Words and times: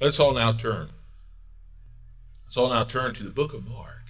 Let's 0.00 0.18
all 0.18 0.34
now 0.34 0.52
turn. 0.52 0.90
Let's 2.46 2.56
all 2.56 2.70
now 2.70 2.84
turn 2.84 3.14
to 3.14 3.22
the 3.22 3.30
book 3.30 3.54
of 3.54 3.66
Mark. 3.66 4.02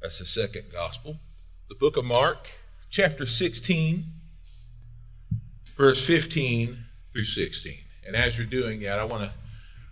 That's 0.00 0.18
the 0.18 0.24
second 0.24 0.66
gospel. 0.72 1.18
The 1.68 1.74
book 1.74 1.96
of 1.96 2.04
Mark, 2.04 2.48
chapter 2.90 3.26
16, 3.26 4.04
verse 5.76 6.06
15 6.06 6.78
through 7.12 7.24
16. 7.24 7.78
And 8.06 8.16
as 8.16 8.38
you're 8.38 8.46
doing 8.46 8.80
that, 8.80 8.98
I 8.98 9.04
want 9.04 9.24
to 9.24 9.32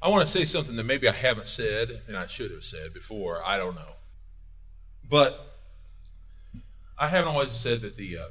I 0.01 0.09
want 0.09 0.21
to 0.25 0.31
say 0.31 0.45
something 0.45 0.77
that 0.77 0.85
maybe 0.85 1.09
I 1.09 1.13
haven't 1.13 1.49
said 1.49 2.03
and 2.07 2.17
I 2.17 2.27
should 2.27 2.51
have 2.51 2.65
said 2.65 2.93
before. 2.93 3.43
I 3.43 3.57
don't 3.57 3.75
know. 3.75 3.95
But 5.09 5.57
I 6.99 7.09
haven't 7.09 7.31
always 7.31 7.51
said 7.51 7.81
that 7.81 7.97
the 7.97 8.19
uh, 8.19 8.29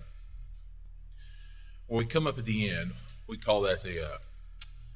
when 1.87 1.99
we 1.99 2.05
come 2.05 2.27
up 2.27 2.37
at 2.37 2.45
the 2.45 2.69
end, 2.69 2.93
we 3.27 3.37
call 3.37 3.61
that 3.61 3.83
the 3.83 4.05
uh, 4.05 4.17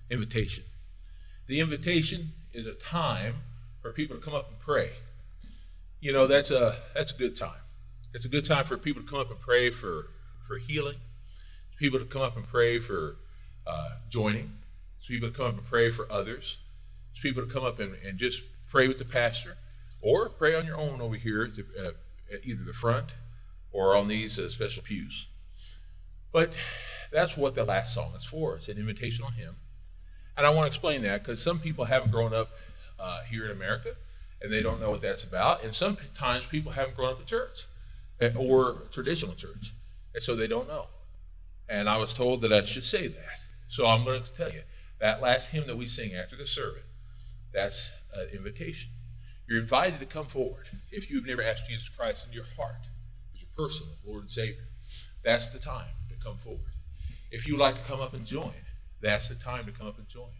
invitation. 0.09 0.63
The 1.47 1.59
invitation 1.59 2.33
is 2.53 2.67
a 2.67 2.73
time 2.73 3.35
for 3.81 3.91
people 3.91 4.17
to 4.17 4.21
come 4.21 4.35
up 4.35 4.49
and 4.49 4.59
pray. 4.59 4.91
You 5.99 6.13
know, 6.13 6.27
that's 6.27 6.51
a 6.51 6.75
that's 6.93 7.11
a 7.11 7.17
good 7.17 7.35
time. 7.35 7.61
It's 8.13 8.25
a 8.25 8.29
good 8.29 8.45
time 8.45 8.65
for 8.65 8.77
people 8.77 9.01
to 9.01 9.07
come 9.07 9.19
up 9.19 9.31
and 9.31 9.39
pray 9.39 9.69
for 9.69 10.07
for 10.47 10.57
healing. 10.57 10.97
People 11.77 11.99
to 11.99 12.05
come 12.05 12.21
up 12.21 12.35
and 12.35 12.47
pray 12.47 12.79
for 12.79 13.17
uh, 13.65 13.89
joining. 14.09 14.51
People 15.07 15.29
to 15.29 15.35
come 15.35 15.45
up 15.45 15.57
and 15.57 15.65
pray 15.65 15.89
for 15.89 16.11
others. 16.11 16.57
People 17.21 17.45
to 17.45 17.51
come 17.51 17.63
up 17.63 17.79
and, 17.79 17.95
and 18.05 18.17
just 18.17 18.41
pray 18.69 18.87
with 18.87 18.97
the 18.97 19.05
pastor, 19.05 19.57
or 20.01 20.29
pray 20.29 20.55
on 20.55 20.65
your 20.65 20.77
own 20.77 21.01
over 21.01 21.15
here 21.15 21.43
at, 21.43 21.55
the, 21.55 21.65
uh, 21.79 21.91
at 22.33 22.45
either 22.45 22.63
the 22.63 22.73
front 22.73 23.07
or 23.71 23.95
on 23.95 24.07
these 24.07 24.39
uh, 24.39 24.49
special 24.49 24.83
pews. 24.83 25.27
But 26.31 26.53
that's 27.11 27.37
what 27.37 27.55
the 27.55 27.63
last 27.63 27.93
song 27.93 28.13
is 28.15 28.25
for. 28.25 28.55
It's 28.55 28.69
an 28.69 28.77
invitation 28.77 29.23
on 29.23 29.33
Him. 29.33 29.55
And 30.37 30.45
I 30.45 30.49
want 30.51 30.65
to 30.65 30.67
explain 30.67 31.01
that 31.01 31.23
because 31.23 31.41
some 31.41 31.59
people 31.59 31.85
haven't 31.85 32.11
grown 32.11 32.33
up 32.33 32.51
uh, 32.99 33.23
here 33.23 33.45
in 33.45 33.51
America 33.51 33.95
and 34.41 34.53
they 34.53 34.61
don't 34.61 34.79
know 34.79 34.91
what 34.91 35.01
that's 35.01 35.23
about. 35.23 35.63
And 35.63 35.73
sometimes 35.73 36.45
people 36.45 36.71
haven't 36.71 36.95
grown 36.95 37.11
up 37.11 37.19
in 37.19 37.25
church 37.25 37.65
eh, 38.21 38.31
or 38.37 38.83
traditional 38.91 39.33
church, 39.33 39.73
and 40.13 40.21
so 40.21 40.35
they 40.35 40.47
don't 40.47 40.67
know. 40.67 40.87
And 41.69 41.89
I 41.89 41.97
was 41.97 42.13
told 42.13 42.41
that 42.41 42.53
I 42.53 42.63
should 42.63 42.85
say 42.85 43.07
that. 43.07 43.39
So 43.69 43.85
I'm 43.87 44.05
going 44.05 44.23
to 44.23 44.31
tell 44.31 44.51
you 44.51 44.61
that 44.99 45.21
last 45.21 45.49
hymn 45.49 45.67
that 45.67 45.77
we 45.77 45.85
sing 45.85 46.15
after 46.15 46.35
the 46.35 46.47
sermon, 46.47 46.81
that's 47.53 47.91
an 48.15 48.29
invitation. 48.33 48.89
You're 49.49 49.59
invited 49.59 49.99
to 49.99 50.05
come 50.05 50.25
forward 50.25 50.67
if 50.91 51.09
you've 51.09 51.25
never 51.25 51.41
asked 51.41 51.67
Jesus 51.67 51.89
Christ 51.89 52.27
in 52.27 52.33
your 52.33 52.45
heart 52.55 52.87
as 53.33 53.41
your 53.41 53.49
personal 53.55 53.93
Lord 54.05 54.23
and 54.23 54.31
Savior. 54.31 54.63
That's 55.23 55.47
the 55.47 55.59
time 55.59 55.91
to 56.09 56.15
come 56.23 56.37
forward. 56.37 56.61
If 57.31 57.47
you 57.47 57.55
would 57.55 57.61
like 57.61 57.75
to 57.75 57.81
come 57.81 57.99
up 57.99 58.13
and 58.13 58.25
join, 58.25 58.53
that's 59.01 59.29
the 59.29 59.35
time 59.35 59.65
to 59.65 59.71
come 59.71 59.87
up 59.87 59.97
and 59.97 60.07
join. 60.07 60.31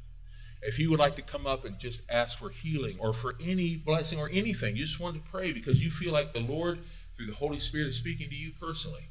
If 0.62 0.80
you 0.80 0.90
would 0.90 1.00
like 1.00 1.16
to 1.18 1.22
come 1.22 1.46
up 1.46 1.66
and 1.66 1.78
just 1.78 2.02
ask 2.10 2.38
for 2.38 2.50
healing 2.50 2.98
or 3.00 3.14
for 3.14 3.36
any 3.42 3.76
blessing 3.76 4.20
or 4.20 4.30
anything, 4.30 4.76
you 4.76 4.86
just 4.86 5.00
want 5.00 5.16
to 5.16 5.32
pray 5.32 5.52
because 5.52 5.84
you 5.84 5.92
feel 5.92 6.12
like 6.12 6.34
the 6.34 6.40
Lord, 6.40 6.80
through 7.16 7.28
the 7.28 7.36
Holy 7.36 7.60
Spirit, 7.60 7.88
is 7.88 7.98
speaking 7.98 8.30
to 8.30 8.36
you 8.36 8.52
personally, 8.60 9.10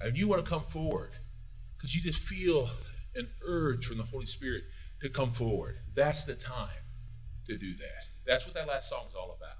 and 0.00 0.16
you 0.16 0.26
want 0.26 0.44
to 0.44 0.50
come 0.50 0.64
forward 0.68 1.12
because 1.76 1.94
you 1.94 2.00
just 2.00 2.20
feel 2.20 2.70
an 3.14 3.28
urge 3.46 3.86
from 3.86 3.98
the 3.98 4.04
Holy 4.04 4.26
Spirit 4.26 4.64
to 5.00 5.08
come 5.08 5.32
forward, 5.32 5.78
that's 5.94 6.24
the 6.24 6.34
time 6.34 6.84
to 7.46 7.56
do 7.58 7.74
that. 7.76 8.04
That's 8.26 8.46
what 8.46 8.54
that 8.54 8.66
last 8.66 8.88
song 8.90 9.04
is 9.08 9.14
all 9.14 9.36
about. 9.36 9.58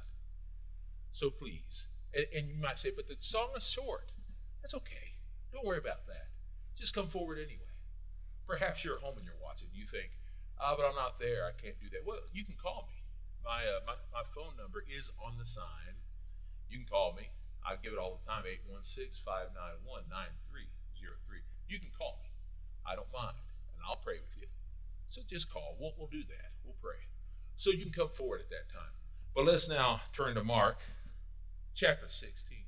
So 1.12 1.30
please, 1.30 1.86
and, 2.14 2.26
and 2.34 2.48
you 2.48 2.60
might 2.60 2.78
say, 2.78 2.90
but 2.94 3.06
the 3.06 3.16
song 3.20 3.50
is 3.56 3.68
short. 3.68 4.10
That's 4.62 4.74
okay. 4.74 5.14
Don't 5.52 5.64
worry 5.64 5.78
about 5.78 6.06
that. 6.06 6.28
Just 6.76 6.94
come 6.94 7.08
forward 7.08 7.38
anyway. 7.38 7.65
Perhaps 8.46 8.86
you're 8.86 8.96
at 8.96 9.02
home 9.02 9.18
and 9.18 9.26
you're 9.26 9.42
watching. 9.42 9.68
You 9.74 9.84
think, 9.86 10.14
ah, 10.58 10.72
oh, 10.72 10.74
but 10.78 10.86
I'm 10.86 10.94
not 10.94 11.18
there. 11.18 11.46
I 11.46 11.54
can't 11.58 11.78
do 11.82 11.90
that. 11.90 12.06
Well, 12.06 12.22
you 12.32 12.46
can 12.46 12.54
call 12.54 12.86
me. 12.86 13.02
My, 13.42 13.62
uh, 13.66 13.82
my, 13.86 13.94
my 14.14 14.24
phone 14.34 14.54
number 14.58 14.82
is 14.86 15.10
on 15.22 15.38
the 15.38 15.46
sign. 15.46 15.98
You 16.70 16.78
can 16.78 16.86
call 16.86 17.14
me. 17.14 17.30
I 17.66 17.74
give 17.82 17.92
it 17.92 17.98
all 17.98 18.18
the 18.18 18.26
time 18.26 18.46
816 18.46 19.26
591 19.26 20.06
9303. 20.06 21.42
You 21.66 21.78
can 21.82 21.90
call 21.94 22.18
me. 22.22 22.30
I 22.86 22.94
don't 22.94 23.10
mind. 23.10 23.38
And 23.74 23.82
I'll 23.82 23.98
pray 23.98 24.22
with 24.22 24.34
you. 24.38 24.46
So 25.10 25.22
just 25.26 25.50
call. 25.50 25.74
We'll, 25.78 25.94
we'll 25.98 26.10
do 26.10 26.22
that. 26.30 26.54
We'll 26.62 26.78
pray. 26.78 27.10
So 27.56 27.70
you 27.70 27.82
can 27.82 27.92
come 27.92 28.10
forward 28.14 28.40
at 28.40 28.50
that 28.50 28.70
time. 28.70 28.94
But 29.34 29.46
let's 29.46 29.68
now 29.68 30.00
turn 30.12 30.34
to 30.36 30.44
Mark 30.44 30.78
chapter 31.74 32.08
16, 32.08 32.58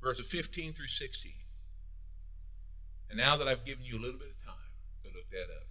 verses 0.00 0.26
15 0.26 0.72
through 0.72 0.86
16. 0.86 1.32
And 3.10 3.18
now 3.18 3.36
that 3.36 3.48
I've 3.48 3.64
given 3.64 3.84
you 3.84 3.98
a 3.98 4.02
little 4.02 4.18
bit 4.18 4.28
of 4.28 4.44
time 4.44 4.54
to 5.02 5.08
look 5.08 5.28
that 5.30 5.52
up, 5.52 5.66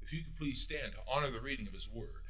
if 0.00 0.12
you 0.12 0.22
could 0.22 0.36
please 0.36 0.60
stand 0.60 0.92
to 0.92 0.98
honor 1.12 1.30
the 1.30 1.40
reading 1.40 1.66
of 1.66 1.74
his 1.74 1.88
word. 1.92 2.22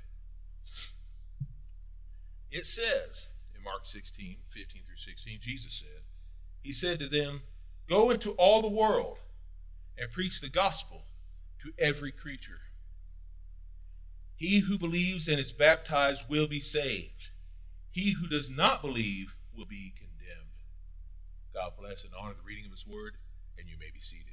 It 2.51 2.67
says 2.67 3.29
in 3.55 3.63
Mark 3.63 3.85
16, 3.85 4.37
15 4.49 4.83
through 4.87 4.97
16, 4.97 5.39
Jesus 5.43 5.85
said, 5.85 6.03
He 6.63 6.73
said 6.73 6.99
to 7.01 7.09
them, 7.09 7.43
Go 7.89 8.11
into 8.11 8.31
all 8.33 8.63
the 8.63 8.69
world 8.69 9.19
and 9.99 10.11
preach 10.11 10.41
the 10.41 10.49
gospel 10.49 11.03
to 11.63 11.73
every 11.79 12.11
creature. 12.11 12.61
He 14.37 14.61
who 14.61 14.79
believes 14.79 15.29
and 15.29 15.39
is 15.39 15.53
baptized 15.53 16.23
will 16.29 16.47
be 16.47 16.61
saved. 16.61 17.29
He 17.91 18.13
who 18.13 18.27
does 18.29 18.49
not 18.49 18.81
believe 18.81 19.35
will 19.55 19.67
be 19.67 19.93
condemned. 19.97 20.49
God 21.55 21.73
bless 21.79 22.05
and 22.05 22.13
honor 22.19 22.35
the 22.35 22.47
reading 22.47 22.65
of 22.65 22.73
his 22.73 22.87
word 22.87 23.17
and 23.67 23.73
you 23.73 23.79
may 23.79 23.91
be 23.93 24.01
seated. 24.01 24.25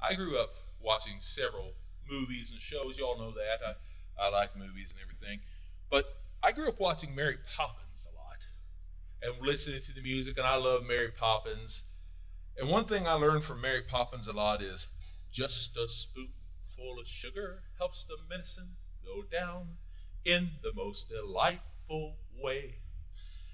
I 0.00 0.14
grew 0.14 0.38
up 0.38 0.50
watching 0.80 1.16
several 1.18 1.72
movies 2.08 2.52
and 2.52 2.60
shows. 2.60 2.96
You 2.96 3.06
all 3.06 3.18
know 3.18 3.32
that. 3.32 3.58
I, 3.66 4.26
I 4.26 4.28
like 4.28 4.56
movies 4.56 4.92
and 4.92 5.00
everything. 5.02 5.40
But 5.90 6.16
I 6.44 6.52
grew 6.52 6.68
up 6.68 6.78
watching 6.78 7.12
Mary 7.12 7.38
Poppins 7.56 8.06
a 8.06 8.14
lot 8.16 8.46
and 9.22 9.44
listening 9.44 9.80
to 9.82 9.92
the 9.92 10.02
music, 10.02 10.38
and 10.38 10.46
I 10.46 10.54
love 10.56 10.84
Mary 10.84 11.10
Poppins. 11.10 11.82
And 12.56 12.70
one 12.70 12.84
thing 12.84 13.08
I 13.08 13.14
learned 13.14 13.42
from 13.42 13.60
Mary 13.60 13.82
Poppins 13.82 14.28
a 14.28 14.32
lot 14.32 14.62
is 14.62 14.86
just 15.36 15.76
a 15.76 15.86
spoonful 15.86 16.98
of 16.98 17.06
sugar 17.06 17.58
helps 17.76 18.04
the 18.04 18.16
medicine 18.30 18.70
go 19.04 19.22
down 19.30 19.66
in 20.24 20.48
the 20.62 20.72
most 20.74 21.10
delightful 21.10 22.14
way. 22.42 22.76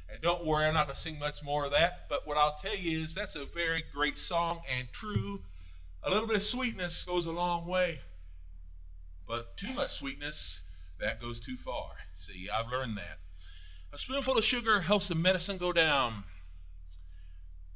And 0.09 0.22
don't 0.22 0.47
worry, 0.47 0.66
I'm 0.66 0.75
not 0.75 0.87
going 0.87 0.94
to 0.94 1.00
sing 1.00 1.19
much 1.19 1.43
more 1.43 1.65
of 1.65 1.72
that, 1.72 2.06
but 2.09 2.25
what 2.25 2.37
I'll 2.37 2.54
tell 2.54 2.76
you 2.76 3.00
is 3.00 3.16
that's 3.16 3.34
a 3.34 3.47
very 3.47 3.82
great 3.93 4.16
song 4.16 4.60
and 4.78 4.87
true. 4.93 5.43
A 6.04 6.10
little 6.10 6.28
bit 6.28 6.37
of 6.37 6.44
sweetness 6.44 7.04
goes 7.04 7.26
a 7.26 7.32
long 7.32 7.66
way, 7.66 7.99
but 9.26 9.56
too 9.56 9.72
much 9.72 9.91
sweetness, 9.91 10.60
that 11.00 11.20
goes 11.20 11.41
too 11.41 11.56
far. 11.56 11.91
See, 12.14 12.49
I've 12.49 12.70
learned 12.70 12.97
that. 12.99 13.19
A 13.93 13.99
spoonful 13.99 14.38
of 14.38 14.44
sugar 14.44 14.82
helps 14.82 15.09
the 15.09 15.16
medicine 15.16 15.56
go 15.56 15.72
down. 15.72 16.22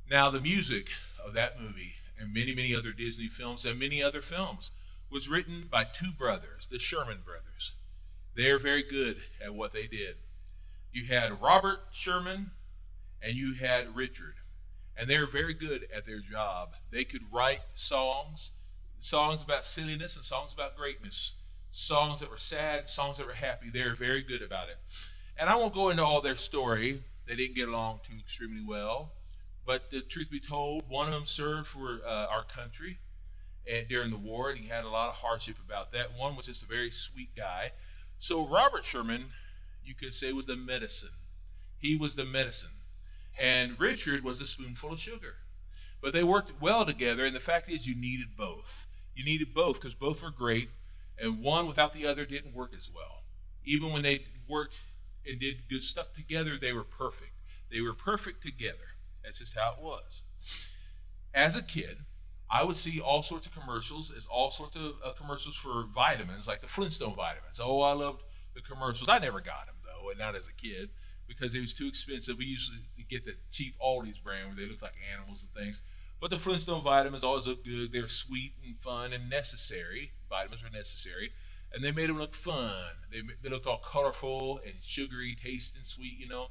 Now, 0.08 0.30
the 0.30 0.40
music 0.40 0.90
of 1.24 1.34
that 1.34 1.60
movie 1.60 1.94
and 2.18 2.32
many, 2.32 2.54
many 2.54 2.74
other 2.74 2.92
Disney 2.92 3.28
films 3.28 3.64
and 3.66 3.78
many 3.78 4.02
other 4.02 4.20
films 4.20 4.72
was 5.10 5.28
written 5.28 5.68
by 5.70 5.84
two 5.84 6.12
brothers, 6.12 6.66
the 6.70 6.78
Sherman 6.78 7.18
brothers. 7.24 7.74
They 8.34 8.50
are 8.50 8.58
very 8.58 8.82
good 8.82 9.18
at 9.42 9.54
what 9.54 9.72
they 9.72 9.86
did. 9.86 10.16
You 10.92 11.06
had 11.06 11.40
Robert 11.40 11.80
Sherman 11.92 12.50
and 13.22 13.34
you 13.34 13.54
had 13.54 13.96
Richard, 13.96 14.34
and 14.96 15.08
they 15.08 15.18
were 15.18 15.26
very 15.26 15.54
good 15.54 15.88
at 15.94 16.06
their 16.06 16.20
job. 16.20 16.70
They 16.90 17.04
could 17.04 17.22
write 17.32 17.60
songs, 17.74 18.52
songs 19.00 19.42
about 19.42 19.64
silliness 19.64 20.16
and 20.16 20.24
songs 20.24 20.52
about 20.52 20.76
greatness, 20.76 21.32
songs 21.70 22.20
that 22.20 22.30
were 22.30 22.38
sad, 22.38 22.88
songs 22.88 23.18
that 23.18 23.26
were 23.26 23.34
happy. 23.34 23.70
They 23.70 23.84
were 23.84 23.94
very 23.94 24.22
good 24.22 24.42
about 24.42 24.68
it. 24.68 24.78
And 25.38 25.50
I 25.50 25.56
won't 25.56 25.74
go 25.74 25.90
into 25.90 26.04
all 26.04 26.20
their 26.20 26.36
story. 26.36 27.02
They 27.26 27.36
didn't 27.36 27.56
get 27.56 27.68
along 27.68 28.00
too 28.06 28.16
extremely 28.18 28.64
well. 28.66 29.12
But 29.66 29.90
the 29.90 30.00
truth 30.00 30.30
be 30.30 30.40
told, 30.40 30.88
one 30.88 31.08
of 31.08 31.12
them 31.12 31.26
served 31.26 31.66
for 31.66 32.00
uh, 32.06 32.26
our 32.26 32.44
country 32.44 32.98
and 33.68 33.88
during 33.88 34.10
the 34.10 34.16
war, 34.16 34.50
and 34.50 34.60
he 34.60 34.68
had 34.68 34.84
a 34.84 34.88
lot 34.88 35.08
of 35.08 35.16
hardship 35.16 35.56
about 35.66 35.92
that. 35.92 36.16
One 36.16 36.36
was 36.36 36.46
just 36.46 36.62
a 36.62 36.66
very 36.66 36.90
sweet 36.92 37.34
guy. 37.36 37.72
So 38.18 38.46
Robert 38.46 38.84
Sherman, 38.84 39.26
you 39.84 39.94
could 39.94 40.14
say, 40.14 40.32
was 40.32 40.46
the 40.46 40.56
medicine. 40.56 41.10
He 41.78 41.96
was 41.96 42.14
the 42.14 42.24
medicine. 42.24 42.70
And 43.38 43.78
Richard 43.78 44.22
was 44.22 44.38
the 44.38 44.46
spoonful 44.46 44.92
of 44.92 45.00
sugar. 45.00 45.34
But 46.00 46.12
they 46.12 46.22
worked 46.22 46.60
well 46.60 46.86
together, 46.86 47.24
and 47.24 47.34
the 47.34 47.40
fact 47.40 47.68
is, 47.68 47.86
you 47.86 47.96
needed 47.96 48.36
both. 48.36 48.86
You 49.14 49.24
needed 49.24 49.52
both 49.52 49.80
because 49.80 49.94
both 49.94 50.22
were 50.22 50.30
great, 50.30 50.70
and 51.18 51.42
one 51.42 51.66
without 51.66 51.92
the 51.92 52.06
other 52.06 52.24
didn't 52.24 52.54
work 52.54 52.72
as 52.76 52.90
well. 52.94 53.24
Even 53.64 53.90
when 53.90 54.02
they 54.02 54.24
worked 54.46 54.76
and 55.26 55.40
did 55.40 55.68
good 55.68 55.82
stuff 55.82 56.12
together, 56.14 56.56
they 56.56 56.72
were 56.72 56.84
perfect. 56.84 57.32
They 57.70 57.80
were 57.80 57.94
perfect 57.94 58.42
together. 58.42 58.95
That's 59.26 59.40
just 59.40 59.58
how 59.58 59.72
it 59.72 59.82
was. 59.82 60.22
As 61.34 61.56
a 61.56 61.62
kid, 61.62 61.98
I 62.48 62.62
would 62.62 62.76
see 62.76 63.00
all 63.00 63.22
sorts 63.22 63.46
of 63.46 63.52
commercials, 63.52 64.12
as 64.16 64.26
all 64.26 64.50
sorts 64.50 64.76
of 64.76 64.92
uh, 65.04 65.12
commercials 65.18 65.56
for 65.56 65.86
vitamins, 65.92 66.46
like 66.46 66.60
the 66.60 66.68
Flintstone 66.68 67.14
vitamins. 67.14 67.60
Oh, 67.60 67.82
I 67.82 67.92
loved 67.92 68.22
the 68.54 68.62
commercials. 68.62 69.08
I 69.08 69.18
never 69.18 69.40
got 69.40 69.66
them 69.66 69.74
though, 69.84 70.10
and 70.10 70.18
not 70.18 70.36
as 70.36 70.46
a 70.46 70.54
kid 70.54 70.90
because 71.26 71.54
it 71.54 71.60
was 71.60 71.74
too 71.74 71.88
expensive. 71.88 72.38
We 72.38 72.44
usually 72.44 72.78
get 73.10 73.24
the 73.24 73.34
cheap 73.50 73.74
Aldi's 73.84 74.18
brand 74.18 74.46
where 74.46 74.56
they 74.56 74.70
look 74.70 74.80
like 74.80 74.94
animals 75.12 75.42
and 75.42 75.52
things. 75.52 75.82
But 76.20 76.30
the 76.30 76.38
Flintstone 76.38 76.82
vitamins 76.82 77.24
always 77.24 77.46
look 77.46 77.64
good. 77.64 77.92
They're 77.92 78.06
sweet 78.06 78.54
and 78.64 78.78
fun 78.78 79.12
and 79.12 79.28
necessary. 79.28 80.12
Vitamins 80.30 80.62
are 80.62 80.70
necessary. 80.70 81.32
And 81.74 81.84
they 81.84 81.92
made 81.92 82.08
them 82.08 82.18
look 82.18 82.34
fun. 82.34 82.72
They, 83.10 83.22
they 83.42 83.50
looked 83.50 83.66
all 83.66 83.82
colorful 83.84 84.60
and 84.64 84.76
sugary, 84.82 85.36
taste 85.42 85.76
and 85.76 85.84
sweet, 85.84 86.14
you 86.16 86.28
know. 86.28 86.46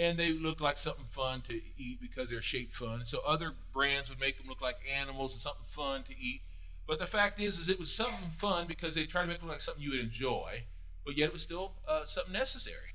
And 0.00 0.18
they 0.18 0.32
looked 0.32 0.60
like 0.60 0.78
something 0.78 1.04
fun 1.10 1.42
to 1.42 1.54
eat 1.54 2.00
because 2.00 2.30
they're 2.30 2.40
shaped 2.40 2.74
fun. 2.74 3.04
So 3.04 3.20
other 3.26 3.52
brands 3.72 4.08
would 4.08 4.20
make 4.20 4.38
them 4.38 4.48
look 4.48 4.62
like 4.62 4.76
animals 4.98 5.34
and 5.34 5.42
something 5.42 5.66
fun 5.66 6.04
to 6.04 6.12
eat. 6.18 6.40
But 6.86 6.98
the 6.98 7.06
fact 7.06 7.38
is, 7.38 7.58
is 7.58 7.68
it 7.68 7.78
was 7.78 7.92
something 7.92 8.30
fun 8.36 8.66
because 8.66 8.94
they 8.94 9.04
tried 9.04 9.22
to 9.22 9.28
make 9.28 9.36
it 9.36 9.42
look 9.42 9.52
like 9.52 9.60
something 9.60 9.82
you 9.82 9.90
would 9.90 10.00
enjoy, 10.00 10.64
but 11.04 11.16
yet 11.16 11.26
it 11.26 11.32
was 11.32 11.42
still 11.42 11.72
uh, 11.86 12.04
something 12.06 12.32
necessary. 12.32 12.94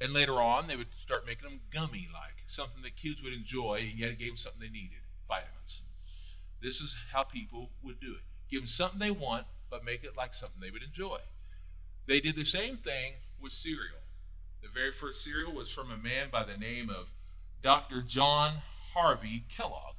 And 0.00 0.12
later 0.12 0.40
on, 0.40 0.68
they 0.68 0.76
would 0.76 0.88
start 1.02 1.26
making 1.26 1.48
them 1.48 1.60
gummy 1.72 2.08
like, 2.12 2.44
something 2.46 2.82
that 2.82 2.96
kids 2.96 3.22
would 3.22 3.32
enjoy, 3.32 3.88
and 3.90 3.98
yet 3.98 4.10
it 4.10 4.18
gave 4.18 4.28
them 4.28 4.36
something 4.36 4.60
they 4.60 4.68
needed 4.68 4.98
vitamins. 5.26 5.82
This 6.62 6.80
is 6.80 6.96
how 7.12 7.24
people 7.24 7.70
would 7.82 8.00
do 8.00 8.12
it 8.12 8.22
give 8.50 8.60
them 8.60 8.66
something 8.66 8.98
they 8.98 9.10
want, 9.10 9.46
but 9.70 9.84
make 9.84 10.04
it 10.04 10.16
like 10.16 10.34
something 10.34 10.60
they 10.60 10.70
would 10.70 10.82
enjoy. 10.82 11.18
They 12.06 12.20
did 12.20 12.36
the 12.36 12.44
same 12.44 12.76
thing 12.76 13.14
with 13.40 13.52
cereal. 13.52 14.05
The 14.62 14.68
very 14.68 14.92
first 14.92 15.22
cereal 15.22 15.52
was 15.52 15.70
from 15.70 15.90
a 15.90 15.96
man 15.96 16.28
by 16.30 16.44
the 16.44 16.56
name 16.56 16.90
of 16.90 17.12
Dr. 17.62 18.02
John 18.02 18.62
Harvey 18.94 19.44
Kellogg. 19.54 19.96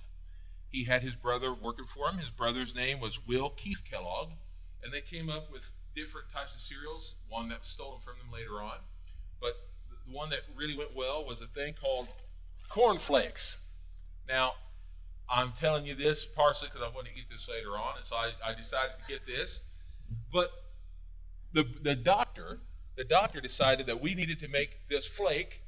He 0.69 0.83
had 0.83 1.01
his 1.01 1.15
brother 1.15 1.53
working 1.53 1.85
for 1.85 2.09
him. 2.09 2.17
His 2.17 2.29
brother's 2.29 2.75
name 2.75 2.99
was 2.99 3.25
Will 3.25 3.49
Keith 3.51 3.81
Kellogg, 3.89 4.29
and 4.83 4.93
they 4.93 5.01
came 5.01 5.29
up 5.29 5.51
with 5.51 5.71
different 5.95 6.27
types 6.31 6.53
of 6.53 6.61
cereals, 6.61 7.15
one 7.29 7.49
that 7.49 7.59
was 7.59 7.67
stolen 7.67 7.99
from 8.01 8.17
them 8.19 8.31
later 8.31 8.61
on. 8.61 8.77
But 9.39 9.53
the 9.89 10.15
one 10.15 10.29
that 10.29 10.41
really 10.55 10.77
went 10.77 10.95
well 10.95 11.25
was 11.25 11.41
a 11.41 11.47
thing 11.47 11.73
called 11.73 12.07
Corn 12.69 12.97
Flakes. 12.97 13.57
Now, 14.27 14.53
I'm 15.29 15.53
telling 15.53 15.85
you 15.85 15.95
this 15.95 16.25
partially 16.25 16.69
because 16.69 16.81
I 16.81 16.93
want 16.93 17.07
to 17.07 17.13
eat 17.13 17.29
this 17.29 17.47
later 17.49 17.71
on, 17.71 17.97
and 17.97 18.05
so 18.05 18.15
I, 18.15 18.31
I 18.45 18.53
decided 18.53 18.91
to 18.99 19.11
get 19.11 19.25
this. 19.25 19.61
But 20.31 20.51
the 21.53 21.65
the 21.81 21.95
doctor, 21.95 22.59
the 22.97 23.03
doctor 23.03 23.39
decided 23.39 23.85
that 23.85 24.01
we 24.01 24.15
needed 24.15 24.39
to 24.39 24.47
make 24.47 24.89
this 24.89 25.07
flake, 25.07 25.61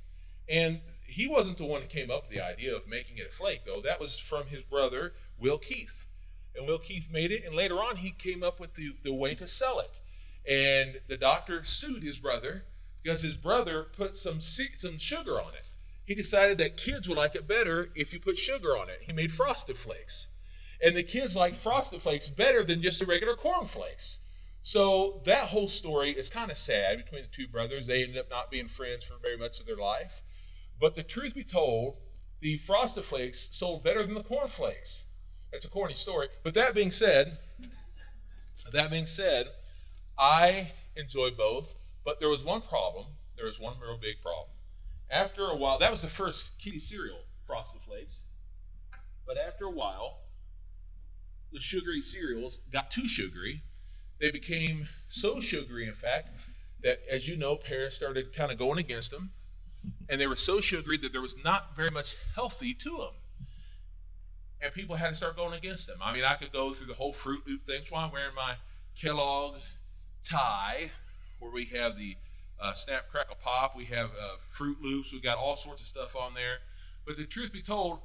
and 0.50 0.81
he 1.06 1.28
wasn't 1.28 1.58
the 1.58 1.66
one 1.66 1.81
who 1.81 1.88
came 1.88 2.12
up 2.12 2.24
with 2.24 2.38
the 2.38 2.44
idea 2.44 2.76
of 2.76 2.88
making 2.88 3.18
it 3.18 3.28
a 3.28 3.31
flake, 3.31 3.62
though. 3.66 3.81
That 3.81 4.00
was 4.00 4.18
from 4.18 4.48
his 4.48 4.64
brother 4.64 5.14
Will 5.38 5.60
Keith, 5.60 6.08
and 6.56 6.68
Will 6.68 6.80
Keith 6.80 7.10
made 7.12 7.31
it, 7.31 7.46
and 7.46 7.56
later 7.56 7.76
on 7.76 7.98
he 7.98 8.12
came 8.12 8.44
up 8.44 8.60
with 8.60 8.74
the, 8.74 8.96
the 9.04 9.14
way 9.14 9.36
to 9.36 9.48
sell 9.48 9.80
it. 9.80 10.00
And 10.52 11.00
the 11.08 11.18
doctor 11.18 11.64
sued 11.64 12.04
his 12.04 12.18
brother 12.18 12.66
because 13.04 13.22
his 13.22 13.36
brother 13.38 13.88
put 13.96 14.18
some 14.18 14.42
some 14.42 14.98
sugar 14.98 15.40
on 15.40 15.54
it. 15.54 15.70
He 16.06 16.16
decided 16.16 16.58
that 16.58 16.78
kids 16.78 17.08
would 17.08 17.18
like 17.20 17.36
it 17.36 17.48
better 17.48 17.92
if 17.94 18.12
you 18.12 18.20
put 18.20 18.38
sugar 18.38 18.70
on 18.70 18.90
it. 18.90 19.04
He 19.04 19.14
made 19.14 19.31
frosted 19.31 19.78
flakes. 19.78 20.30
And 20.84 20.96
the 20.96 21.04
kids 21.04 21.36
like 21.36 21.54
frosted 21.54 22.02
flakes 22.02 22.30
better 22.30 22.64
than 22.64 22.81
just 22.81 23.00
the 23.00 23.06
regular 23.06 23.36
corn 23.36 23.66
flakes. 23.66 24.22
So 24.61 25.21
that 25.25 25.47
whole 25.47 25.67
story 25.67 26.11
is 26.11 26.29
kind 26.29 26.51
of 26.51 26.57
sad 26.57 26.97
between 26.97 27.21
the 27.21 27.27
two 27.27 27.47
brothers. 27.47 27.88
They 27.88 28.03
ended 28.03 28.17
up 28.17 28.29
not 28.29 28.51
being 28.51 28.67
friends 28.67 29.06
for 29.06 29.15
very 29.21 29.38
much 29.38 29.59
of 29.59 29.65
their 29.65 29.77
life. 29.77 30.21
But 30.79 30.95
the 30.95 31.03
truth 31.03 31.35
be 31.35 31.44
told, 31.44 31.97
the 32.41 32.57
frosted 32.57 33.06
flakes 33.06 33.50
sold 33.51 33.83
better 33.83 34.03
than 34.03 34.15
the 34.15 34.23
corn 34.23 34.47
flakes. 34.47 35.06
That's 35.51 35.65
a 35.65 35.69
corny 35.69 35.94
story. 35.94 36.27
But 36.44 36.53
that 36.53 36.75
being 36.75 36.91
said, 36.91 37.38
that 38.71 38.91
being 38.91 39.06
said, 39.06 39.47
I 40.17 40.71
enjoy 40.95 41.31
both. 41.31 41.75
But 42.06 42.19
there 42.19 42.29
was 42.29 42.44
one 42.44 42.61
problem. 42.61 43.06
There 43.35 43.45
was 43.45 43.59
one 43.59 43.75
real 43.81 43.97
big 43.97 44.21
problem. 44.21 44.50
After 45.09 45.45
a 45.45 45.56
while, 45.56 45.79
that 45.79 45.91
was 45.91 46.01
the 46.01 46.07
first 46.07 46.59
kitty 46.59 46.79
cereal, 46.79 47.19
Frosted 47.45 47.81
Flakes. 47.81 48.23
But 49.25 49.38
after 49.38 49.65
a 49.65 49.71
while, 49.71 50.19
the 51.51 51.59
sugary 51.59 52.01
cereals 52.01 52.59
got 52.71 52.91
too 52.91 53.07
sugary. 53.07 53.63
They 54.19 54.31
became 54.31 54.88
so 55.07 55.39
sugary, 55.39 55.88
in 55.88 55.94
fact, 55.94 56.30
that 56.83 57.00
as 57.10 57.27
you 57.27 57.38
know, 57.38 57.56
parents 57.56 57.95
started 57.95 58.33
kind 58.33 58.51
of 58.51 58.57
going 58.57 58.80
against 58.80 59.12
them. 59.12 59.31
And 60.10 60.19
they 60.19 60.27
were 60.27 60.36
so 60.36 60.60
sugary 60.60 60.98
that 60.98 61.13
there 61.13 61.21
was 61.21 61.36
not 61.44 61.75
very 61.75 61.89
much 61.89 62.16
healthy 62.36 62.74
to 62.74 62.89
them. 62.89 63.13
And 64.62 64.74
people 64.74 64.98
had 64.98 65.10
to 65.10 65.16
start 65.16 65.38
going 65.38 65.54
against 65.54 65.88
them. 65.88 66.00
I 66.01 66.13
mean, 66.13 66.25
I 66.25 66.33
could 66.33 66.51
go 66.51 66.74
through 66.74 66.88
the 66.88 66.94
whole 66.94 67.13
Froot 67.13 67.48
Loop 67.48 67.66
thing. 67.66 67.77
That's 67.77 67.92
why 67.92 68.04
I'm 68.04 68.12
wearing 68.12 68.36
my 68.36 68.56
Kellogg 69.01 69.60
tie, 70.24 70.92
where 71.39 71.51
we 71.51 71.66
have 71.66 71.98
the 71.98 72.18
uh, 72.60 72.74
Snap 72.74 73.10
Crackle 73.10 73.38
Pop. 73.42 73.77
We 73.77 73.86
have 73.86 74.07
uh, 74.07 74.36
Froot 74.54 74.81
Loops. 74.81 75.13
We've 75.13 75.24
got 75.24 75.38
all 75.38 75.56
sorts 75.56 75.81
of 75.81 75.88
stuff 75.88 76.13
on 76.16 76.33
there. 76.33 76.57
But 77.06 77.16
the 77.16 77.25
truth 77.25 77.54
be 77.54 77.62
told, 77.62 78.00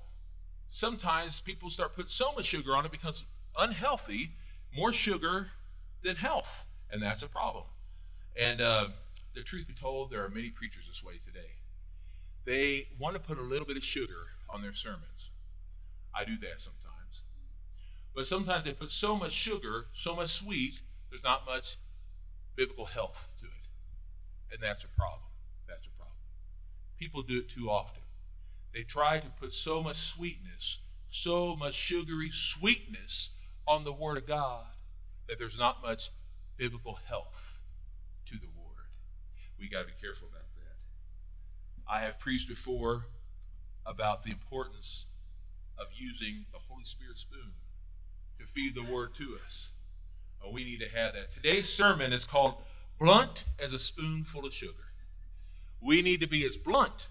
sometimes 0.68 1.40
people 1.40 1.70
start 1.70 1.96
putting 1.96 2.08
so 2.08 2.32
much 2.32 2.44
sugar 2.44 2.76
on 2.76 2.86
it 2.86 2.92
becomes 2.92 3.24
unhealthy, 3.58 4.30
more 4.76 4.92
sugar 4.92 5.48
than 6.04 6.16
health, 6.16 6.66
and 6.90 7.02
that's 7.02 7.22
a 7.22 7.28
problem. 7.28 7.64
And 8.36 8.60
uh, 8.60 8.88
the 9.34 9.42
truth 9.42 9.66
be 9.66 9.74
told, 9.74 10.10
there 10.10 10.24
are 10.24 10.28
many 10.28 10.50
preachers 10.50 10.84
this 10.88 11.02
way 11.02 11.14
today. 11.24 11.50
They 12.44 12.88
want 13.00 13.14
to 13.14 13.20
put 13.20 13.38
a 13.38 13.42
little 13.42 13.66
bit 13.66 13.76
of 13.76 13.82
sugar 13.82 14.26
on 14.50 14.62
their 14.62 14.74
sermons. 14.74 15.30
I 16.14 16.24
do 16.24 16.36
that 16.38 16.60
sometimes. 16.60 17.22
But 18.14 18.26
sometimes 18.26 18.64
they 18.64 18.72
put 18.72 18.92
so 18.92 19.16
much 19.16 19.32
sugar, 19.32 19.86
so 19.94 20.14
much 20.14 20.28
sweet, 20.28 20.74
there's 21.10 21.24
not 21.24 21.46
much 21.46 21.76
biblical 22.54 22.84
health 22.84 23.34
to 23.40 23.46
it. 23.46 24.52
And 24.52 24.62
that's 24.62 24.84
a 24.84 24.88
problem. 24.88 25.30
That's 25.66 25.86
a 25.86 25.90
problem. 25.90 26.16
People 26.98 27.22
do 27.22 27.38
it 27.38 27.48
too 27.48 27.70
often. 27.70 28.02
They 28.72 28.82
try 28.82 29.18
to 29.18 29.28
put 29.40 29.52
so 29.52 29.82
much 29.82 29.96
sweetness, 29.96 30.78
so 31.10 31.56
much 31.56 31.74
sugary 31.74 32.30
sweetness 32.30 33.30
on 33.66 33.84
the 33.84 33.92
Word 33.92 34.18
of 34.18 34.26
God 34.26 34.66
that 35.28 35.38
there's 35.38 35.58
not 35.58 35.82
much 35.82 36.10
biblical 36.56 36.98
health 37.08 37.60
to 38.26 38.34
the 38.34 38.46
Word. 38.46 38.88
We 39.58 39.68
got 39.68 39.82
to 39.82 39.86
be 39.86 39.92
careful 40.00 40.28
about 40.28 40.46
that. 40.56 41.92
I 41.92 42.00
have 42.00 42.18
preached 42.18 42.48
before 42.48 43.06
about 43.86 44.22
the 44.22 44.30
importance 44.30 45.06
of 45.78 45.86
using 45.94 46.46
the 46.52 46.58
Holy 46.68 46.84
Spirit 46.84 47.18
spoon 47.18 47.52
to 48.38 48.46
feed 48.46 48.74
the 48.74 48.84
Word 48.84 49.14
to 49.16 49.36
us. 49.44 49.72
Oh, 50.42 50.50
we 50.50 50.64
need 50.64 50.80
to 50.80 50.88
have 50.88 51.14
that. 51.14 51.32
Today's 51.32 51.72
sermon 51.72 52.12
is 52.12 52.26
called 52.26 52.56
blunt 52.98 53.44
as 53.58 53.72
a 53.72 53.78
spoonful 53.78 54.44
of 54.44 54.52
sugar. 54.52 54.72
We 55.80 56.02
need 56.02 56.20
to 56.20 56.28
be 56.28 56.44
as 56.44 56.56
blunt 56.56 57.08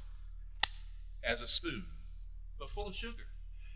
as 1.23 1.41
a 1.41 1.47
spoon, 1.47 1.85
but 2.59 2.69
full 2.69 2.87
of 2.87 2.95
sugar. 2.95 3.25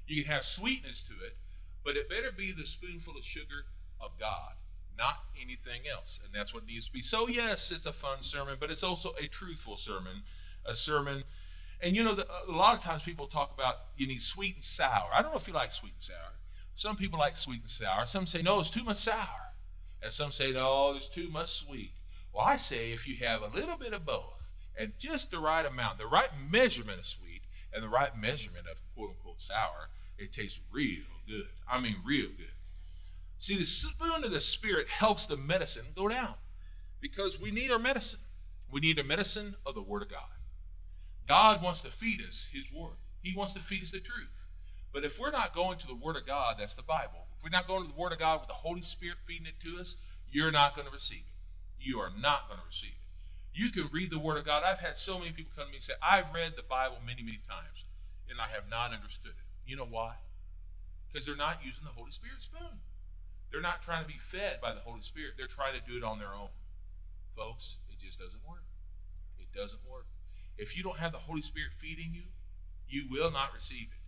You 0.08 0.24
can 0.24 0.32
have 0.32 0.44
sweetness 0.44 1.04
to 1.04 1.14
it, 1.14 1.36
but 1.84 1.96
it 1.96 2.10
better 2.10 2.32
be 2.32 2.52
the 2.52 2.66
spoonful 2.66 3.18
of 3.18 3.24
sugar 3.24 3.66
of 4.00 4.12
God, 4.20 4.54
not 4.98 5.18
anything 5.42 5.82
else. 5.92 6.20
And 6.24 6.34
that's 6.34 6.54
what 6.54 6.66
needs 6.66 6.88
to 6.88 6.92
be. 6.92 7.02
So, 7.02 7.28
yes, 7.28 7.72
it's 7.72 7.86
a 7.86 7.94
fun 7.94 8.22
sermon, 8.22 8.58
but 8.60 8.72
it's 8.72 8.84
also 8.84 9.14
a 9.22 9.28
truthful 9.28 9.78
sermon, 9.78 10.24
a 10.66 10.74
sermon. 10.74 11.24
And 11.82 11.96
you 11.96 12.04
know, 12.04 12.16
the, 12.16 12.28
a 12.48 12.52
lot 12.52 12.76
of 12.76 12.84
times 12.84 13.04
people 13.04 13.28
talk 13.28 13.54
about 13.54 13.76
you 13.96 14.08
need 14.08 14.22
sweet 14.22 14.56
and 14.56 14.64
sour. 14.64 15.10
I 15.14 15.22
don't 15.22 15.32
know 15.32 15.38
if 15.38 15.48
you 15.48 15.54
like 15.54 15.72
sweet 15.72 15.94
and 15.94 16.04
sour. 16.04 16.34
Some 16.76 16.96
people 16.96 17.20
like 17.20 17.38
sweet 17.38 17.62
and 17.62 17.70
sour. 17.70 18.06
Some 18.06 18.28
say, 18.28 18.42
no, 18.42 18.60
it's 18.60 18.70
too 18.70 18.84
much 18.84 18.98
sour. 18.98 19.54
And 20.02 20.12
some 20.12 20.32
say, 20.32 20.52
no, 20.52 20.94
it's 20.96 21.10
too 21.10 21.30
much 21.30 21.48
sweet. 21.48 21.92
Well, 22.34 22.46
I 22.46 22.58
say 22.58 22.92
if 22.92 23.08
you 23.08 23.16
have 23.26 23.42
a 23.42 23.56
little 23.56 23.78
bit 23.78 23.94
of 23.94 24.06
both 24.06 24.52
and 24.78 24.94
just 25.00 25.32
the 25.32 25.40
right 25.40 25.66
amount, 25.66 25.98
the 25.98 26.06
right 26.06 26.30
measurement 26.50 27.00
of 27.00 27.06
sweet 27.06 27.42
and 27.74 27.84
the 27.84 27.90
right 27.90 28.16
measurement 28.16 28.68
of 28.68 28.78
quote 28.96 29.10
unquote 29.10 29.42
sour, 29.42 29.90
it 30.20 30.34
tastes 30.34 30.62
real 30.72 31.04
good. 31.28 31.48
I 31.68 31.80
mean, 31.80 31.96
real 32.06 32.30
good. 32.38 32.52
See, 33.40 33.58
the 33.58 33.66
spoon 33.66 34.24
of 34.24 34.32
the 34.32 34.40
Spirit 34.40 34.88
helps 34.90 35.28
the 35.28 35.38
medicine 35.38 35.86
go 35.96 36.08
down 36.08 36.34
because 37.00 37.40
we 37.40 37.52
need 37.52 37.72
our 37.72 37.80
medicine. 37.80 38.20
We 38.72 38.82
need 38.82 38.98
the 38.98 39.04
medicine 39.04 39.56
of 39.66 39.76
the 39.76 39.82
Word 39.82 40.02
of 40.02 40.10
God. 40.10 40.30
God 41.28 41.62
wants 41.62 41.82
to 41.82 41.90
feed 41.90 42.22
us 42.22 42.50
His 42.52 42.66
Word, 42.74 42.98
He 43.22 43.36
wants 43.36 43.54
to 43.54 43.60
feed 43.60 43.84
us 43.84 43.92
the 43.92 44.00
truth. 44.00 44.44
But 44.94 45.04
if 45.04 45.20
we're 45.20 45.32
not 45.32 45.54
going 45.54 45.78
to 45.80 45.88
the 45.88 45.96
Word 45.96 46.16
of 46.16 46.26
God, 46.26 46.56
that's 46.58 46.74
the 46.74 46.82
Bible. 46.82 47.28
If 47.38 47.44
we're 47.44 47.56
not 47.56 47.68
going 47.68 47.84
to 47.84 47.94
the 47.94 48.00
Word 48.00 48.14
of 48.14 48.20
God 48.20 48.40
with 48.40 48.48
the 48.48 48.56
Holy 48.56 48.82
Spirit 48.82 49.18
feeding 49.28 49.48
it 49.48 49.60
to 49.64 49.80
us, 49.80 49.96
you're 50.32 50.52
not 50.52 50.76
going 50.76 50.88
to 50.88 50.94
receive 50.94 51.20
it 51.20 51.38
you 51.80 52.00
are 52.00 52.12
not 52.20 52.48
going 52.48 52.60
to 52.60 52.66
receive 52.66 52.92
it. 52.92 53.06
You 53.54 53.72
can 53.72 53.90
read 53.92 54.12
the 54.12 54.20
Word 54.20 54.38
of 54.38 54.46
God. 54.46 54.64
I've 54.64 54.80
had 54.80 54.98
so 54.98 55.18
many 55.18 55.32
people 55.32 55.52
come 55.56 55.66
to 55.66 55.72
me 55.72 55.78
and 55.78 55.84
say, 55.84 55.94
I've 56.02 56.34
read 56.34 56.54
the 56.56 56.64
Bible 56.64 56.98
many, 57.06 57.24
many 57.24 57.40
times, 57.50 57.86
and 58.30 58.40
I 58.40 58.48
have 58.54 58.70
not 58.70 58.94
understood 58.94 59.32
it. 59.32 59.48
You 59.66 59.78
know 59.78 59.88
why? 59.90 60.16
Because 61.08 61.26
they're 61.26 61.36
not 61.36 61.60
using 61.64 61.84
the 61.84 61.96
Holy 61.96 62.12
Spirit 62.12 62.42
spoon. 62.42 62.84
They're 63.52 63.62
not 63.62 63.82
trying 63.82 64.04
to 64.04 64.08
be 64.08 64.20
fed 64.20 64.60
by 64.62 64.74
the 64.74 64.82
Holy 64.82 65.02
Spirit. 65.02 65.34
They're 65.38 65.48
trying 65.48 65.74
to 65.74 65.92
do 65.92 65.98
it 65.98 66.04
on 66.04 66.20
their 66.20 66.34
own. 66.34 66.50
Folks, 67.36 67.78
it 67.90 68.04
just 68.04 68.20
doesn't 68.20 68.42
work. 68.48 68.64
It 69.40 69.48
doesn't 69.58 69.82
work. 69.90 70.08
If 70.58 70.76
you 70.76 70.84
don't 70.84 70.98
have 70.98 71.12
the 71.12 71.20
Holy 71.20 71.42
Spirit 71.42 71.72
feeding 71.78 72.12
you, 72.14 72.24
you 72.90 73.06
will 73.10 73.32
not 73.32 73.54
receive 73.54 73.88
it. 73.92 74.00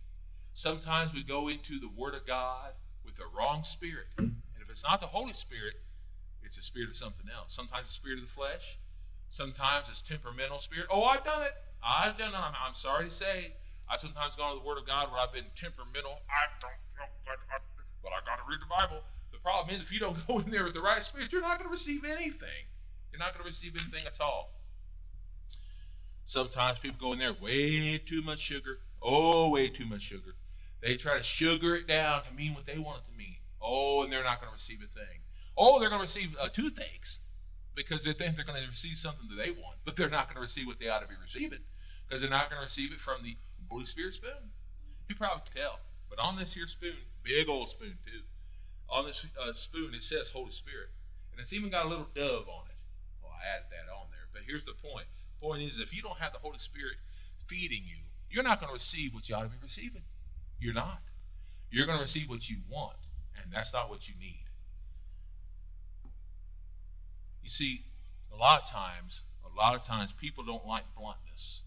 Sometimes 0.52 1.14
we 1.14 1.22
go 1.22 1.48
into 1.48 1.78
the 1.78 1.88
Word 1.88 2.14
of 2.14 2.26
God 2.26 2.72
with 3.04 3.16
the 3.16 3.24
wrong 3.36 3.62
spirit. 3.64 4.06
And 4.18 4.34
if 4.60 4.68
it's 4.68 4.82
not 4.82 5.00
the 5.00 5.06
Holy 5.06 5.32
Spirit, 5.32 5.74
it's 6.42 6.58
a 6.58 6.62
spirit 6.62 6.90
of 6.90 6.96
something 6.96 7.26
else. 7.32 7.54
Sometimes 7.54 7.86
the 7.86 7.92
spirit 7.92 8.18
of 8.18 8.24
the 8.26 8.30
flesh, 8.30 8.78
sometimes 9.28 9.88
it's 9.88 10.02
temperamental 10.02 10.58
spirit. 10.58 10.86
Oh, 10.90 11.04
I've 11.04 11.24
done 11.24 11.42
it. 11.42 11.54
I've 11.82 12.18
done 12.18 12.34
it. 12.34 12.36
I'm, 12.36 12.54
I'm 12.66 12.74
sorry 12.74 13.04
to 13.04 13.10
say. 13.10 13.54
I've 13.88 14.00
sometimes 14.00 14.36
gone 14.36 14.52
to 14.54 14.58
the 14.58 14.66
Word 14.66 14.78
of 14.78 14.86
God 14.86 15.10
where 15.10 15.20
I've 15.20 15.32
been 15.32 15.46
temperamental. 15.54 16.18
I 16.30 16.46
don't 16.58 16.62
know, 16.62 17.10
but 18.02 18.12
I 18.12 18.22
got 18.26 18.42
to 18.42 18.46
read 18.48 18.60
the 18.60 18.70
Bible. 18.70 19.02
The 19.42 19.50
problem 19.50 19.74
is, 19.74 19.80
if 19.80 19.92
you 19.92 20.00
don't 20.00 20.26
go 20.28 20.38
in 20.38 20.50
there 20.50 20.64
with 20.64 20.74
the 20.74 20.80
right 20.80 21.02
spirit, 21.02 21.32
you're 21.32 21.40
not 21.40 21.58
going 21.58 21.68
to 21.68 21.72
receive 21.72 22.04
anything. 22.04 22.68
You're 23.10 23.18
not 23.18 23.32
going 23.32 23.42
to 23.42 23.48
receive 23.48 23.74
anything 23.74 24.06
at 24.06 24.20
all. 24.20 24.52
Sometimes 26.24 26.78
people 26.78 26.98
go 27.00 27.12
in 27.12 27.18
there 27.18 27.34
way 27.40 27.98
too 27.98 28.22
much 28.22 28.38
sugar. 28.38 28.78
Oh, 29.02 29.50
way 29.50 29.68
too 29.68 29.86
much 29.86 30.02
sugar. 30.02 30.36
They 30.82 30.96
try 30.96 31.16
to 31.16 31.22
sugar 31.22 31.74
it 31.74 31.88
down 31.88 32.22
to 32.24 32.32
mean 32.34 32.54
what 32.54 32.66
they 32.66 32.78
want 32.78 33.00
it 33.00 33.10
to 33.10 33.18
mean. 33.18 33.36
Oh, 33.60 34.04
and 34.04 34.12
they're 34.12 34.22
not 34.22 34.40
going 34.40 34.50
to 34.50 34.54
receive 34.54 34.78
a 34.78 34.98
thing. 34.98 35.20
Oh, 35.56 35.80
they're 35.80 35.88
going 35.88 36.00
to 36.00 36.04
receive 36.04 36.36
uh, 36.40 36.48
toothaches 36.48 37.20
because 37.74 38.04
they 38.04 38.12
think 38.12 38.36
they're 38.36 38.44
going 38.44 38.62
to 38.62 38.68
receive 38.68 38.96
something 38.96 39.26
that 39.28 39.42
they 39.42 39.50
want, 39.50 39.76
but 39.84 39.96
they're 39.96 40.08
not 40.08 40.26
going 40.26 40.36
to 40.36 40.40
receive 40.40 40.66
what 40.66 40.78
they 40.78 40.88
ought 40.88 41.00
to 41.00 41.08
be 41.08 41.14
receiving 41.20 41.60
because 42.06 42.20
they're 42.20 42.30
not 42.30 42.48
going 42.48 42.60
to 42.60 42.64
receive 42.64 42.92
it 42.92 43.00
from 43.00 43.22
the 43.22 43.36
blue 43.68 43.84
Spirit 43.84 44.14
spoon. 44.14 44.50
You 45.08 45.14
probably 45.14 45.42
can 45.52 45.62
tell, 45.62 45.80
but 46.08 46.18
on 46.18 46.36
this 46.36 46.54
here 46.54 46.66
spoon, 46.66 46.96
big 47.22 47.48
old 47.48 47.68
spoon 47.68 47.98
too, 48.04 48.22
on 48.90 49.06
this 49.06 49.24
uh, 49.40 49.52
spoon 49.52 49.94
it 49.94 50.02
says 50.02 50.28
Holy 50.28 50.50
Spirit, 50.50 50.88
and 51.32 51.40
it's 51.40 51.52
even 51.52 51.70
got 51.70 51.86
a 51.86 51.88
little 51.88 52.08
dove 52.14 52.48
on 52.48 52.66
it. 52.68 52.76
Well, 53.22 53.32
I 53.32 53.56
added 53.56 53.66
that 53.70 53.92
on 53.92 54.06
there, 54.10 54.26
but 54.32 54.42
here's 54.46 54.64
the 54.64 54.72
point. 54.72 55.06
The 55.40 55.46
point 55.46 55.62
is, 55.62 55.78
if 55.78 55.94
you 55.94 56.02
don't 56.02 56.18
have 56.18 56.32
the 56.32 56.38
Holy 56.38 56.58
Spirit 56.58 56.96
feeding 57.46 57.82
you, 57.84 58.02
you're 58.30 58.44
not 58.44 58.60
going 58.60 58.68
to 58.68 58.74
receive 58.74 59.14
what 59.14 59.28
you 59.28 59.34
ought 59.34 59.42
to 59.42 59.48
be 59.48 59.56
receiving. 59.62 60.02
You're 60.58 60.74
not. 60.74 61.02
You're 61.70 61.86
going 61.86 61.98
to 61.98 62.02
receive 62.02 62.28
what 62.28 62.50
you 62.50 62.58
want, 62.68 62.96
and 63.36 63.52
that's 63.52 63.72
not 63.72 63.88
what 63.88 64.08
you 64.08 64.14
need. 64.20 64.44
You 67.42 67.48
see, 67.48 67.84
a 68.32 68.36
lot 68.36 68.62
of 68.62 68.68
times, 68.68 69.22
a 69.44 69.56
lot 69.56 69.74
of 69.74 69.82
times 69.82 70.12
people 70.12 70.44
don't 70.44 70.66
like 70.66 70.84
bluntness. 70.96 71.62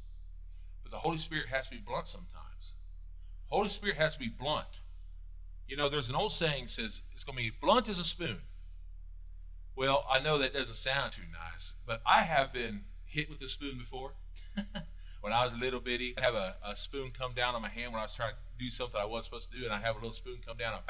But 0.84 0.92
the 0.92 0.98
Holy 0.98 1.18
Spirit 1.18 1.48
has 1.48 1.66
to 1.68 1.72
be 1.72 1.78
blunt 1.78 2.08
sometimes. 2.08 2.76
Holy 3.48 3.70
Spirit 3.70 3.98
has 3.98 4.14
to 4.14 4.20
be 4.20 4.30
blunt. 4.30 4.80
You 5.74 5.78
know, 5.78 5.90
there's 5.90 6.08
an 6.08 6.14
old 6.16 6.32
saying 6.32 6.68
says 6.68 7.02
it's 7.14 7.24
going 7.24 7.36
to 7.36 7.44
be 7.44 7.52
blunt 7.60 7.90
as 7.90 7.98
a 7.98 8.04
spoon. 8.04 8.38
Well, 9.76 10.06
I 10.08 10.20
know 10.20 10.38
that 10.38 10.54
doesn't 10.54 10.76
sound 10.76 11.14
too 11.14 11.24
nice, 11.52 11.74
but 11.88 12.00
I 12.06 12.22
have 12.22 12.54
been 12.54 12.82
hit 13.06 13.28
with 13.28 13.42
a 13.42 13.50
spoon 13.50 13.80
before. 13.80 14.12
when 15.22 15.34
I 15.34 15.44
was 15.44 15.52
a 15.52 15.56
little 15.56 15.80
bitty, 15.80 16.14
I 16.16 16.22
have 16.22 16.36
a, 16.36 16.58
a, 16.64 16.76
spoon 16.76 17.10
come 17.10 17.34
down 17.34 17.56
on 17.56 17.64
my 17.64 17.70
hand 17.70 17.92
when 17.92 18.00
I 18.00 18.04
was 18.04 18.14
trying 18.14 18.34
to 18.34 18.64
do 18.64 18.70
something 18.70 19.02
I 19.02 19.06
wasn't 19.06 19.26
supposed 19.26 19.52
to 19.52 19.58
do, 19.58 19.66
and 19.66 19.74
I 19.74 19.80
have 19.80 19.96
a 19.96 19.98
little 19.98 20.12
spoon 20.12 20.42
come 20.46 20.58
down 20.58 20.74
and 20.74 20.84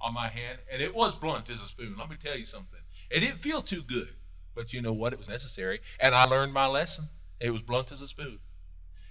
on 0.00 0.12
my 0.12 0.26
hand, 0.26 0.58
and 0.72 0.82
it 0.82 0.92
was 0.92 1.14
blunt 1.14 1.48
as 1.48 1.62
a 1.62 1.68
spoon. 1.68 1.94
Let 1.96 2.10
me 2.10 2.16
tell 2.20 2.36
you 2.36 2.46
something. 2.46 2.80
It 3.12 3.20
didn't 3.20 3.42
feel 3.42 3.62
too 3.62 3.82
good, 3.82 4.16
but 4.56 4.72
you 4.72 4.82
know 4.82 4.92
what? 4.92 5.12
It 5.12 5.20
was 5.20 5.28
necessary, 5.28 5.78
and 6.00 6.16
I 6.16 6.24
learned 6.24 6.52
my 6.52 6.66
lesson. 6.66 7.04
It 7.38 7.50
was 7.50 7.62
blunt 7.62 7.92
as 7.92 8.00
a 8.00 8.08
spoon. 8.08 8.40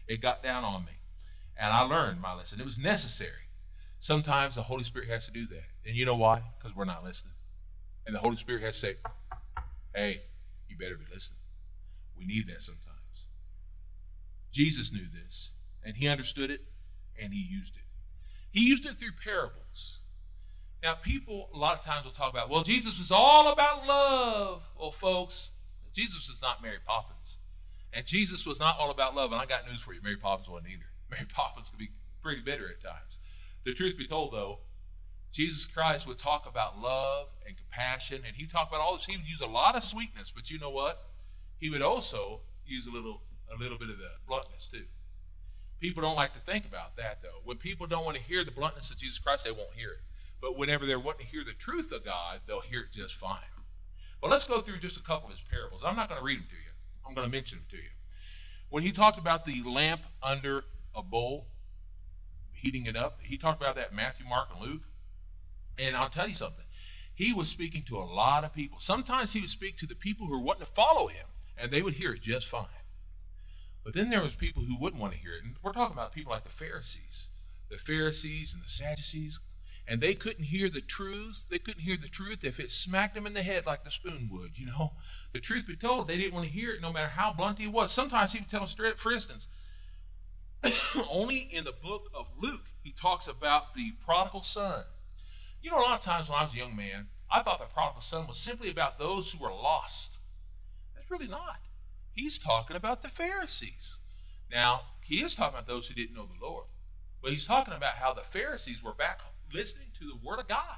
It 0.09 0.19
got 0.19 0.43
down 0.43 0.65
on 0.65 0.83
me, 0.83 0.99
and 1.57 1.71
I 1.71 1.83
learned 1.83 2.19
my 2.19 2.33
lesson. 2.33 2.59
It 2.59 2.65
was 2.65 2.77
necessary. 2.77 3.44
Sometimes 3.99 4.55
the 4.55 4.63
Holy 4.63 4.83
Spirit 4.83 5.09
has 5.09 5.25
to 5.25 5.31
do 5.31 5.47
that, 5.47 5.65
and 5.85 5.95
you 5.95 6.05
know 6.05 6.15
why? 6.15 6.41
Because 6.57 6.75
we're 6.75 6.85
not 6.85 7.03
listening, 7.03 7.33
and 8.05 8.15
the 8.15 8.19
Holy 8.19 8.37
Spirit 8.37 8.61
has 8.63 8.79
to 8.79 8.87
say, 8.87 8.95
"Hey, 9.93 10.21
you 10.67 10.77
better 10.77 10.95
be 10.95 11.05
listening." 11.11 11.39
We 12.17 12.25
need 12.25 12.47
that 12.47 12.61
sometimes. 12.61 13.27
Jesus 14.51 14.93
knew 14.93 15.07
this, 15.07 15.51
and 15.83 15.97
he 15.97 16.07
understood 16.07 16.51
it, 16.51 16.61
and 17.19 17.33
he 17.33 17.41
used 17.41 17.75
it. 17.75 17.83
He 18.51 18.61
used 18.67 18.85
it 18.85 18.97
through 18.97 19.11
parables. 19.23 19.99
Now, 20.81 20.93
people 20.93 21.49
a 21.53 21.57
lot 21.57 21.77
of 21.77 21.83
times 21.83 22.05
will 22.05 22.11
talk 22.11 22.31
about, 22.31 22.49
well, 22.49 22.63
Jesus 22.63 22.97
was 22.97 23.11
all 23.11 23.51
about 23.51 23.87
love. 23.87 24.61
Well, 24.79 24.91
folks, 24.91 25.51
Jesus 25.93 26.29
is 26.29 26.41
not 26.41 26.61
Mary 26.61 26.77
Poppins. 26.85 27.37
And 27.91 28.05
Jesus 28.05 28.45
was 28.45 28.59
not 28.59 28.77
all 28.79 28.91
about 28.91 29.15
love. 29.15 29.31
And 29.31 29.41
I 29.41 29.45
got 29.45 29.65
news 29.67 29.81
for 29.81 29.93
you 29.93 30.01
Mary 30.03 30.17
Poppins 30.17 30.47
wasn't 30.47 30.71
either. 30.71 30.85
Mary 31.09 31.25
Poppins 31.33 31.69
could 31.69 31.79
be 31.79 31.89
pretty 32.21 32.41
bitter 32.41 32.69
at 32.69 32.81
times. 32.81 33.19
The 33.65 33.73
truth 33.73 33.97
be 33.97 34.07
told, 34.07 34.31
though, 34.31 34.59
Jesus 35.31 35.67
Christ 35.67 36.07
would 36.07 36.17
talk 36.17 36.47
about 36.47 36.79
love 36.79 37.27
and 37.45 37.57
compassion, 37.57 38.21
and 38.25 38.35
he 38.35 38.45
talked 38.45 38.71
about 38.71 38.81
all 38.81 38.95
this. 38.95 39.05
He 39.05 39.17
would 39.17 39.27
use 39.27 39.41
a 39.41 39.47
lot 39.47 39.75
of 39.75 39.83
sweetness, 39.83 40.31
but 40.31 40.49
you 40.49 40.59
know 40.59 40.69
what? 40.69 41.09
He 41.57 41.69
would 41.69 41.81
also 41.81 42.41
use 42.65 42.87
a 42.87 42.91
little 42.91 43.21
a 43.53 43.61
little 43.61 43.77
bit 43.77 43.89
of 43.89 43.97
the 43.97 44.09
bluntness 44.27 44.69
too. 44.69 44.85
People 45.79 46.01
don't 46.01 46.15
like 46.15 46.33
to 46.33 46.39
think 46.39 46.65
about 46.65 46.95
that 46.97 47.21
though. 47.21 47.41
When 47.43 47.57
people 47.57 47.85
don't 47.85 48.05
want 48.05 48.17
to 48.17 48.23
hear 48.23 48.43
the 48.43 48.51
bluntness 48.51 48.91
of 48.91 48.97
Jesus 48.97 49.19
Christ, 49.19 49.43
they 49.43 49.51
won't 49.51 49.73
hear 49.75 49.91
it. 49.91 49.99
But 50.41 50.57
whenever 50.57 50.85
they're 50.85 50.99
wanting 50.99 51.25
to 51.25 51.31
hear 51.31 51.43
the 51.43 51.53
truth 51.53 51.91
of 51.91 52.05
God, 52.05 52.41
they'll 52.47 52.61
hear 52.61 52.81
it 52.81 52.91
just 52.91 53.15
fine. 53.15 53.39
Well, 54.21 54.31
let's 54.31 54.47
go 54.47 54.61
through 54.61 54.77
just 54.77 54.97
a 54.97 55.03
couple 55.03 55.29
of 55.29 55.35
his 55.35 55.43
parables. 55.51 55.83
I'm 55.85 55.95
not 55.95 56.09
going 56.09 56.19
to 56.19 56.25
read 56.25 56.39
them 56.39 56.47
to 56.49 56.55
you. 56.55 56.71
I'm 57.05 57.13
going 57.13 57.27
to 57.27 57.31
mention 57.31 57.59
them 57.59 57.67
to 57.71 57.77
you. 57.77 57.89
When 58.69 58.83
he 58.83 58.91
talked 58.91 59.19
about 59.19 59.45
the 59.45 59.61
lamp 59.63 60.01
under 60.23 60.63
a 60.95 61.03
bowl, 61.03 61.47
heating 62.65 62.87
it 62.87 62.97
up, 62.97 63.19
he 63.21 63.37
talked 63.37 63.61
about 63.61 63.75
that 63.75 63.91
in 63.91 63.95
Matthew, 63.95 64.25
Mark, 64.25 64.49
and 64.51 64.67
Luke. 64.67 64.81
And 65.77 65.95
I'll 65.95 66.09
tell 66.09 66.27
you 66.27 66.33
something. 66.33 66.65
He 67.13 67.31
was 67.31 67.47
speaking 67.47 67.83
to 67.83 67.97
a 67.97 68.03
lot 68.03 68.43
of 68.43 68.53
people. 68.53 68.79
Sometimes 68.79 69.33
he 69.33 69.41
would 69.41 69.49
speak 69.49 69.77
to 69.77 69.85
the 69.85 69.95
people 69.95 70.25
who 70.25 70.33
were 70.33 70.43
wanting 70.43 70.65
to 70.65 70.71
follow 70.71 71.07
him, 71.07 71.27
and 71.57 71.71
they 71.71 71.83
would 71.83 71.93
hear 71.93 72.13
it 72.13 72.21
just 72.21 72.47
fine. 72.47 72.65
But 73.83 73.93
then 73.93 74.09
there 74.09 74.23
was 74.23 74.33
people 74.33 74.63
who 74.63 74.77
wouldn't 74.79 75.01
want 75.01 75.13
to 75.13 75.19
hear 75.19 75.33
it. 75.35 75.43
And 75.43 75.55
we're 75.61 75.73
talking 75.73 75.93
about 75.93 76.11
people 76.11 76.31
like 76.31 76.43
the 76.43 76.49
Pharisees. 76.49 77.29
The 77.69 77.77
Pharisees 77.77 78.55
and 78.55 78.63
the 78.63 78.67
Sadducees. 78.67 79.39
And 79.87 80.01
they 80.01 80.15
couldn't 80.15 80.45
hear 80.45 80.67
the 80.67 80.81
truth. 80.81 81.45
They 81.51 81.59
couldn't 81.59 81.83
hear 81.83 81.95
the 81.95 82.07
truth 82.07 82.43
if 82.43 82.59
it 82.59 82.71
smacked 82.71 83.13
them 83.13 83.27
in 83.27 83.35
the 83.35 83.43
head 83.43 83.67
like 83.67 83.83
the 83.83 83.91
spoon 83.91 84.27
would, 84.31 84.57
you 84.57 84.65
know. 84.65 84.93
The 85.33 85.39
truth 85.39 85.67
be 85.67 85.75
told, 85.75 86.07
they 86.07 86.17
didn't 86.17 86.33
want 86.33 86.47
to 86.47 86.51
hear 86.51 86.71
it 86.71 86.81
no 86.81 86.91
matter 86.91 87.09
how 87.09 87.31
blunt 87.31 87.59
he 87.59 87.67
was. 87.67 87.91
Sometimes 87.91 88.33
he 88.33 88.39
would 88.39 88.49
tell 88.49 88.61
them 88.61 88.69
straight, 88.69 88.97
for 88.97 89.11
instance, 89.11 89.47
only 91.09 91.37
in 91.37 91.63
the 91.63 91.73
book 91.73 92.09
of 92.13 92.27
Luke, 92.39 92.65
he 92.83 92.91
talks 92.91 93.27
about 93.27 93.73
the 93.73 93.93
prodigal 94.03 94.41
son. 94.41 94.83
You 95.61 95.71
know, 95.71 95.79
a 95.79 95.81
lot 95.81 95.99
of 95.99 96.01
times 96.01 96.29
when 96.29 96.39
I 96.39 96.43
was 96.43 96.53
a 96.53 96.57
young 96.57 96.75
man, 96.75 97.07
I 97.29 97.41
thought 97.41 97.59
the 97.59 97.65
prodigal 97.65 98.01
son 98.01 98.27
was 98.27 98.37
simply 98.37 98.69
about 98.69 98.99
those 98.99 99.31
who 99.31 99.43
were 99.43 99.51
lost. 99.51 100.19
That's 100.95 101.09
really 101.09 101.27
not. 101.27 101.59
He's 102.13 102.39
talking 102.39 102.75
about 102.75 103.01
the 103.01 103.09
Pharisees. 103.09 103.97
Now, 104.51 104.81
he 105.01 105.21
is 105.21 105.35
talking 105.35 105.55
about 105.55 105.67
those 105.67 105.87
who 105.87 105.95
didn't 105.95 106.15
know 106.15 106.27
the 106.27 106.45
Lord. 106.45 106.65
But 107.21 107.31
he's 107.31 107.47
talking 107.47 107.73
about 107.73 107.95
how 107.95 108.13
the 108.13 108.21
Pharisees 108.21 108.83
were 108.83 108.93
back 108.93 109.21
listening 109.53 109.87
to 109.99 110.05
the 110.05 110.19
Word 110.23 110.39
of 110.39 110.47
God 110.47 110.77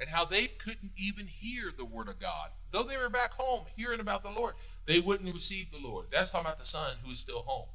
and 0.00 0.10
how 0.10 0.24
they 0.24 0.48
couldn't 0.48 0.90
even 0.96 1.26
hear 1.26 1.72
the 1.76 1.84
Word 1.84 2.08
of 2.08 2.18
God. 2.18 2.50
Though 2.72 2.82
they 2.82 2.96
were 2.96 3.08
back 3.08 3.32
home 3.32 3.64
hearing 3.76 4.00
about 4.00 4.22
the 4.22 4.30
Lord, 4.30 4.54
they 4.86 5.00
wouldn't 5.00 5.32
receive 5.32 5.70
the 5.70 5.78
Lord. 5.78 6.06
That's 6.10 6.30
talking 6.30 6.46
about 6.46 6.58
the 6.58 6.66
son 6.66 6.96
who 7.04 7.12
is 7.12 7.20
still 7.20 7.42
home. 7.42 7.68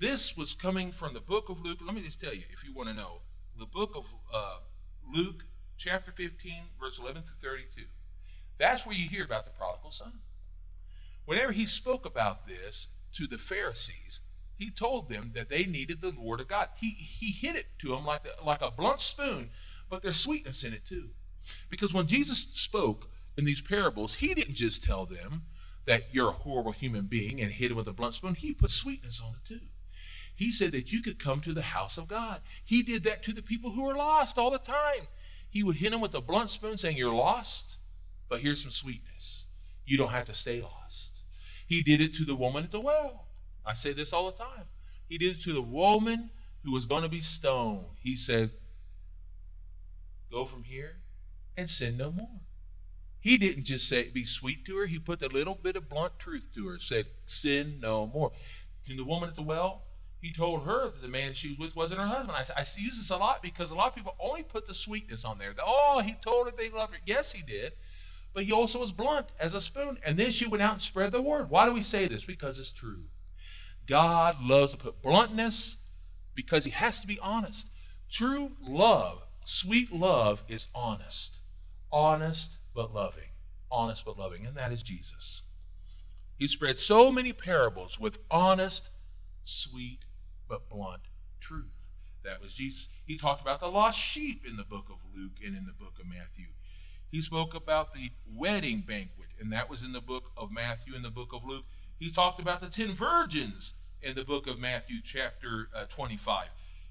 This 0.00 0.34
was 0.34 0.54
coming 0.54 0.92
from 0.92 1.12
the 1.12 1.20
book 1.20 1.50
of 1.50 1.60
Luke. 1.60 1.80
Let 1.84 1.94
me 1.94 2.00
just 2.00 2.22
tell 2.22 2.32
you, 2.32 2.44
if 2.50 2.64
you 2.64 2.72
want 2.72 2.88
to 2.88 2.94
know, 2.94 3.20
the 3.58 3.66
book 3.66 3.92
of 3.94 4.06
uh, 4.32 4.56
Luke, 5.14 5.44
chapter 5.76 6.10
15, 6.10 6.52
verse 6.80 6.98
11 6.98 7.24
to 7.24 7.28
32. 7.28 7.82
That's 8.58 8.86
where 8.86 8.96
you 8.96 9.10
hear 9.10 9.24
about 9.24 9.44
the 9.44 9.50
prodigal 9.50 9.90
son. 9.90 10.20
Whenever 11.26 11.52
he 11.52 11.66
spoke 11.66 12.06
about 12.06 12.48
this 12.48 12.88
to 13.12 13.26
the 13.26 13.36
Pharisees, 13.36 14.22
he 14.56 14.70
told 14.70 15.10
them 15.10 15.32
that 15.34 15.50
they 15.50 15.64
needed 15.64 16.00
the 16.00 16.14
Word 16.18 16.40
of 16.40 16.48
God. 16.48 16.68
He, 16.78 16.92
he 16.92 17.32
hit 17.32 17.54
it 17.54 17.66
to 17.80 17.88
them 17.88 18.06
like 18.06 18.22
a, 18.26 18.42
like 18.42 18.62
a 18.62 18.70
blunt 18.70 19.00
spoon, 19.00 19.50
but 19.90 20.00
there's 20.00 20.18
sweetness 20.18 20.64
in 20.64 20.72
it 20.72 20.86
too. 20.88 21.10
Because 21.68 21.92
when 21.92 22.06
Jesus 22.06 22.38
spoke 22.54 23.10
in 23.36 23.44
these 23.44 23.60
parables, 23.60 24.14
he 24.14 24.32
didn't 24.32 24.54
just 24.54 24.82
tell 24.82 25.04
them 25.04 25.42
that 25.84 26.04
you're 26.10 26.30
a 26.30 26.32
horrible 26.32 26.72
human 26.72 27.04
being 27.04 27.38
and 27.42 27.52
hit 27.52 27.70
him 27.70 27.76
with 27.76 27.86
a 27.86 27.92
blunt 27.92 28.14
spoon. 28.14 28.34
He 28.34 28.54
put 28.54 28.70
sweetness 28.70 29.22
on 29.22 29.34
it 29.34 29.46
too. 29.46 29.60
He 30.40 30.50
said 30.50 30.72
that 30.72 30.90
you 30.90 31.02
could 31.02 31.18
come 31.18 31.42
to 31.42 31.52
the 31.52 31.60
house 31.60 31.98
of 31.98 32.08
God. 32.08 32.40
He 32.64 32.82
did 32.82 33.04
that 33.04 33.22
to 33.24 33.34
the 33.34 33.42
people 33.42 33.72
who 33.72 33.84
were 33.84 33.94
lost 33.94 34.38
all 34.38 34.50
the 34.50 34.58
time. 34.58 35.06
He 35.50 35.62
would 35.62 35.76
hit 35.76 35.92
them 35.92 36.00
with 36.00 36.14
a 36.14 36.22
blunt 36.22 36.48
spoon 36.48 36.78
saying, 36.78 36.96
You're 36.96 37.14
lost, 37.14 37.76
but 38.26 38.40
here's 38.40 38.62
some 38.62 38.70
sweetness. 38.70 39.48
You 39.84 39.98
don't 39.98 40.12
have 40.12 40.24
to 40.24 40.32
stay 40.32 40.62
lost. 40.62 41.24
He 41.66 41.82
did 41.82 42.00
it 42.00 42.14
to 42.14 42.24
the 42.24 42.34
woman 42.34 42.64
at 42.64 42.72
the 42.72 42.80
well. 42.80 43.26
I 43.66 43.74
say 43.74 43.92
this 43.92 44.14
all 44.14 44.30
the 44.30 44.38
time. 44.42 44.64
He 45.10 45.18
did 45.18 45.36
it 45.36 45.42
to 45.42 45.52
the 45.52 45.60
woman 45.60 46.30
who 46.64 46.72
was 46.72 46.86
going 46.86 47.02
to 47.02 47.10
be 47.10 47.20
stoned. 47.20 47.84
He 48.02 48.16
said, 48.16 48.50
Go 50.32 50.46
from 50.46 50.62
here 50.62 51.00
and 51.54 51.68
sin 51.68 51.98
no 51.98 52.12
more. 52.12 52.40
He 53.20 53.36
didn't 53.36 53.64
just 53.64 53.86
say 53.86 54.08
be 54.08 54.24
sweet 54.24 54.64
to 54.64 54.78
her. 54.78 54.86
He 54.86 54.98
put 54.98 55.20
a 55.20 55.28
little 55.28 55.58
bit 55.62 55.76
of 55.76 55.90
blunt 55.90 56.18
truth 56.18 56.48
to 56.54 56.66
her. 56.68 56.78
Said, 56.78 57.08
"Sin 57.26 57.78
no 57.78 58.06
more." 58.06 58.32
To 58.86 58.96
the 58.96 59.04
woman 59.04 59.28
at 59.28 59.36
the 59.36 59.42
well, 59.42 59.82
he 60.20 60.32
told 60.32 60.64
her 60.64 60.86
that 60.86 61.02
the 61.02 61.08
man 61.08 61.32
she 61.32 61.48
was 61.50 61.58
with 61.58 61.76
wasn't 61.76 62.00
her 62.00 62.06
husband. 62.06 62.36
I, 62.36 62.60
I 62.60 62.64
use 62.76 62.98
this 62.98 63.10
a 63.10 63.16
lot 63.16 63.42
because 63.42 63.70
a 63.70 63.74
lot 63.74 63.88
of 63.88 63.94
people 63.94 64.16
only 64.20 64.42
put 64.42 64.66
the 64.66 64.74
sweetness 64.74 65.24
on 65.24 65.38
there. 65.38 65.54
Oh, 65.64 66.00
he 66.00 66.14
told 66.14 66.46
her 66.46 66.52
they 66.56 66.68
loved 66.68 66.94
her. 66.94 67.00
Yes, 67.06 67.32
he 67.32 67.42
did 67.42 67.72
but 68.32 68.44
he 68.44 68.52
also 68.52 68.78
was 68.78 68.92
blunt 68.92 69.26
as 69.40 69.54
a 69.54 69.60
spoon. 69.60 69.98
And 70.04 70.16
then 70.16 70.30
she 70.30 70.46
went 70.46 70.62
out 70.62 70.74
and 70.74 70.80
spread 70.80 71.10
the 71.10 71.20
word. 71.20 71.50
Why 71.50 71.66
do 71.66 71.72
we 71.72 71.82
say 71.82 72.06
this? 72.06 72.24
Because 72.24 72.60
it's 72.60 72.70
true. 72.70 73.02
God 73.88 74.36
loves 74.40 74.70
to 74.70 74.78
put 74.78 75.02
bluntness 75.02 75.78
because 76.36 76.64
he 76.64 76.70
has 76.70 77.00
to 77.00 77.08
be 77.08 77.18
honest. 77.18 77.66
True 78.08 78.52
love 78.60 79.26
Sweet 79.52 79.92
love 79.92 80.44
is 80.46 80.68
honest, 80.76 81.40
honest 81.90 82.58
but 82.72 82.94
loving, 82.94 83.30
honest 83.68 84.04
but 84.04 84.16
loving, 84.16 84.46
and 84.46 84.56
that 84.56 84.70
is 84.70 84.80
Jesus. 84.80 85.42
He 86.36 86.46
spread 86.46 86.78
so 86.78 87.10
many 87.10 87.32
parables 87.32 87.98
with 87.98 88.18
honest, 88.30 88.90
sweet, 89.42 90.04
but 90.50 90.68
blunt 90.68 91.02
truth. 91.40 91.88
That 92.24 92.42
was 92.42 92.52
Jesus. 92.52 92.88
He 93.06 93.16
talked 93.16 93.40
about 93.40 93.60
the 93.60 93.68
lost 93.68 93.98
sheep 93.98 94.42
in 94.46 94.56
the 94.56 94.64
book 94.64 94.86
of 94.90 94.98
Luke 95.16 95.38
and 95.42 95.56
in 95.56 95.64
the 95.64 95.72
book 95.72 95.94
of 95.98 96.06
Matthew. 96.06 96.48
He 97.10 97.22
spoke 97.22 97.54
about 97.54 97.94
the 97.94 98.10
wedding 98.36 98.84
banquet, 98.86 99.28
and 99.40 99.50
that 99.52 99.70
was 99.70 99.82
in 99.82 99.92
the 99.92 100.00
book 100.00 100.24
of 100.36 100.52
Matthew 100.52 100.94
and 100.94 101.04
the 101.04 101.10
book 101.10 101.32
of 101.32 101.44
Luke. 101.44 101.64
He 101.98 102.10
talked 102.10 102.40
about 102.40 102.60
the 102.60 102.68
ten 102.68 102.94
virgins 102.94 103.74
in 104.02 104.14
the 104.14 104.24
book 104.24 104.46
of 104.46 104.58
Matthew, 104.58 104.98
chapter 105.02 105.68
uh, 105.74 105.84
25. 105.86 106.48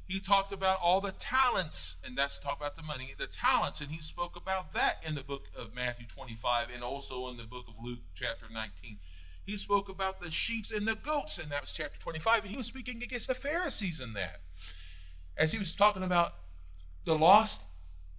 He 0.08 0.20
talked 0.20 0.52
about 0.52 0.80
all 0.82 1.02
the 1.02 1.12
talents, 1.12 1.98
and 2.04 2.18
that's 2.18 2.40
talk 2.40 2.58
about 2.58 2.76
the 2.76 2.82
money, 2.82 3.14
the 3.18 3.28
talents, 3.28 3.80
and 3.80 3.92
he 3.92 4.02
spoke 4.02 4.36
about 4.36 4.74
that 4.74 4.98
in 5.06 5.14
the 5.14 5.22
book 5.22 5.44
of 5.56 5.76
Matthew 5.76 6.08
25 6.08 6.70
and 6.74 6.84
also 6.84 7.30
in 7.30 7.38
the 7.38 7.44
book 7.44 7.66
of 7.68 7.76
Luke, 7.84 8.00
chapter 8.16 8.48
19. 8.52 8.98
He 9.50 9.58
spoke 9.58 9.90
about 9.90 10.22
the 10.22 10.30
sheep 10.30 10.66
and 10.76 10.88
the 10.88 10.94
goats, 10.94 11.40
and 11.40 11.52
that 11.52 11.62
was 11.62 11.72
chapter 11.72 12.00
25, 12.00 12.44
and 12.44 12.52
he 12.52 12.58
was 12.58 12.68
speaking 12.68 13.02
against 13.02 13.28
the 13.28 13.34
Pharisees 13.34 14.00
in 14.00 14.14
that. 14.14 14.42
As 15.36 15.52
he 15.52 15.58
was 15.58 15.74
talking 15.74 16.04
about 16.04 16.36
the 17.04 17.18
lost 17.18 17.64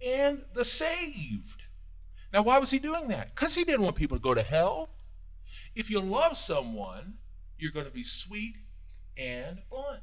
and 0.05 0.41
the 0.53 0.65
saved. 0.65 1.63
Now, 2.33 2.41
why 2.41 2.57
was 2.59 2.71
he 2.71 2.79
doing 2.79 3.07
that? 3.07 3.33
Because 3.33 3.55
he 3.55 3.63
didn't 3.63 3.83
want 3.83 3.95
people 3.95 4.17
to 4.17 4.21
go 4.21 4.33
to 4.33 4.41
hell. 4.41 4.89
If 5.73 5.89
you 5.89 6.01
love 6.01 6.35
someone, 6.35 7.13
you're 7.57 7.71
going 7.71 7.85
to 7.85 7.93
be 7.93 8.03
sweet 8.03 8.57
and 9.15 9.59
blunt. 9.69 10.01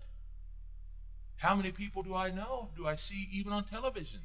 How 1.37 1.55
many 1.55 1.73
people 1.73 2.03
do 2.03 2.15
I 2.15 2.31
know, 2.31 2.71
do 2.75 2.87
I 2.87 2.95
see 2.95 3.29
even 3.31 3.53
on 3.53 3.65
television? 3.65 4.21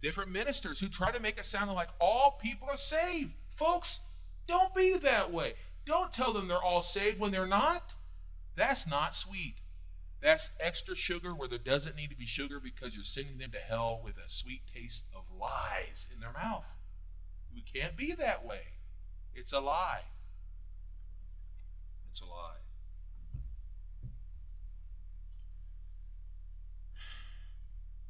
Different 0.00 0.30
ministers 0.30 0.80
who 0.80 0.88
try 0.88 1.12
to 1.12 1.20
make 1.20 1.36
it 1.36 1.44
sound 1.44 1.70
like 1.72 1.90
all 2.00 2.38
people 2.40 2.66
are 2.70 2.78
saved. 2.78 3.32
Folks, 3.56 4.00
don't 4.46 4.74
be 4.74 4.96
that 4.96 5.30
way. 5.30 5.52
Don't 5.86 6.12
tell 6.12 6.32
them 6.32 6.48
they're 6.48 6.62
all 6.62 6.82
saved 6.82 7.18
when 7.18 7.32
they're 7.32 7.46
not. 7.46 7.94
That's 8.56 8.86
not 8.86 9.14
sweet. 9.14 9.56
That's 10.20 10.50
extra 10.60 10.94
sugar 10.94 11.34
where 11.34 11.48
there 11.48 11.58
doesn't 11.58 11.96
need 11.96 12.10
to 12.10 12.16
be 12.16 12.26
sugar 12.26 12.60
because 12.60 12.94
you're 12.94 13.04
sending 13.04 13.38
them 13.38 13.52
to 13.52 13.58
hell 13.58 14.00
with 14.04 14.16
a 14.18 14.28
sweet 14.28 14.62
taste 14.72 15.06
of 15.16 15.22
lies 15.38 16.08
in 16.14 16.20
their 16.20 16.32
mouth. 16.32 16.66
We 17.54 17.62
can't 17.62 17.96
be 17.96 18.12
that 18.12 18.44
way. 18.44 18.60
It's 19.34 19.52
a 19.52 19.60
lie. 19.60 20.02
It's 22.12 22.20
a 22.20 22.26
lie. 22.26 22.56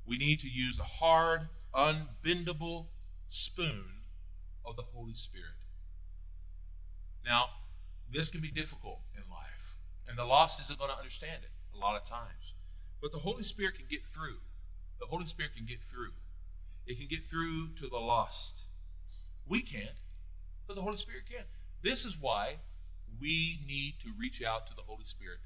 We 0.05 0.19
need 0.19 0.41
to 0.41 0.49
use 0.49 0.77
the 0.77 0.83
hard, 0.83 1.43
unbendable 1.73 2.87
spoon 3.29 3.85
of 4.65 4.75
the 4.75 4.83
Holy 4.83 5.15
Spirit. 5.15 5.60
Now, 7.25 7.47
this 8.13 8.31
can 8.31 8.41
be 8.41 8.51
difficult 8.51 9.01
in 9.15 9.23
life, 9.31 9.77
and 10.09 10.19
the 10.19 10.25
lost 10.25 10.61
isn't 10.61 10.79
going 10.79 10.91
to 10.91 10.97
understand 10.97 11.43
it 11.43 11.51
a 11.75 11.79
lot 11.79 12.01
of 12.01 12.05
times. 12.05 12.55
But 13.01 13.13
the 13.13 13.19
Holy 13.19 13.43
Spirit 13.43 13.77
can 13.77 13.87
get 13.89 14.05
through. 14.05 14.39
The 14.99 15.07
Holy 15.07 15.27
Spirit 15.27 15.55
can 15.57 15.67
get 15.67 15.83
through. 15.83 16.13
It 16.87 16.99
can 16.99 17.07
get 17.09 17.27
through 17.27 17.69
to 17.81 17.89
the 17.89 17.99
lost. 17.99 18.65
We 19.47 19.63
can't, 19.63 19.99
but 20.67 20.77
the 20.77 20.83
Holy 20.83 20.97
Spirit 20.97 21.23
can. 21.31 21.45
This 21.83 22.05
is 22.05 22.17
why 22.21 22.57
we 23.21 23.61
need 23.67 23.95
to 24.03 24.11
reach 24.19 24.43
out 24.43 24.67
to 24.69 24.75
the 24.75 24.83
Holy 24.83 25.05
Spirit 25.05 25.39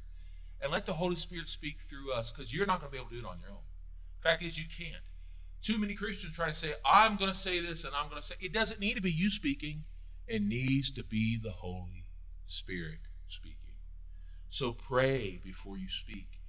and 0.61 0.73
let 0.73 0.87
the 0.87 0.93
Holy 0.93 1.17
Spirit 1.17 1.49
speak 1.49 1.79
through 1.81 2.13
us 2.13 2.33
because 2.33 2.55
you're 2.55 2.67
not 2.67 2.81
going 2.81 2.91
to 2.91 2.93
be 2.93 2.99
able 2.99 3.09
to 3.11 3.15
do 3.15 3.27
it 3.27 3.29
on 3.29 3.39
your 3.41 3.51
own. 3.51 3.65
Fact 4.23 4.43
is, 4.43 4.59
you 4.59 4.65
can't. 4.67 5.03
Too 5.63 5.79
many 5.79 5.95
Christians 5.95 6.35
try 6.35 6.49
to 6.49 6.55
say, 6.55 6.75
I'm 6.85 7.17
going 7.17 7.31
to 7.31 7.37
say 7.37 7.61
this 7.61 7.85
and 7.85 7.95
I'm 7.95 8.09
going 8.09 8.21
to 8.21 8.27
say. 8.27 8.35
It 8.41 8.53
doesn't 8.53 8.81
need 8.81 8.97
to 8.97 9.03
be 9.03 9.11
you 9.11 9.31
speaking, 9.31 9.85
it 10.27 10.43
needs 10.43 10.91
to 10.93 11.05
be 11.05 11.39
the 11.39 11.51
Holy 11.51 12.07
Spirit 12.47 13.01
speaking. 13.29 13.59
So 14.49 14.73
pray 14.73 15.41
before 15.43 15.77
you 15.77 15.89
speak. 15.89 16.41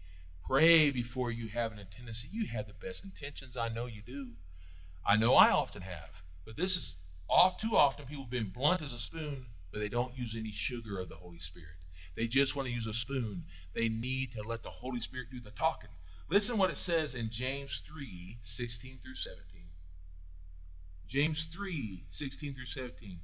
Pray 0.45 0.91
before 0.91 1.31
you 1.31 1.47
have 1.47 1.71
an 1.71 1.79
tendency. 1.89 2.29
You 2.31 2.45
have 2.47 2.67
the 2.67 2.73
best 2.73 3.03
intentions. 3.03 3.57
I 3.57 3.69
know 3.69 3.87
you 3.87 4.01
do. 4.05 4.33
I 5.05 5.17
know 5.17 5.35
I 5.35 5.49
often 5.49 5.81
have. 5.81 6.21
But 6.45 6.55
this 6.55 6.75
is 6.75 6.97
all 7.27 7.57
too 7.59 7.75
often 7.75 8.05
people 8.05 8.25
have 8.25 8.31
been 8.31 8.51
blunt 8.53 8.81
as 8.81 8.93
a 8.93 8.99
spoon, 8.99 9.47
but 9.71 9.79
they 9.79 9.89
don't 9.89 10.17
use 10.17 10.35
any 10.37 10.51
sugar 10.51 10.99
of 10.99 11.09
the 11.09 11.15
Holy 11.15 11.39
Spirit. 11.39 11.75
They 12.15 12.27
just 12.27 12.55
want 12.55 12.67
to 12.67 12.73
use 12.73 12.87
a 12.87 12.93
spoon. 12.93 13.43
They 13.73 13.89
need 13.89 14.31
to 14.33 14.43
let 14.43 14.63
the 14.63 14.69
Holy 14.69 14.99
Spirit 14.99 15.27
do 15.31 15.39
the 15.39 15.51
talking. 15.51 15.89
Listen 16.29 16.57
what 16.57 16.71
it 16.71 16.77
says 16.77 17.15
in 17.15 17.29
James 17.29 17.81
3 17.85 18.37
16 18.41 18.99
through 19.03 19.15
17. 19.15 19.43
James 21.07 21.45
3 21.45 22.05
16 22.09 22.53
through 22.53 22.65
17. 22.65 23.19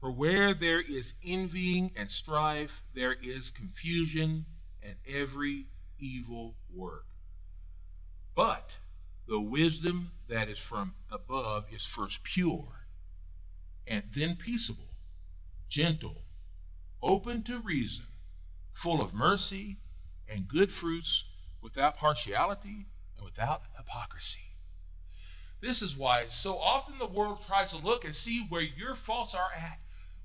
For 0.00 0.12
where 0.12 0.54
there 0.54 0.80
is 0.80 1.14
envying 1.24 1.90
and 1.96 2.10
strife, 2.10 2.82
there 2.94 3.14
is 3.14 3.50
confusion 3.50 4.46
and 4.82 4.94
every 5.06 5.66
evil 5.98 6.54
work. 6.72 7.06
But 8.34 8.76
the 9.26 9.40
wisdom 9.40 10.12
that 10.28 10.48
is 10.48 10.58
from 10.58 10.94
above 11.10 11.66
is 11.72 11.84
first 11.84 12.22
pure, 12.22 12.86
and 13.86 14.04
then 14.14 14.36
peaceable, 14.36 14.94
gentle, 15.68 16.22
open 17.02 17.42
to 17.44 17.58
reason, 17.58 18.06
full 18.72 19.02
of 19.02 19.12
mercy 19.12 19.78
and 20.28 20.46
good 20.46 20.70
fruits, 20.70 21.24
without 21.60 21.96
partiality 21.96 22.86
and 23.16 23.24
without 23.24 23.62
hypocrisy. 23.76 24.54
This 25.60 25.82
is 25.82 25.96
why 25.96 26.28
so 26.28 26.56
often 26.56 26.98
the 26.98 27.06
world 27.06 27.44
tries 27.44 27.72
to 27.72 27.84
look 27.84 28.04
and 28.04 28.14
see 28.14 28.46
where 28.48 28.62
your 28.62 28.94
faults 28.94 29.34
are 29.34 29.50
at. 29.56 29.80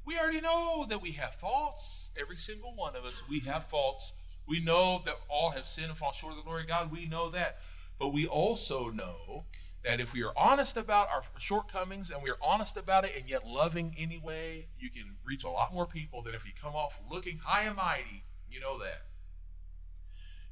We 0.06 0.18
already 0.20 0.42
know 0.42 0.86
that 0.90 1.02
we 1.02 1.12
have 1.12 1.36
faults. 1.36 2.10
Every 2.20 2.38
single 2.38 2.76
one 2.76 2.96
of 2.96 3.06
us, 3.06 3.22
we 3.30 3.40
have 3.42 3.70
faults. 3.70 4.14
We 4.48 4.60
know 4.60 5.02
that 5.06 5.16
all 5.30 5.52
have 5.52 5.66
sinned 5.66 5.90
and 5.90 5.98
fall 5.98 6.12
short 6.12 6.34
of 6.34 6.38
the 6.38 6.44
glory 6.44 6.64
of 6.64 6.68
God. 6.68 6.92
We 6.92 7.06
know 7.06 7.30
that. 7.30 7.60
But 8.00 8.10
we 8.10 8.28
also 8.28 8.90
know 8.90 9.46
that 9.84 10.02
if 10.02 10.14
we 10.14 10.24
are 10.24 10.34
honest 10.36 10.76
about 10.76 11.10
our 11.10 11.24
shortcomings 11.38 12.10
and 12.10 12.22
we 12.22 12.30
are 12.30 12.38
honest 12.42 12.76
about 12.76 13.06
it 13.06 13.14
and 13.18 13.30
yet 13.30 13.48
loving 13.48 13.96
anyway, 13.98 14.68
you 14.78 14.90
can 14.90 15.16
reach 15.26 15.44
a 15.44 15.50
lot 15.50 15.74
more 15.74 15.86
people 15.86 16.22
than 16.22 16.36
if 16.36 16.46
you 16.46 16.52
come 16.62 16.74
off 16.74 17.00
looking 17.10 17.38
high 17.38 17.64
and 17.64 17.78
mighty. 17.78 18.24
You 18.50 18.60
know 18.60 18.78
that. 18.80 19.04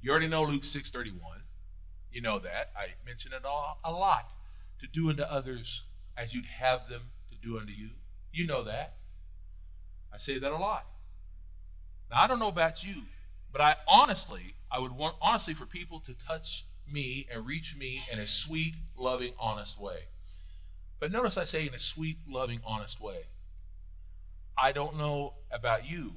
You 0.01 0.11
already 0.11 0.27
know 0.27 0.43
Luke 0.43 0.63
6:31. 0.63 1.43
You 2.11 2.21
know 2.21 2.39
that. 2.39 2.71
I 2.75 2.87
mention 3.05 3.33
it 3.33 3.43
a 3.43 3.91
lot. 3.91 4.31
To 4.79 4.87
do 4.87 5.09
unto 5.09 5.23
others 5.23 5.83
as 6.17 6.33
you'd 6.33 6.45
have 6.45 6.89
them 6.89 7.11
to 7.31 7.37
do 7.37 7.59
unto 7.59 7.71
you. 7.71 7.91
You 8.31 8.47
know 8.47 8.63
that. 8.63 8.95
I 10.13 10.17
say 10.17 10.39
that 10.39 10.51
a 10.51 10.57
lot. 10.57 10.85
Now 12.09 12.21
I 12.21 12.27
don't 12.27 12.39
know 12.39 12.47
about 12.47 12.83
you, 12.83 13.03
but 13.51 13.61
I 13.61 13.75
honestly, 13.87 14.55
I 14.71 14.79
would 14.79 14.91
want 14.91 15.15
honestly 15.21 15.53
for 15.53 15.65
people 15.65 15.99
to 16.01 16.13
touch 16.13 16.65
me 16.91 17.27
and 17.31 17.45
reach 17.45 17.75
me 17.77 18.01
in 18.11 18.19
a 18.19 18.25
sweet, 18.25 18.75
loving, 18.97 19.33
honest 19.39 19.79
way. 19.79 20.07
But 20.99 21.11
notice 21.11 21.37
I 21.37 21.45
say 21.45 21.67
in 21.67 21.73
a 21.73 21.79
sweet, 21.79 22.17
loving, 22.27 22.59
honest 22.65 22.99
way. 22.99 23.23
I 24.57 24.71
don't 24.71 24.97
know 24.97 25.33
about 25.51 25.89
you, 25.89 26.15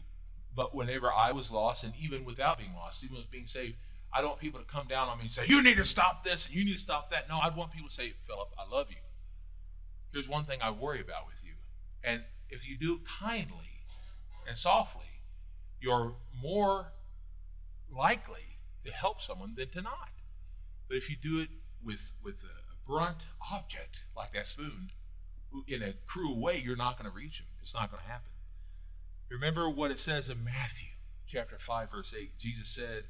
but 0.55 0.75
whenever 0.75 1.11
I 1.13 1.33
was 1.33 1.51
lost, 1.51 1.85
and 1.85 1.95
even 1.99 2.25
without 2.25 2.59
being 2.59 2.75
lost, 2.75 3.03
even 3.05 3.17
with 3.17 3.31
being 3.31 3.47
saved, 3.47 3.77
I 4.13 4.21
don't 4.21 4.31
want 4.31 4.41
people 4.41 4.61
to 4.61 4.67
come 4.67 4.87
down 4.87 5.09
on 5.09 5.19
me 5.19 5.23
and 5.23 5.31
say, 5.31 5.45
You 5.47 5.63
need 5.63 5.77
to 5.79 5.85
stop 5.85 6.25
this 6.25 6.47
and 6.47 6.55
you 6.55 6.65
need 6.65 6.75
to 6.75 6.79
stop 6.79 7.11
that. 7.11 7.29
No, 7.29 7.39
I'd 7.39 7.57
want 7.57 7.73
people 7.73 7.89
to 7.89 7.95
say, 7.95 8.13
Philip, 8.27 8.49
I 8.59 8.73
love 8.73 8.87
you. 8.91 8.97
Here's 10.13 10.29
one 10.29 10.45
thing 10.45 10.61
I 10.63 10.71
worry 10.71 11.01
about 11.01 11.27
with 11.27 11.43
you. 11.45 11.53
And 12.05 12.23
if 12.49 12.69
you 12.69 12.77
do 12.77 12.95
it 12.95 13.01
kindly 13.07 13.74
and 14.47 14.57
softly, 14.57 15.23
you're 15.81 16.15
more 16.41 16.93
likely 17.91 18.59
to 18.85 18.93
help 18.93 19.21
someone 19.21 19.55
than 19.57 19.69
to 19.71 19.83
not. 19.83 20.11
But 20.89 20.97
if 20.97 21.09
you 21.09 21.17
do 21.17 21.41
it 21.41 21.49
with, 21.83 22.13
with 22.23 22.43
a 22.43 22.89
brunt 22.89 23.25
object 23.53 24.05
like 24.17 24.33
that 24.33 24.47
spoon, 24.47 24.91
in 25.69 25.83
a 25.83 25.95
cruel 26.07 26.41
way, 26.41 26.61
you're 26.65 26.77
not 26.77 26.99
going 26.99 27.11
to 27.11 27.17
reach 27.17 27.39
them. 27.39 27.47
It's 27.63 27.75
not 27.75 27.91
going 27.91 28.03
to 28.03 28.09
happen. 28.09 28.31
Remember 29.31 29.69
what 29.69 29.91
it 29.91 29.99
says 29.99 30.29
in 30.29 30.45
Matthew 30.45 30.89
chapter 31.27 31.59
5, 31.59 31.91
verse 31.91 32.15
8. 32.19 32.39
Jesus 32.39 32.69
said 32.69 33.05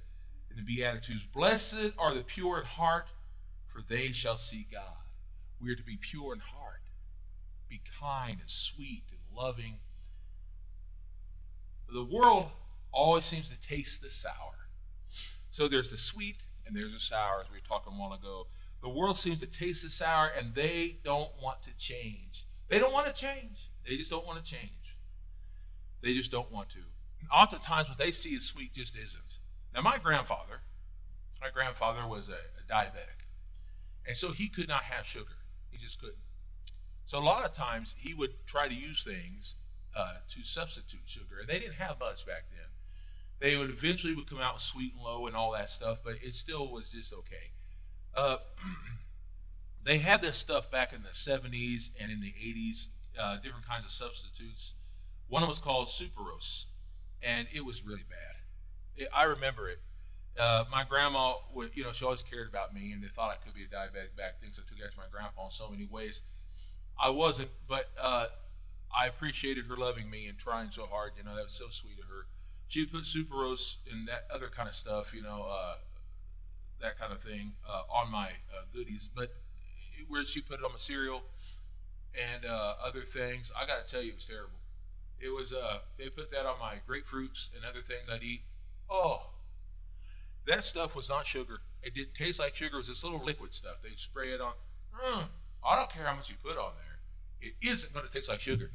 in 0.51 0.57
the 0.57 0.63
Beatitudes, 0.63 1.25
Blessed 1.25 1.93
are 1.99 2.15
the 2.15 2.23
pure 2.23 2.61
in 2.61 2.65
heart, 2.65 3.09
for 3.67 3.83
they 3.89 4.13
shall 4.13 4.37
see 4.37 4.67
God. 4.71 4.83
We 5.61 5.73
are 5.73 5.77
to 5.77 5.83
be 5.83 5.97
pure 5.97 6.35
in 6.35 6.41
heart, 6.41 6.83
be 7.69 7.81
kind 8.01 8.39
and 8.41 8.51
sweet 8.51 9.05
and 9.11 9.21
loving. 9.37 9.79
The 11.95 12.05
world 12.05 12.51
always 12.91 13.25
seems 13.25 13.49
to 13.51 13.61
taste 13.61 14.03
the 14.03 14.11
sour. 14.11 14.67
So 15.53 15.69
there's 15.69 15.91
the 15.91 15.97
sweet 15.97 16.39
and 16.67 16.75
there's 16.75 16.93
the 16.93 16.99
sour, 16.99 17.41
as 17.41 17.49
we 17.49 17.59
were 17.59 17.69
talking 17.69 17.93
a 17.93 17.97
while 17.97 18.13
ago. 18.13 18.49
The 18.83 18.89
world 18.89 19.17
seems 19.17 19.39
to 19.41 19.47
taste 19.47 19.85
the 19.85 19.91
sour 19.91 20.33
and 20.37 20.53
they 20.57 20.99
don't 21.05 21.31
want 21.41 21.63
to 21.63 21.71
change. 21.79 22.47
They 22.69 22.81
don't 22.81 22.93
want 22.93 23.07
to 23.07 23.13
change. 23.13 23.71
They 23.89 23.97
just 23.97 24.11
don't 24.11 24.27
want 24.27 24.45
to 24.45 24.51
change. 24.51 24.97
They 26.03 26.15
just 26.15 26.33
don't 26.33 26.51
want 26.51 26.69
to. 26.71 26.81
And 27.21 27.29
oftentimes, 27.33 27.89
what 27.89 27.97
they 27.97 28.11
see 28.11 28.35
as 28.35 28.43
sweet 28.43 28.75
just 28.75 28.97
isn't. 28.97 29.39
Now, 29.73 29.83
my 29.83 29.99
grandfather, 29.99 30.63
my 31.41 31.51
grandfather 31.51 32.09
was 32.09 32.29
a, 32.29 32.33
a 32.33 32.73
diabetic, 32.73 33.23
and 34.05 34.17
so 34.17 34.33
he 34.33 34.49
could 34.49 34.67
not 34.67 34.83
have 34.83 35.07
sugar. 35.07 35.37
He 35.71 35.79
just 35.79 36.01
couldn't. 36.01 36.19
So 37.07 37.19
a 37.19 37.21
lot 37.21 37.45
of 37.45 37.53
times 37.53 37.95
he 37.97 38.15
would 38.15 38.47
try 38.47 38.67
to 38.67 38.75
use 38.75 39.05
things 39.05 39.55
uh, 39.97 40.15
to 40.31 40.45
substitute 40.45 41.03
sugar, 41.07 41.39
and 41.41 41.49
they 41.49 41.59
didn't 41.59 41.75
have 41.75 41.99
much 42.01 42.27
back 42.27 42.45
then. 42.51 42.69
They 43.41 43.57
would 43.57 43.71
eventually 43.71 44.15
would 44.15 44.29
come 44.29 44.39
out 44.39 44.55
with 44.55 44.63
sweet 44.63 44.95
and 44.95 45.03
low 45.03 45.27
and 45.27 45.37
all 45.37 45.53
that 45.53 45.71
stuff, 45.71 45.99
but 46.05 46.15
it 46.23 46.35
still 46.35 46.71
was 46.71 46.91
just 46.91 47.13
okay. 47.13 47.53
Uh, 48.17 48.39
they 49.85 49.99
had 49.99 50.23
this 50.23 50.37
stuff 50.37 50.71
back 50.71 50.93
in 50.93 51.03
the 51.03 51.11
70s 51.11 51.91
and 52.01 52.11
in 52.11 52.21
the 52.21 52.33
80s, 52.33 52.89
uh, 53.21 53.37
different 53.37 53.67
kinds 53.67 53.85
of 53.85 53.91
substitutes. 53.91 54.75
One 55.29 55.43
of 55.43 55.49
was 55.49 55.59
called 55.61 55.89
Sucralose, 55.89 56.67
and 57.23 57.49
it 57.53 57.65
was 57.65 57.85
really 57.85 58.05
bad. 58.09 58.37
It, 58.97 59.09
I 59.15 59.25
remember 59.25 59.69
it. 59.69 59.81
Uh, 60.39 60.65
my 60.71 60.85
grandma 60.85 61.35
would, 61.55 61.71
you 61.75 61.85
know, 61.85 61.93
she 61.93 62.05
always 62.05 62.23
cared 62.23 62.49
about 62.49 62.75
me, 62.75 62.93
and 62.93 63.03
they 63.03 63.09
thought 63.09 63.31
I 63.31 63.45
could 63.45 63.55
be 63.55 63.63
a 63.63 63.67
diabetic 63.67 64.17
back 64.17 64.41
then. 64.41 64.53
So 64.53 64.63
I 64.67 64.69
took 64.69 64.85
after 64.85 64.99
my 64.99 65.07
grandpa 65.11 65.47
in 65.47 65.51
so 65.51 65.69
many 65.71 65.87
ways. 65.87 66.23
I 67.01 67.11
wasn't, 67.11 67.51
but 67.69 67.91
uh, 68.01 68.27
I 68.97 69.07
appreciated 69.07 69.67
her 69.67 69.77
loving 69.77 70.09
me 70.11 70.27
and 70.27 70.39
trying 70.39 70.71
so 70.71 70.87
hard. 70.87 71.13
You 71.17 71.25
know, 71.25 71.35
that 71.37 71.45
was 71.45 71.55
so 71.55 71.69
sweet 71.71 71.99
of 71.99 72.09
her. 72.09 72.27
She 72.69 72.87
put 72.87 73.05
Sucralose 73.05 73.77
and 73.91 74.09
that 74.09 74.27
other 74.33 74.49
kind 74.49 74.69
of 74.69 74.75
stuff, 74.75 75.13
you 75.13 75.23
know, 75.23 75.47
uh, 75.49 75.75
that 76.81 76.99
kind 76.99 77.13
of 77.13 77.23
thing 77.23 77.53
uh, 77.69 77.83
on 77.93 78.11
my 78.11 78.27
uh, 78.27 78.65
goodies. 78.73 79.09
But 79.15 79.33
where 80.09 80.25
she 80.25 80.41
put 80.41 80.61
it 80.61 80.65
on 80.65 80.73
my 80.73 80.79
cereal 80.79 81.23
and 82.15 82.45
uh, 82.45 82.75
other 82.85 83.03
things, 83.03 83.53
I 83.61 83.67
got 83.67 83.87
to 83.87 83.91
tell 83.91 84.03
you, 84.03 84.11
it 84.13 84.17
was 84.17 84.27
terrible. 84.27 84.59
It 85.21 85.29
was 85.29 85.55
uh, 85.55 85.79
they 85.99 86.09
put 86.09 86.31
that 86.33 86.47
on 86.47 86.59
my 86.59 86.77
grapefruits 86.89 87.49
and 87.55 87.65
other 87.65 87.81
things 87.81 88.09
I'd 88.11 88.23
eat. 88.23 88.43
Oh, 88.91 89.31
that 90.47 90.65
stuff 90.65 90.95
was 90.95 91.09
not 91.09 91.27
sugar. 91.27 91.61
It 91.83 91.95
didn't 91.95 92.15
taste 92.15 92.41
like 92.41 92.55
sugar. 92.55 92.77
It 92.77 92.79
was 92.79 92.89
this 92.89 93.05
little 93.05 93.25
liquid 93.25 93.55
stuff. 93.55 93.77
They'd 93.83 93.99
spray 93.99 94.29
it 94.29 94.41
on. 94.41 94.53
Mm, 94.95 95.25
I 95.65 95.77
don't 95.77 95.91
care 95.91 96.05
how 96.05 96.15
much 96.15 96.31
you 96.31 96.37
put 96.43 96.59
on 96.59 96.73
there. 96.77 96.99
It 97.41 97.55
isn't 97.67 97.93
going 97.93 98.07
to 98.07 98.13
taste 98.13 98.29
like 98.29 98.41
sugar. 98.41 98.71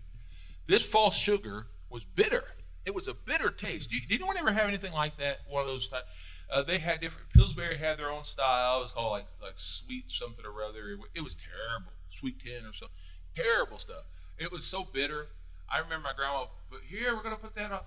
This 0.69 0.86
false 0.86 1.17
sugar 1.17 1.65
was 1.89 2.03
bitter. 2.03 2.43
It 2.86 2.93
was 2.93 3.08
a 3.08 3.15
bitter 3.15 3.49
taste. 3.49 3.89
Did, 3.89 4.08
did 4.08 4.21
anyone 4.21 4.38
ever 4.38 4.51
have 4.51 4.67
anything 4.67 4.93
like 4.93 5.17
that? 5.17 5.39
One 5.49 5.62
of 5.62 5.67
those 5.67 5.88
type. 5.88 6.05
Uh, 6.51 6.62
they 6.62 6.77
had 6.77 7.01
different. 7.01 7.27
Pillsbury 7.32 7.75
had 7.75 7.97
their 7.97 8.12
own 8.12 8.23
style. 8.23 8.77
It 8.77 8.82
was 8.82 8.91
called 8.91 9.12
like 9.12 9.25
like 9.41 9.53
sweet 9.55 10.12
something 10.12 10.45
or 10.45 10.63
other. 10.63 10.91
It, 10.91 10.99
it 11.15 11.21
was 11.21 11.36
terrible. 11.36 11.91
Sweet 12.12 12.39
ten 12.39 12.67
or 12.67 12.73
something. 12.73 12.95
Terrible 13.36 13.79
stuff. 13.79 14.03
It 14.38 14.51
was 14.51 14.63
so 14.63 14.84
bitter. 14.84 15.29
I 15.67 15.79
remember 15.79 16.03
my 16.03 16.13
grandma. 16.15 16.45
But 16.69 16.82
here 16.88 17.15
we're 17.15 17.23
gonna 17.23 17.38
put 17.38 17.55
that 17.55 17.71
on. 17.71 17.79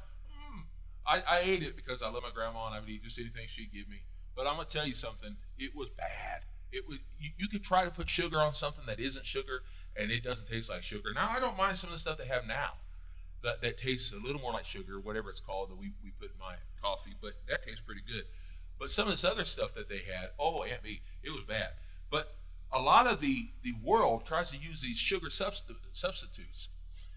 I, 1.07 1.23
I 1.29 1.41
ate 1.45 1.63
it 1.63 1.77
because 1.77 2.03
I 2.03 2.11
love 2.11 2.25
my 2.25 2.31
grandma 2.35 2.67
and 2.67 2.75
I 2.75 2.81
would 2.81 2.89
eat 2.89 3.05
just 3.05 3.19
anything 3.19 3.47
she'd 3.47 3.73
give 3.73 3.89
me. 3.89 4.03
But 4.35 4.49
I'm 4.49 4.57
gonna 4.57 4.67
tell 4.69 4.87
you 4.87 4.95
something. 4.95 5.37
It 5.57 5.71
was 5.77 5.89
bad. 5.97 6.43
It 6.73 6.89
was. 6.89 6.99
You, 7.21 7.31
you 7.39 7.47
could 7.47 7.63
try 7.63 7.85
to 7.85 7.93
put 7.93 8.09
sugar 8.09 8.41
on 8.41 8.55
something 8.55 8.87
that 8.87 8.99
isn't 8.99 9.25
sugar, 9.25 9.63
and 9.97 10.11
it 10.11 10.23
doesn't 10.23 10.49
taste 10.49 10.71
like 10.71 10.83
sugar. 10.83 11.11
Now 11.15 11.31
I 11.31 11.41
don't 11.41 11.57
mind 11.57 11.77
some 11.77 11.89
of 11.89 11.95
the 11.95 12.01
stuff 12.01 12.19
they 12.19 12.27
have 12.27 12.47
now, 12.47 12.73
that 13.43 13.61
that 13.63 13.79
tastes 13.79 14.13
a 14.13 14.17
little 14.17 14.41
more 14.41 14.53
like 14.53 14.65
sugar, 14.65 15.01
whatever 15.01 15.31
it's 15.31 15.41
called 15.41 15.71
that 15.71 15.79
we 15.79 15.93
we 16.03 16.11
put 16.11 16.31
in 16.33 16.39
my 16.39 16.55
coffee. 16.81 17.15
But 17.21 17.35
that 17.49 17.65
tastes 17.65 17.81
pretty 17.81 18.03
good. 18.07 18.25
But 18.79 18.91
some 18.91 19.07
of 19.07 19.13
this 19.13 19.25
other 19.25 19.45
stuff 19.45 19.75
that 19.75 19.89
they 19.89 19.99
had, 19.99 20.31
oh, 20.39 20.65
Aunt 20.65 20.83
B, 20.83 21.03
it 21.23 21.31
was 21.31 21.45
bad. 21.45 21.69
But 22.11 22.35
a 22.73 22.81
lot 22.81 23.07
of 23.07 23.21
the 23.21 23.51
the 23.63 23.75
world 23.83 24.25
tries 24.25 24.51
to 24.51 24.57
use 24.57 24.81
these 24.81 24.97
sugar 24.97 25.31
substitutes. 25.31 26.69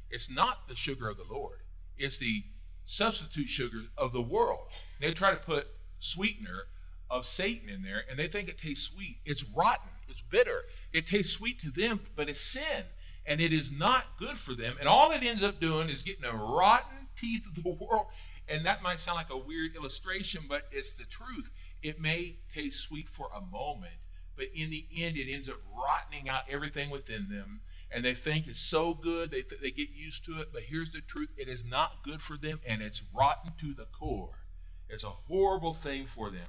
It's 0.09 0.29
not 0.29 0.67
the 0.67 0.75
sugar 0.75 1.09
of 1.09 1.17
the 1.17 1.25
Lord. 1.29 1.59
It's 1.97 2.17
the 2.17 2.43
substitute 2.85 3.49
sugars 3.49 3.87
of 3.97 4.13
the 4.13 4.21
world. 4.21 4.67
They 4.99 5.13
try 5.13 5.31
to 5.31 5.37
put 5.37 5.67
sweetener 5.99 6.65
of 7.09 7.25
Satan 7.25 7.69
in 7.69 7.81
there 7.81 8.03
and 8.09 8.19
they 8.19 8.27
think 8.27 8.47
it 8.47 8.59
tastes 8.59 8.85
sweet. 8.85 9.17
It's 9.25 9.43
rotten, 9.43 9.89
bitter. 10.21 10.63
It 10.93 11.07
tastes 11.07 11.33
sweet 11.33 11.59
to 11.61 11.71
them, 11.71 12.01
but 12.15 12.29
it's 12.29 12.41
sin 12.41 12.85
and 13.25 13.41
it 13.41 13.51
is 13.51 13.71
not 13.71 14.17
good 14.19 14.37
for 14.37 14.53
them. 14.53 14.75
And 14.79 14.87
all 14.87 15.11
it 15.11 15.23
ends 15.23 15.43
up 15.43 15.59
doing 15.59 15.89
is 15.89 16.03
getting 16.03 16.25
a 16.25 16.35
rotten 16.35 17.07
teeth 17.19 17.47
of 17.47 17.63
the 17.63 17.69
world. 17.81 18.07
And 18.47 18.65
that 18.65 18.83
might 18.83 18.99
sound 18.99 19.15
like 19.15 19.31
a 19.31 19.37
weird 19.37 19.75
illustration, 19.75 20.43
but 20.47 20.63
it's 20.71 20.93
the 20.93 21.05
truth. 21.05 21.49
It 21.81 21.99
may 21.99 22.37
taste 22.53 22.81
sweet 22.81 23.09
for 23.09 23.29
a 23.35 23.41
moment, 23.41 23.95
but 24.35 24.45
in 24.53 24.69
the 24.69 24.85
end, 24.95 25.17
it 25.17 25.31
ends 25.31 25.49
up 25.49 25.57
rotting 25.75 26.29
out 26.29 26.43
everything 26.49 26.91
within 26.91 27.27
them 27.29 27.61
and 27.91 28.03
they 28.03 28.13
think 28.13 28.47
it's 28.47 28.59
so 28.59 28.93
good, 28.93 29.31
they, 29.31 29.41
th- 29.41 29.61
they 29.61 29.71
get 29.71 29.89
used 29.89 30.25
to 30.25 30.41
it. 30.41 30.49
But 30.51 30.63
here's 30.63 30.91
the 30.91 31.01
truth 31.01 31.29
it 31.37 31.47
is 31.47 31.63
not 31.63 32.03
good 32.03 32.21
for 32.21 32.37
them, 32.37 32.59
and 32.67 32.81
it's 32.81 33.01
rotten 33.13 33.53
to 33.61 33.73
the 33.73 33.85
core. 33.85 34.43
It's 34.89 35.03
a 35.03 35.09
horrible 35.09 35.73
thing 35.73 36.05
for 36.05 36.29
them. 36.29 36.47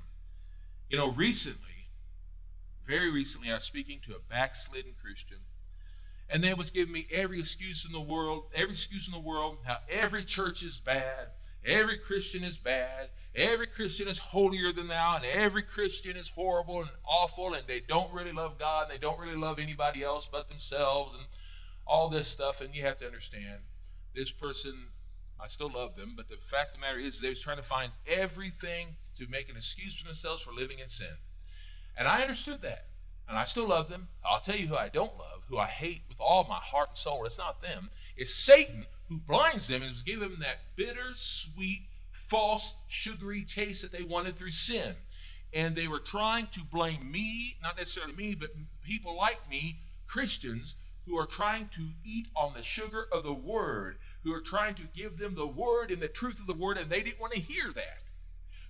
You 0.90 0.98
know, 0.98 1.12
recently, 1.12 1.75
very 2.86 3.10
recently, 3.10 3.50
I 3.50 3.54
was 3.54 3.64
speaking 3.64 4.00
to 4.06 4.14
a 4.14 4.30
backslidden 4.30 4.92
Christian, 5.00 5.38
and 6.28 6.42
they 6.42 6.54
was 6.54 6.70
giving 6.70 6.92
me 6.92 7.06
every 7.10 7.40
excuse 7.40 7.84
in 7.84 7.92
the 7.92 8.00
world, 8.00 8.44
every 8.54 8.70
excuse 8.70 9.06
in 9.06 9.12
the 9.12 9.20
world, 9.20 9.58
how 9.64 9.78
every 9.90 10.24
church 10.24 10.62
is 10.62 10.78
bad, 10.78 11.28
every 11.64 11.98
Christian 11.98 12.44
is 12.44 12.58
bad, 12.58 13.10
every 13.34 13.66
Christian 13.66 14.08
is 14.08 14.18
holier 14.18 14.72
than 14.72 14.88
thou, 14.88 15.16
and 15.16 15.24
every 15.24 15.62
Christian 15.62 16.16
is 16.16 16.28
horrible 16.28 16.80
and 16.80 16.90
awful, 17.04 17.54
and 17.54 17.66
they 17.66 17.80
don't 17.80 18.12
really 18.12 18.32
love 18.32 18.58
God, 18.58 18.84
and 18.84 18.92
they 18.92 19.00
don't 19.00 19.18
really 19.18 19.36
love 19.36 19.58
anybody 19.58 20.02
else 20.02 20.28
but 20.30 20.48
themselves, 20.48 21.14
and 21.14 21.24
all 21.86 22.08
this 22.08 22.28
stuff. 22.28 22.60
And 22.60 22.74
you 22.74 22.82
have 22.82 22.98
to 22.98 23.06
understand, 23.06 23.60
this 24.14 24.30
person, 24.30 24.88
I 25.40 25.46
still 25.46 25.70
love 25.70 25.96
them, 25.96 26.14
but 26.16 26.28
the 26.28 26.36
fact 26.50 26.70
of 26.70 26.76
the 26.76 26.80
matter 26.80 26.98
is, 26.98 27.20
they 27.20 27.28
was 27.28 27.42
trying 27.42 27.58
to 27.58 27.62
find 27.62 27.92
everything 28.06 28.96
to 29.18 29.26
make 29.28 29.48
an 29.48 29.56
excuse 29.56 29.98
for 29.98 30.04
themselves 30.04 30.42
for 30.42 30.52
living 30.52 30.78
in 30.78 30.88
sin. 30.88 31.16
And 31.96 32.06
I 32.06 32.22
understood 32.22 32.62
that. 32.62 32.86
And 33.28 33.36
I 33.36 33.44
still 33.44 33.66
love 33.66 33.88
them. 33.88 34.08
I'll 34.24 34.40
tell 34.40 34.56
you 34.56 34.68
who 34.68 34.76
I 34.76 34.88
don't 34.88 35.16
love, 35.18 35.42
who 35.48 35.58
I 35.58 35.66
hate 35.66 36.02
with 36.08 36.18
all 36.20 36.44
my 36.48 36.60
heart 36.60 36.90
and 36.90 36.98
soul. 36.98 37.24
It's 37.24 37.38
not 37.38 37.62
them. 37.62 37.90
It's 38.16 38.34
Satan 38.34 38.86
who 39.08 39.18
blinds 39.18 39.68
them 39.68 39.82
and 39.82 39.90
has 39.90 40.02
given 40.02 40.30
them 40.30 40.40
that 40.40 40.76
bitter, 40.76 41.10
sweet, 41.14 41.86
false, 42.12 42.76
sugary 42.88 43.42
taste 43.42 43.82
that 43.82 43.92
they 43.92 44.04
wanted 44.04 44.34
through 44.34 44.50
sin. 44.50 44.94
And 45.52 45.74
they 45.74 45.88
were 45.88 46.00
trying 46.00 46.48
to 46.52 46.60
blame 46.64 47.10
me, 47.10 47.56
not 47.62 47.76
necessarily 47.76 48.14
me, 48.14 48.34
but 48.34 48.50
people 48.82 49.16
like 49.16 49.48
me, 49.50 49.80
Christians, 50.06 50.76
who 51.06 51.16
are 51.18 51.26
trying 51.26 51.68
to 51.76 51.88
eat 52.04 52.26
on 52.34 52.52
the 52.54 52.62
sugar 52.62 53.06
of 53.12 53.22
the 53.22 53.32
word, 53.32 53.96
who 54.24 54.34
are 54.34 54.40
trying 54.40 54.74
to 54.74 54.82
give 54.94 55.18
them 55.18 55.34
the 55.34 55.46
word 55.46 55.90
and 55.90 56.02
the 56.02 56.08
truth 56.08 56.40
of 56.40 56.46
the 56.46 56.54
word, 56.54 56.78
and 56.78 56.90
they 56.90 57.02
didn't 57.02 57.20
want 57.20 57.32
to 57.32 57.40
hear 57.40 57.72
that. 57.72 57.98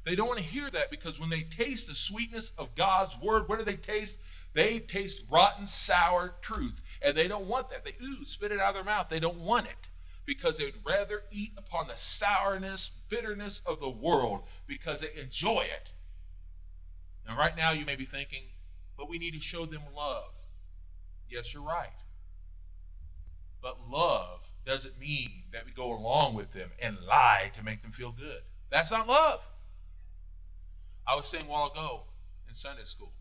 They 0.06 0.14
don't 0.14 0.28
want 0.28 0.38
to 0.38 0.44
hear 0.44 0.70
that 0.70 0.92
because 0.92 1.18
when 1.18 1.30
they 1.30 1.42
taste 1.42 1.88
the 1.88 1.94
sweetness 1.94 2.52
of 2.56 2.76
God's 2.76 3.18
word, 3.20 3.48
what 3.48 3.58
do 3.58 3.64
they 3.64 3.74
taste? 3.74 4.18
They 4.52 4.78
taste 4.78 5.24
rotten, 5.28 5.66
sour 5.66 6.36
truth. 6.40 6.80
And 7.02 7.16
they 7.16 7.26
don't 7.26 7.48
want 7.48 7.70
that. 7.70 7.84
They 7.84 7.96
ooh, 8.00 8.24
spit 8.24 8.52
it 8.52 8.60
out 8.60 8.68
of 8.68 8.74
their 8.76 8.84
mouth. 8.84 9.08
They 9.10 9.18
don't 9.18 9.40
want 9.40 9.66
it 9.66 9.88
because 10.24 10.58
they'd 10.58 10.74
rather 10.86 11.24
eat 11.32 11.54
upon 11.56 11.88
the 11.88 11.96
sourness, 11.96 12.88
bitterness 13.08 13.62
of 13.66 13.80
the 13.80 13.90
world 13.90 14.42
because 14.68 15.00
they 15.00 15.10
enjoy 15.20 15.62
it. 15.62 15.90
Now, 17.26 17.36
right 17.36 17.56
now, 17.56 17.72
you 17.72 17.84
may 17.84 17.96
be 17.96 18.04
thinking, 18.04 18.44
but 18.96 19.08
we 19.08 19.18
need 19.18 19.34
to 19.34 19.40
show 19.40 19.66
them 19.66 19.82
love. 19.96 20.30
Yes, 21.28 21.52
you're 21.52 21.64
right. 21.64 21.90
But 23.60 23.90
love 23.90 24.38
doesn't 24.64 25.00
mean 25.00 25.42
that 25.52 25.66
we 25.66 25.72
go 25.72 25.92
along 25.92 26.34
with 26.34 26.52
them 26.52 26.70
and 26.78 26.96
lie 27.08 27.50
to 27.56 27.64
make 27.64 27.82
them 27.82 27.90
feel 27.90 28.12
good. 28.12 28.42
That's 28.70 28.92
not 28.92 29.08
love. 29.08 29.44
I 31.06 31.14
was 31.14 31.26
saying 31.26 31.46
a 31.46 31.50
while 31.50 31.70
ago 31.70 32.02
in 32.48 32.54
Sunday 32.54 32.84
school, 32.84 33.12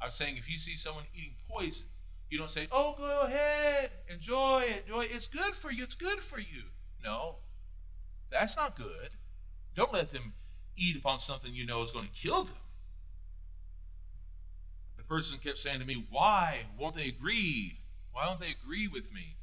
I 0.00 0.04
was 0.04 0.14
saying 0.14 0.36
if 0.36 0.50
you 0.50 0.58
see 0.58 0.76
someone 0.76 1.04
eating 1.14 1.34
poison, 1.50 1.86
you 2.30 2.38
don't 2.38 2.50
say, 2.50 2.66
oh, 2.72 2.94
go 2.98 3.22
ahead, 3.22 3.90
enjoy 4.12 4.64
it, 4.68 4.84
enjoy 4.86 5.02
it. 5.02 5.10
It's 5.12 5.28
good 5.28 5.54
for 5.54 5.70
you, 5.70 5.84
it's 5.84 5.94
good 5.94 6.18
for 6.18 6.38
you. 6.38 6.64
No, 7.02 7.36
that's 8.30 8.56
not 8.56 8.76
good. 8.76 9.10
Don't 9.74 9.92
let 9.92 10.12
them 10.12 10.32
eat 10.76 10.96
upon 10.96 11.18
something 11.18 11.54
you 11.54 11.66
know 11.66 11.82
is 11.82 11.92
going 11.92 12.08
to 12.08 12.12
kill 12.12 12.44
them. 12.44 12.56
The 14.96 15.04
person 15.04 15.38
kept 15.38 15.58
saying 15.58 15.80
to 15.80 15.86
me, 15.86 16.06
why 16.10 16.60
won't 16.78 16.96
they 16.96 17.06
agree? 17.06 17.78
Why 18.12 18.24
don't 18.26 18.40
they 18.40 18.54
agree 18.62 18.88
with 18.88 19.12
me? 19.12 19.36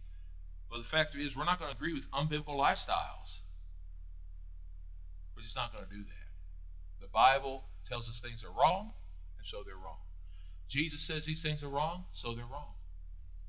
Well, 0.69 0.81
the 0.81 0.87
fact 0.87 1.15
is, 1.15 1.37
we're 1.37 1.45
not 1.45 1.59
going 1.59 1.71
to 1.71 1.77
agree 1.77 1.93
with 1.93 2.09
unbiblical 2.11 2.57
lifestyles. 2.57 3.41
We're 5.35 5.43
just 5.43 5.55
not 5.55 5.71
going 5.71 5.85
to 5.85 5.95
do 5.95 6.01
that. 6.03 7.01
The 7.01 7.07
Bible 7.07 7.63
tells 7.85 8.09
us 8.09 8.19
things 8.19 8.43
are 8.43 8.51
wrong, 8.51 8.91
and 9.37 9.45
so 9.45 9.63
they're 9.65 9.75
wrong. 9.75 9.99
Jesus 10.67 11.01
says 11.01 11.25
these 11.25 11.41
things 11.41 11.63
are 11.63 11.69
wrong, 11.69 12.05
so 12.13 12.33
they're 12.33 12.45
wrong. 12.45 12.73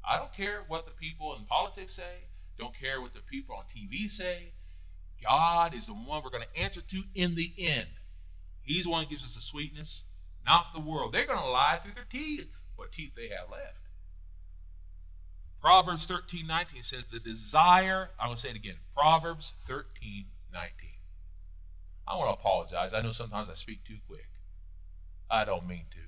I 0.09 0.19
don't 0.19 0.33
care 0.33 0.65
what 0.69 0.87
the 0.87 0.93
people 0.93 1.35
in 1.37 1.45
politics 1.47 1.95
say, 1.95 2.27
don't 2.59 2.79
care 2.79 3.01
what 3.01 3.15
the 3.15 3.21
people 3.21 3.57
on 3.57 3.65
TV 3.65 4.11
say. 4.11 4.53
God 5.23 5.75
is 5.75 5.87
the 5.87 5.95
one 5.95 6.23
we're 6.23 6.31
going 6.31 6.45
to 6.45 6.61
answer 6.61 6.81
to 6.83 7.03
in 7.15 7.35
the 7.35 7.53
end. 7.59 7.89
He's 8.63 8.85
the 8.85 8.91
one 8.91 9.05
who 9.05 9.11
gives 9.11 9.25
us 9.25 9.35
the 9.35 9.41
sweetness, 9.41 10.05
not 10.45 10.75
the 10.75 10.81
world. 10.81 11.13
They're 11.13 11.27
going 11.27 11.39
to 11.39 11.49
lie 11.49 11.79
through 11.83 11.95
their 11.95 12.05
teeth, 12.09 12.55
what 12.77 12.93
teeth 12.93 13.13
they 13.17 13.29
have 13.29 13.51
left. 13.51 13.79
Proverbs 15.61 16.07
13, 16.07 16.47
19 16.47 16.83
says, 16.83 17.07
The 17.07 17.21
desire, 17.21 18.11
I 18.21 18.29
will 18.29 18.37
say 18.37 18.51
it 18.51 18.57
again, 18.57 18.77
Proverbs 18.95 19.55
13, 19.63 20.27
19. 20.53 20.94
I 22.07 22.17
want 22.17 22.29
to 22.29 22.41
apologize. 22.41 22.93
I 22.93 23.01
know 23.01 23.13
sometimes 23.13 23.49
I 23.49 23.55
speak 23.55 23.85
too 23.85 23.99
quick. 24.07 24.29
I 25.31 25.45
don't 25.45 25.67
mean 25.67 25.87
to. 25.91 25.99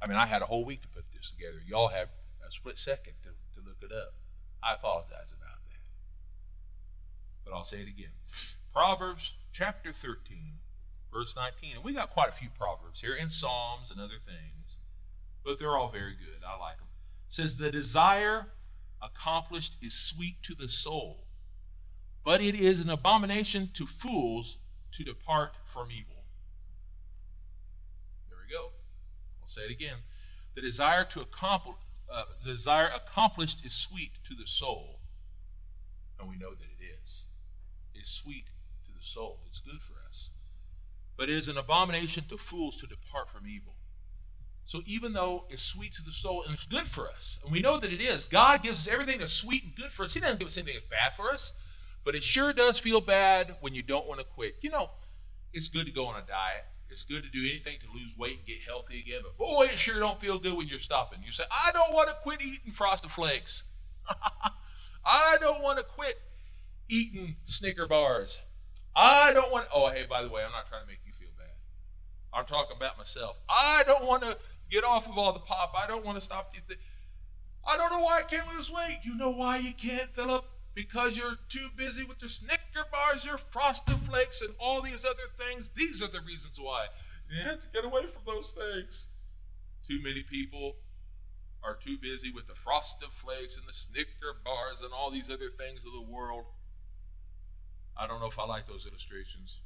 I 0.00 0.06
mean, 0.06 0.16
I 0.16 0.26
had 0.26 0.42
a 0.42 0.46
whole 0.46 0.64
week 0.64 0.82
to 0.82 0.88
put 0.88 1.04
this 1.12 1.30
together. 1.30 1.58
Y'all 1.66 1.88
have 1.88 2.08
a 2.46 2.50
split 2.50 2.78
second 2.78 3.14
to, 3.22 3.30
to 3.60 3.66
look 3.66 3.78
it 3.82 3.92
up. 3.92 4.14
I 4.62 4.74
apologize 4.74 5.32
about 5.32 5.58
that. 5.68 5.82
But 7.44 7.54
I'll 7.54 7.64
say 7.64 7.78
it 7.78 7.88
again. 7.88 8.12
Proverbs 8.72 9.32
chapter 9.52 9.92
13, 9.92 10.58
verse 11.12 11.36
19. 11.36 11.76
And 11.76 11.84
we 11.84 11.92
got 11.92 12.10
quite 12.10 12.28
a 12.28 12.32
few 12.32 12.48
proverbs 12.56 13.00
here, 13.00 13.16
and 13.20 13.30
Psalms 13.30 13.90
and 13.90 14.00
other 14.00 14.18
things, 14.24 14.78
but 15.44 15.58
they're 15.58 15.76
all 15.76 15.90
very 15.90 16.14
good. 16.14 16.42
I 16.46 16.58
like 16.58 16.78
them. 16.78 16.86
It 17.28 17.34
says, 17.34 17.56
The 17.56 17.70
desire 17.70 18.46
accomplished 19.02 19.76
is 19.82 19.92
sweet 19.92 20.42
to 20.44 20.54
the 20.54 20.68
soul, 20.68 21.26
but 22.24 22.40
it 22.40 22.54
is 22.54 22.78
an 22.78 22.90
abomination 22.90 23.70
to 23.74 23.86
fools 23.86 24.58
to 24.92 25.04
depart 25.04 25.52
from 25.64 25.90
evil. 25.90 26.24
There 28.28 28.38
we 28.46 28.52
go. 28.52 28.70
I'll 29.40 29.48
say 29.48 29.62
it 29.62 29.70
again. 29.70 29.98
The 30.54 30.60
desire 30.60 31.04
to 31.04 31.20
accomplish, 31.20 31.76
uh, 32.12 32.24
desire 32.44 32.88
accomplished 32.94 33.64
is 33.64 33.72
sweet 33.72 34.12
to 34.28 34.34
the 34.34 34.46
soul, 34.46 35.00
and 36.18 36.28
we 36.28 36.36
know 36.36 36.50
that 36.50 36.64
it 36.64 36.84
is. 37.04 37.24
It's 37.94 38.10
sweet 38.10 38.46
to 38.86 38.92
the 38.92 39.04
soul. 39.04 39.40
It's 39.46 39.60
good 39.60 39.80
for 39.80 39.94
us. 40.08 40.30
But 41.16 41.28
it 41.28 41.36
is 41.36 41.48
an 41.48 41.56
abomination 41.56 42.24
to 42.28 42.36
fools 42.36 42.76
to 42.78 42.86
depart 42.86 43.30
from 43.30 43.46
evil. 43.46 43.74
So 44.64 44.82
even 44.86 45.12
though 45.12 45.46
it's 45.50 45.62
sweet 45.62 45.92
to 45.94 46.02
the 46.02 46.12
soul 46.12 46.44
and 46.44 46.54
it's 46.54 46.66
good 46.66 46.86
for 46.86 47.08
us, 47.08 47.40
and 47.42 47.52
we 47.52 47.60
know 47.60 47.78
that 47.78 47.92
it 47.92 48.00
is, 48.00 48.28
God 48.28 48.62
gives 48.62 48.86
us 48.86 48.92
everything 48.92 49.18
that's 49.18 49.32
sweet 49.32 49.64
and 49.64 49.74
good 49.74 49.90
for 49.90 50.04
us. 50.04 50.14
He 50.14 50.20
doesn't 50.20 50.38
give 50.38 50.48
us 50.48 50.56
anything 50.56 50.74
that's 50.74 50.88
bad 50.88 51.14
for 51.14 51.32
us, 51.32 51.52
but 52.04 52.14
it 52.14 52.22
sure 52.22 52.52
does 52.52 52.78
feel 52.78 53.00
bad 53.00 53.56
when 53.60 53.74
you 53.74 53.82
don't 53.82 54.06
want 54.06 54.20
to 54.20 54.26
quit. 54.26 54.56
You 54.60 54.70
know, 54.70 54.90
it's 55.52 55.68
good 55.68 55.86
to 55.86 55.92
go 55.92 56.06
on 56.06 56.16
a 56.16 56.26
diet. 56.26 56.64
It's 56.90 57.04
good 57.04 57.22
to 57.22 57.30
do 57.30 57.40
anything 57.40 57.78
to 57.80 57.98
lose 57.98 58.16
weight 58.18 58.38
and 58.38 58.46
get 58.46 58.58
healthy 58.66 59.00
again. 59.00 59.20
But 59.22 59.38
boy, 59.38 59.64
it 59.72 59.78
sure 59.78 59.98
don't 59.98 60.20
feel 60.20 60.38
good 60.38 60.56
when 60.56 60.68
you're 60.68 60.78
stopping. 60.78 61.20
You 61.24 61.32
say, 61.32 61.44
I 61.50 61.70
don't 61.72 61.94
want 61.94 62.08
to 62.08 62.14
quit 62.22 62.42
eating 62.42 62.72
Frosted 62.72 63.10
Flakes. 63.10 63.64
I 65.04 65.36
don't 65.40 65.62
want 65.62 65.78
to 65.78 65.84
quit 65.84 66.20
eating 66.88 67.36
Snicker 67.46 67.86
bars. 67.86 68.42
I 68.94 69.32
don't 69.32 69.50
want. 69.50 69.68
Oh, 69.74 69.88
hey, 69.88 70.04
by 70.08 70.22
the 70.22 70.28
way, 70.28 70.44
I'm 70.44 70.52
not 70.52 70.68
trying 70.68 70.82
to 70.82 70.86
make 70.86 71.00
you 71.06 71.12
feel 71.18 71.30
bad. 71.38 71.54
I'm 72.34 72.44
talking 72.44 72.76
about 72.76 72.98
myself. 72.98 73.36
I 73.48 73.84
don't 73.86 74.06
want 74.06 74.22
to 74.22 74.36
get 74.70 74.84
off 74.84 75.08
of 75.08 75.16
all 75.16 75.32
the 75.32 75.40
pop. 75.40 75.72
I 75.76 75.86
don't 75.86 76.04
want 76.04 76.18
to 76.18 76.24
stop 76.24 76.52
these 76.52 76.62
things. 76.68 76.80
I 77.66 77.76
don't 77.78 77.90
know 77.90 78.00
why 78.00 78.18
I 78.18 78.22
can't 78.22 78.46
lose 78.54 78.70
weight. 78.70 78.98
You 79.02 79.16
know 79.16 79.30
why 79.30 79.58
you 79.58 79.72
can't, 79.72 80.14
Philip? 80.14 80.44
Because 80.74 81.16
you're 81.16 81.36
too 81.48 81.68
busy 81.76 82.04
with 82.04 82.20
your 82.22 82.30
Snicker 82.30 82.86
bars, 82.90 83.24
your 83.24 83.38
Frosted 83.38 83.98
Flakes, 84.08 84.40
and 84.40 84.54
all 84.58 84.80
these 84.80 85.04
other 85.04 85.28
things. 85.38 85.70
These 85.76 86.02
are 86.02 86.08
the 86.08 86.20
reasons 86.20 86.58
why. 86.58 86.86
You 87.30 87.42
have 87.42 87.60
to 87.60 87.66
get 87.72 87.84
away 87.84 88.02
from 88.02 88.22
those 88.26 88.50
things. 88.50 89.06
Too 89.88 90.00
many 90.02 90.22
people 90.22 90.76
are 91.62 91.76
too 91.76 91.98
busy 91.98 92.32
with 92.32 92.46
the 92.46 92.54
Frosted 92.54 93.10
Flakes 93.10 93.56
and 93.56 93.66
the 93.68 93.72
Snicker 93.72 94.40
bars 94.44 94.80
and 94.80 94.92
all 94.92 95.10
these 95.10 95.30
other 95.30 95.50
things 95.50 95.84
of 95.84 95.92
the 95.92 96.12
world. 96.12 96.44
I 97.96 98.06
don't 98.06 98.20
know 98.20 98.26
if 98.26 98.38
I 98.38 98.46
like 98.46 98.66
those 98.66 98.86
illustrations. 98.86 99.58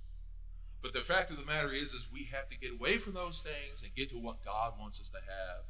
But 0.83 0.93
the 0.93 1.01
fact 1.01 1.31
of 1.31 1.39
the 1.39 1.45
matter 1.45 1.73
is, 1.73 1.95
is 1.95 2.07
we 2.13 2.29
have 2.33 2.49
to 2.51 2.59
get 2.59 2.73
away 2.73 2.99
from 2.99 3.15
those 3.15 3.41
things 3.41 3.83
and 3.83 3.95
get 3.95 4.11
to 4.11 4.19
what 4.19 4.45
God 4.45 4.75
wants 4.79 5.01
us 5.01 5.09
to 5.11 5.17
have 5.19 5.65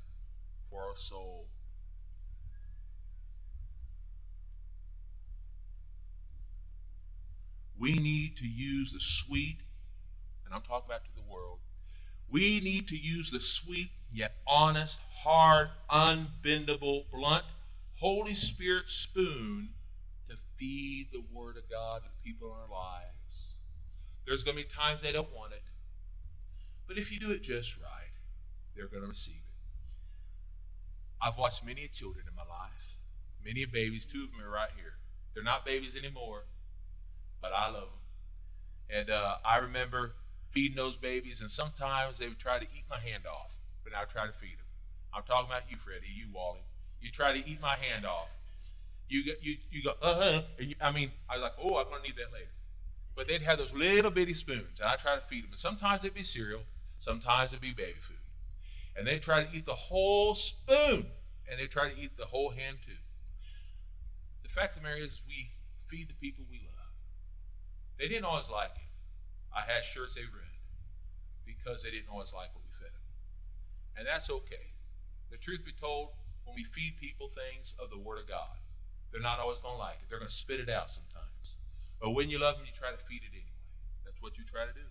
for 0.70 0.82
our 0.82 0.96
soul. 0.96 1.46
We 7.78 7.94
need 7.94 8.36
to 8.38 8.46
use 8.46 8.92
the 8.92 9.00
sweet, 9.00 9.58
and 10.44 10.54
I'm 10.54 10.62
talking 10.62 10.86
about 10.86 11.04
to 11.04 11.10
the 11.14 11.30
world, 11.30 11.58
we 12.30 12.60
need 12.60 12.88
to 12.88 12.96
use 12.96 13.30
the 13.30 13.40
sweet 13.40 13.90
yet 14.12 14.36
honest, 14.46 15.00
hard, 15.22 15.68
unbendable, 15.90 17.04
blunt, 17.12 17.44
Holy 17.96 18.34
Spirit 18.34 18.88
spoon 18.88 19.68
to 20.28 20.36
feed 20.56 21.08
the 21.12 21.22
Word 21.32 21.56
of 21.56 21.70
God 21.70 22.02
to 22.02 22.08
the 22.08 22.30
people 22.30 22.48
in 22.48 22.54
our 22.54 22.70
lives. 22.70 23.56
There's 24.26 24.42
going 24.42 24.56
to 24.56 24.64
be 24.64 24.68
times 24.68 25.02
they 25.02 25.12
don't 25.12 25.32
want 25.34 25.52
it, 25.52 25.62
but 26.88 26.98
if 26.98 27.12
you 27.12 27.20
do 27.20 27.30
it 27.30 27.42
just 27.42 27.76
right, 27.78 28.12
they're 28.74 28.88
going 28.88 29.02
to 29.02 29.08
receive 29.08 29.36
it. 29.36 29.40
I've 31.22 31.38
watched 31.38 31.64
many 31.64 31.88
children 31.88 32.26
in 32.28 32.34
my 32.34 32.42
life, 32.42 32.98
many 33.44 33.64
babies. 33.64 34.04
Two 34.04 34.24
of 34.24 34.30
them 34.32 34.40
are 34.44 34.50
right 34.50 34.70
here. 34.76 34.94
They're 35.34 35.44
not 35.44 35.64
babies 35.64 35.96
anymore, 35.96 36.44
but 37.48 37.56
I 37.56 37.66
love 37.66 37.88
them. 37.88 38.98
And 38.98 39.10
uh, 39.10 39.36
I 39.44 39.58
remember 39.58 40.12
feeding 40.50 40.76
those 40.76 40.96
babies, 40.96 41.40
and 41.40 41.50
sometimes 41.50 42.18
they 42.18 42.28
would 42.28 42.38
try 42.38 42.58
to 42.58 42.64
eat 42.64 42.84
my 42.90 42.98
hand 42.98 43.24
off, 43.26 43.50
but 43.84 43.94
I 43.94 44.00
would 44.00 44.08
try 44.08 44.26
to 44.26 44.32
feed 44.32 44.58
them. 44.58 44.66
I'm 45.14 45.22
talking 45.22 45.48
about 45.48 45.62
you, 45.70 45.76
Freddie, 45.76 46.06
you, 46.14 46.26
Wally. 46.32 46.60
You 47.00 47.10
try 47.10 47.32
to 47.32 47.48
eat 47.48 47.60
my 47.60 47.76
hand 47.76 48.04
off. 48.04 48.28
You 49.08 49.24
go, 49.24 49.32
you, 49.40 49.56
you 49.70 49.82
go, 49.84 49.92
uh 50.02 50.14
huh. 50.14 50.42
I 50.80 50.90
mean, 50.90 51.12
I 51.30 51.36
was 51.36 51.42
like, 51.42 51.52
oh, 51.62 51.78
I'm 51.78 51.84
going 51.84 52.02
to 52.02 52.08
need 52.08 52.16
that 52.16 52.32
later. 52.32 52.50
But 53.14 53.28
they'd 53.28 53.42
have 53.42 53.58
those 53.58 53.72
little 53.72 54.10
bitty 54.10 54.34
spoons, 54.34 54.80
and 54.80 54.88
I 54.88 54.96
try 54.96 55.14
to 55.14 55.20
feed 55.20 55.44
them. 55.44 55.50
And 55.52 55.60
sometimes 55.60 56.04
it'd 56.04 56.14
be 56.14 56.22
cereal, 56.22 56.62
sometimes 56.98 57.52
it'd 57.52 57.62
be 57.62 57.72
baby 57.72 57.98
food. 58.00 58.16
And 58.96 59.06
they'd 59.06 59.22
try 59.22 59.44
to 59.44 59.56
eat 59.56 59.66
the 59.66 59.74
whole 59.74 60.34
spoon, 60.34 61.06
and 61.48 61.60
they'd 61.60 61.70
try 61.70 61.90
to 61.90 62.00
eat 62.00 62.16
the 62.16 62.26
whole 62.26 62.50
hand 62.50 62.78
too. 62.84 62.92
The 64.42 64.48
fact 64.48 64.76
of 64.76 64.82
the 64.82 64.88
matter 64.88 65.00
is, 65.00 65.20
we 65.28 65.50
feed 65.88 66.08
the 66.08 66.14
people 66.14 66.44
we 66.50 66.58
love. 66.58 66.65
They 67.98 68.08
didn't 68.08 68.24
always 68.24 68.50
like 68.50 68.72
it. 68.76 68.90
I 69.54 69.60
had 69.60 69.84
shirts 69.84 70.14
they 70.14 70.22
read 70.22 70.60
because 71.46 71.82
they 71.82 71.90
didn't 71.90 72.08
always 72.12 72.32
like 72.32 72.52
what 72.54 72.62
we 72.64 72.72
fed 72.78 72.92
them. 72.92 73.06
And 73.96 74.06
that's 74.06 74.28
okay. 74.28 74.74
The 75.30 75.38
truth 75.38 75.64
be 75.64 75.72
told, 75.72 76.10
when 76.44 76.54
we 76.54 76.64
feed 76.64 76.96
people 77.00 77.28
things 77.28 77.74
of 77.78 77.90
the 77.90 77.98
Word 77.98 78.18
of 78.18 78.28
God, 78.28 78.60
they're 79.10 79.22
not 79.22 79.40
always 79.40 79.58
going 79.58 79.74
to 79.74 79.78
like 79.78 79.96
it. 80.02 80.10
They're 80.10 80.18
going 80.18 80.28
to 80.28 80.34
spit 80.34 80.60
it 80.60 80.68
out 80.68 80.90
sometimes. 80.90 81.56
But 82.00 82.10
when 82.10 82.28
you 82.28 82.38
love 82.38 82.56
them, 82.56 82.66
you 82.66 82.72
try 82.72 82.90
to 82.90 83.04
feed 83.08 83.22
it 83.22 83.32
anyway. 83.32 83.46
That's 84.04 84.20
what 84.20 84.36
you 84.36 84.44
try 84.44 84.66
to 84.66 84.72
do. 84.72 84.86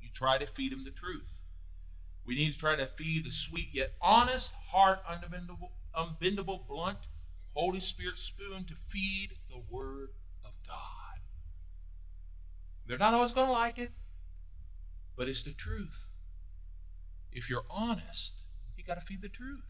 You 0.00 0.08
try 0.14 0.38
to 0.38 0.46
feed 0.46 0.72
them 0.72 0.84
the 0.84 0.90
truth. 0.90 1.42
We 2.24 2.34
need 2.36 2.52
to 2.52 2.58
try 2.58 2.76
to 2.76 2.86
feed 2.86 3.24
the 3.24 3.30
sweet 3.30 3.68
yet 3.72 3.92
honest, 4.00 4.54
hard, 4.70 4.98
unbendable, 5.08 5.70
unbendable, 5.94 6.66
blunt, 6.66 6.98
Holy 7.54 7.80
Spirit 7.80 8.16
spoon 8.16 8.64
to 8.64 8.74
feed 8.86 9.32
the 9.50 9.60
Word 9.70 10.10
of 10.44 10.52
God. 10.66 11.01
They're 12.92 12.98
not 12.98 13.14
always 13.14 13.32
going 13.32 13.46
to 13.46 13.52
like 13.54 13.78
it, 13.78 13.90
but 15.16 15.26
it's 15.26 15.42
the 15.42 15.54
truth. 15.54 16.08
If 17.32 17.48
you're 17.48 17.64
honest, 17.70 18.42
you 18.76 18.84
got 18.84 19.00
to 19.00 19.00
feed 19.00 19.22
the 19.22 19.30
truth. 19.30 19.64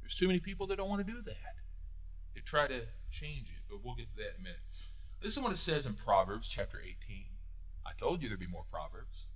There's 0.00 0.16
too 0.16 0.26
many 0.26 0.40
people 0.40 0.66
that 0.66 0.74
don't 0.78 0.88
want 0.88 1.06
to 1.06 1.12
do 1.12 1.22
that. 1.22 1.54
They 2.34 2.40
try 2.40 2.66
to 2.66 2.80
change 3.12 3.50
it, 3.50 3.62
but 3.70 3.78
we'll 3.84 3.94
get 3.94 4.10
to 4.10 4.16
that 4.16 4.34
in 4.34 4.40
a 4.40 4.42
minute. 4.42 4.58
This 5.20 5.36
is 5.36 5.40
what 5.40 5.52
it 5.52 5.56
says 5.56 5.86
in 5.86 5.94
Proverbs 5.94 6.48
chapter 6.48 6.80
18. 6.80 7.26
I 7.86 7.92
told 7.96 8.20
you 8.20 8.28
there'd 8.28 8.40
be 8.40 8.48
more 8.48 8.66
Proverbs. 8.68 9.26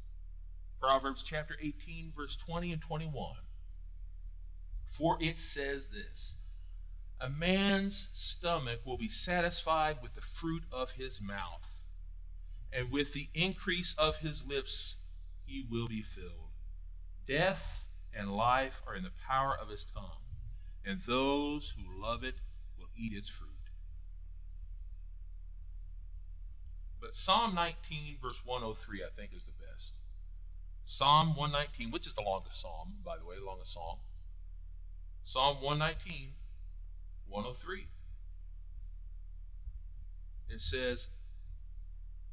Proverbs 0.81 1.23
chapter 1.23 1.55
18, 1.63 2.13
verse 2.17 2.37
20 2.37 2.73
and 2.73 2.83
21. 2.83 3.37
For 4.85 5.17
it 5.21 5.39
says 5.39 5.91
this 5.91 6.39
A 7.21 7.31
man's 7.31 8.09
stomach 8.13 8.81
will 8.85 8.99
be 8.99 9.09
satisfied 9.09 9.99
with 10.03 10.17
the 10.17 10.23
fruit 10.23 10.65
of 10.73 10.91
his 10.91 11.23
mouth, 11.23 11.76
and 12.77 12.93
with 12.93 13.15
the 13.15 13.29
increase 13.35 13.95
of 13.97 14.19
his 14.19 14.45
lips 14.47 14.97
he 15.47 15.67
will 15.71 15.89
be 15.89 16.03
filled. 16.03 16.51
Death 17.27 17.85
and 18.15 18.37
life 18.37 18.83
are 18.87 18.95
in 18.95 19.03
the 19.03 19.13
power 19.27 19.57
of 19.61 19.71
his 19.71 19.87
tongue, 19.87 20.23
and 20.85 21.01
those 21.07 21.75
who 21.77 22.03
love 22.03 22.23
it 22.23 22.35
will 22.79 22.89
eat 22.95 23.13
its 23.15 23.31
fruit. 23.31 23.51
But 27.01 27.17
Psalm 27.17 27.55
19, 27.55 28.19
verse 28.21 28.43
103, 28.45 29.03
I 29.03 29.09
think 29.17 29.33
is 29.35 29.45
the 29.45 29.53
best. 29.71 29.97
Psalm 30.83 31.29
119, 31.35 31.91
which 31.91 32.07
is 32.07 32.15
the 32.15 32.23
longest 32.23 32.61
psalm, 32.61 32.95
by 33.05 33.17
the 33.17 33.25
way, 33.25 33.37
the 33.39 33.45
longest 33.45 33.73
psalm. 33.73 33.99
Psalm 35.23 35.57
119, 35.63 36.33
103. 37.29 37.89
It 40.49 40.61
says, 40.61 41.09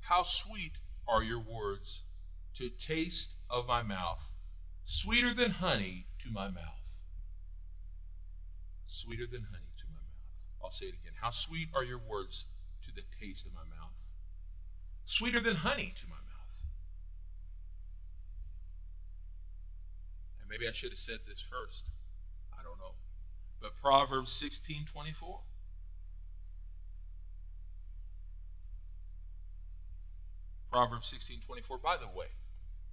How 0.04 0.24
sweet 0.24 0.74
are 1.08 1.24
your 1.24 1.40
words 1.40 2.04
to 2.56 2.70
taste 2.70 3.36
of 3.50 3.68
my 3.68 3.82
mouth, 3.82 4.20
sweeter 4.84 5.34
than 5.34 5.52
honey 5.52 6.08
to 6.20 6.30
my 6.30 6.50
mouth. 6.50 6.98
Sweeter 8.86 9.26
than 9.26 9.44
honey 9.44 9.72
to 9.78 9.86
my 9.88 9.96
mouth. 9.96 10.64
I'll 10.64 10.72
say 10.72 10.88
it 10.88 10.96
again. 11.02 11.14
How 11.22 11.30
sweet 11.30 11.70
are 11.74 11.84
your 11.84 11.98
words 11.98 12.46
to 12.84 12.94
the 12.94 13.02
taste 13.20 13.46
of 13.46 13.54
my 13.54 13.62
mouth, 13.62 13.94
sweeter 15.06 15.40
than 15.40 15.56
honey 15.56 15.94
to 16.00 16.08
my 16.08 16.16
mouth. 16.16 16.24
And 20.42 20.50
maybe 20.50 20.68
I 20.68 20.74
should 20.74 20.92
have 20.92 21.00
said 21.00 21.20
this 21.26 21.42
first. 21.42 21.90
I 22.52 22.62
don't 22.62 22.78
know. 22.78 22.96
But 23.62 23.78
Proverbs 23.82 24.32
16 24.34 24.86
24. 24.86 25.40
Proverbs 30.74 31.08
16 31.08 31.42
24. 31.46 31.78
By 31.78 31.98
the 31.98 32.08
way, 32.08 32.26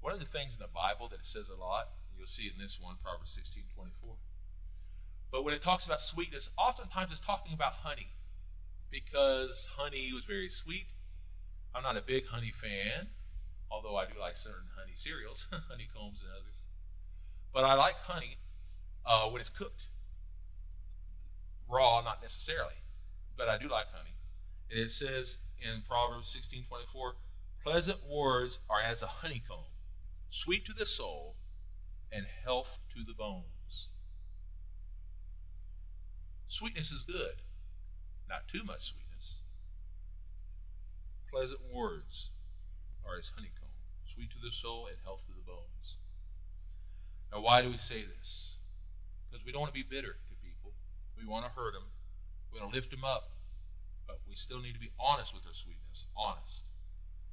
one 0.03 0.13
of 0.13 0.21
the 0.21 0.27
things 0.27 0.53
in 0.55 0.61
the 0.61 0.69
Bible 0.69 1.09
that 1.09 1.21
it 1.21 1.27
says 1.27 1.49
a 1.49 1.59
lot, 1.59 1.89
you'll 2.15 2.27
see 2.27 2.45
it 2.45 2.53
in 2.53 2.61
this 2.61 2.79
one, 2.79 2.97
Proverbs 3.03 3.33
16 3.33 3.63
24. 3.75 4.17
But 5.33 5.45
when 5.45 5.55
it 5.55 5.63
talks 5.63 5.87
about 5.87 6.03
sweetness, 6.03 6.51
oftentimes 6.59 7.11
it's 7.11 7.21
talking 7.21 7.55
about 7.55 7.73
honey 7.73 8.09
because 8.91 9.67
honey 9.79 10.13
was 10.13 10.25
very 10.25 10.51
sweet. 10.51 10.89
I'm 11.75 11.83
not 11.83 11.97
a 11.97 12.03
big 12.03 12.27
honey 12.27 12.51
fan, 12.51 13.09
although 13.71 13.97
I 13.97 14.05
do 14.05 14.21
like 14.21 14.37
certain 14.37 14.69
honey 14.79 14.93
cereals, 14.95 15.49
honeycombs 15.71 16.21
and 16.21 16.31
others. 16.33 16.61
But 17.55 17.65
I 17.65 17.75
like 17.75 17.95
honey 17.95 18.37
uh, 19.07 19.25
when 19.29 19.41
it's 19.41 19.49
cooked. 19.49 19.85
Raw, 21.67 22.03
not 22.03 22.21
necessarily, 22.21 22.75
but 23.39 23.49
I 23.49 23.57
do 23.57 23.69
like 23.69 23.87
honey. 23.91 24.17
And 24.71 24.81
it 24.81 24.91
says 24.91 25.39
in 25.63 25.81
Proverbs 25.89 26.37
16:24, 26.37 27.13
"Pleasant 27.63 28.03
words 28.05 28.61
are 28.69 28.81
as 28.81 29.03
a 29.03 29.07
honeycomb, 29.07 29.67
sweet 30.31 30.65
to 30.65 30.73
the 30.73 30.87
soul, 30.87 31.37
and 32.11 32.27
health 32.27 32.79
to 32.95 33.05
the 33.05 33.15
bones." 33.15 33.91
Sweetness 36.49 36.91
is 36.91 37.05
good, 37.05 37.43
not 38.29 38.49
too 38.49 38.65
much 38.65 38.83
sweetness. 38.83 39.43
Pleasant 41.29 41.61
words 41.63 42.33
are 43.05 43.17
as 43.17 43.31
honeycomb, 43.31 43.71
sweet 44.05 44.31
to 44.31 44.39
the 44.39 44.51
soul 44.51 44.87
and 44.87 44.99
health 45.05 45.25
to 45.27 45.33
the 45.33 45.43
bones. 45.43 45.99
Now, 47.31 47.41
why 47.41 47.63
do 47.63 47.71
we 47.71 47.77
say 47.77 48.05
this? 48.05 48.59
Because 49.29 49.45
we 49.45 49.53
don't 49.53 49.61
want 49.61 49.73
to 49.73 49.79
be 49.79 49.89
bitter 49.89 50.15
to 50.15 50.35
people. 50.43 50.75
We 51.17 51.25
want 51.25 51.45
to 51.45 51.53
hurt 51.53 51.75
them. 51.75 51.85
We 52.51 52.59
want 52.59 52.73
to 52.73 52.77
lift 52.77 52.91
them 52.91 53.05
up. 53.05 53.31
But 54.07 54.21
we 54.27 54.35
still 54.35 54.61
need 54.61 54.75
to 54.75 54.81
be 54.81 54.91
honest 54.99 55.33
with 55.33 55.47
our 55.47 55.55
sweetness. 55.55 56.09
Honest. 56.17 56.65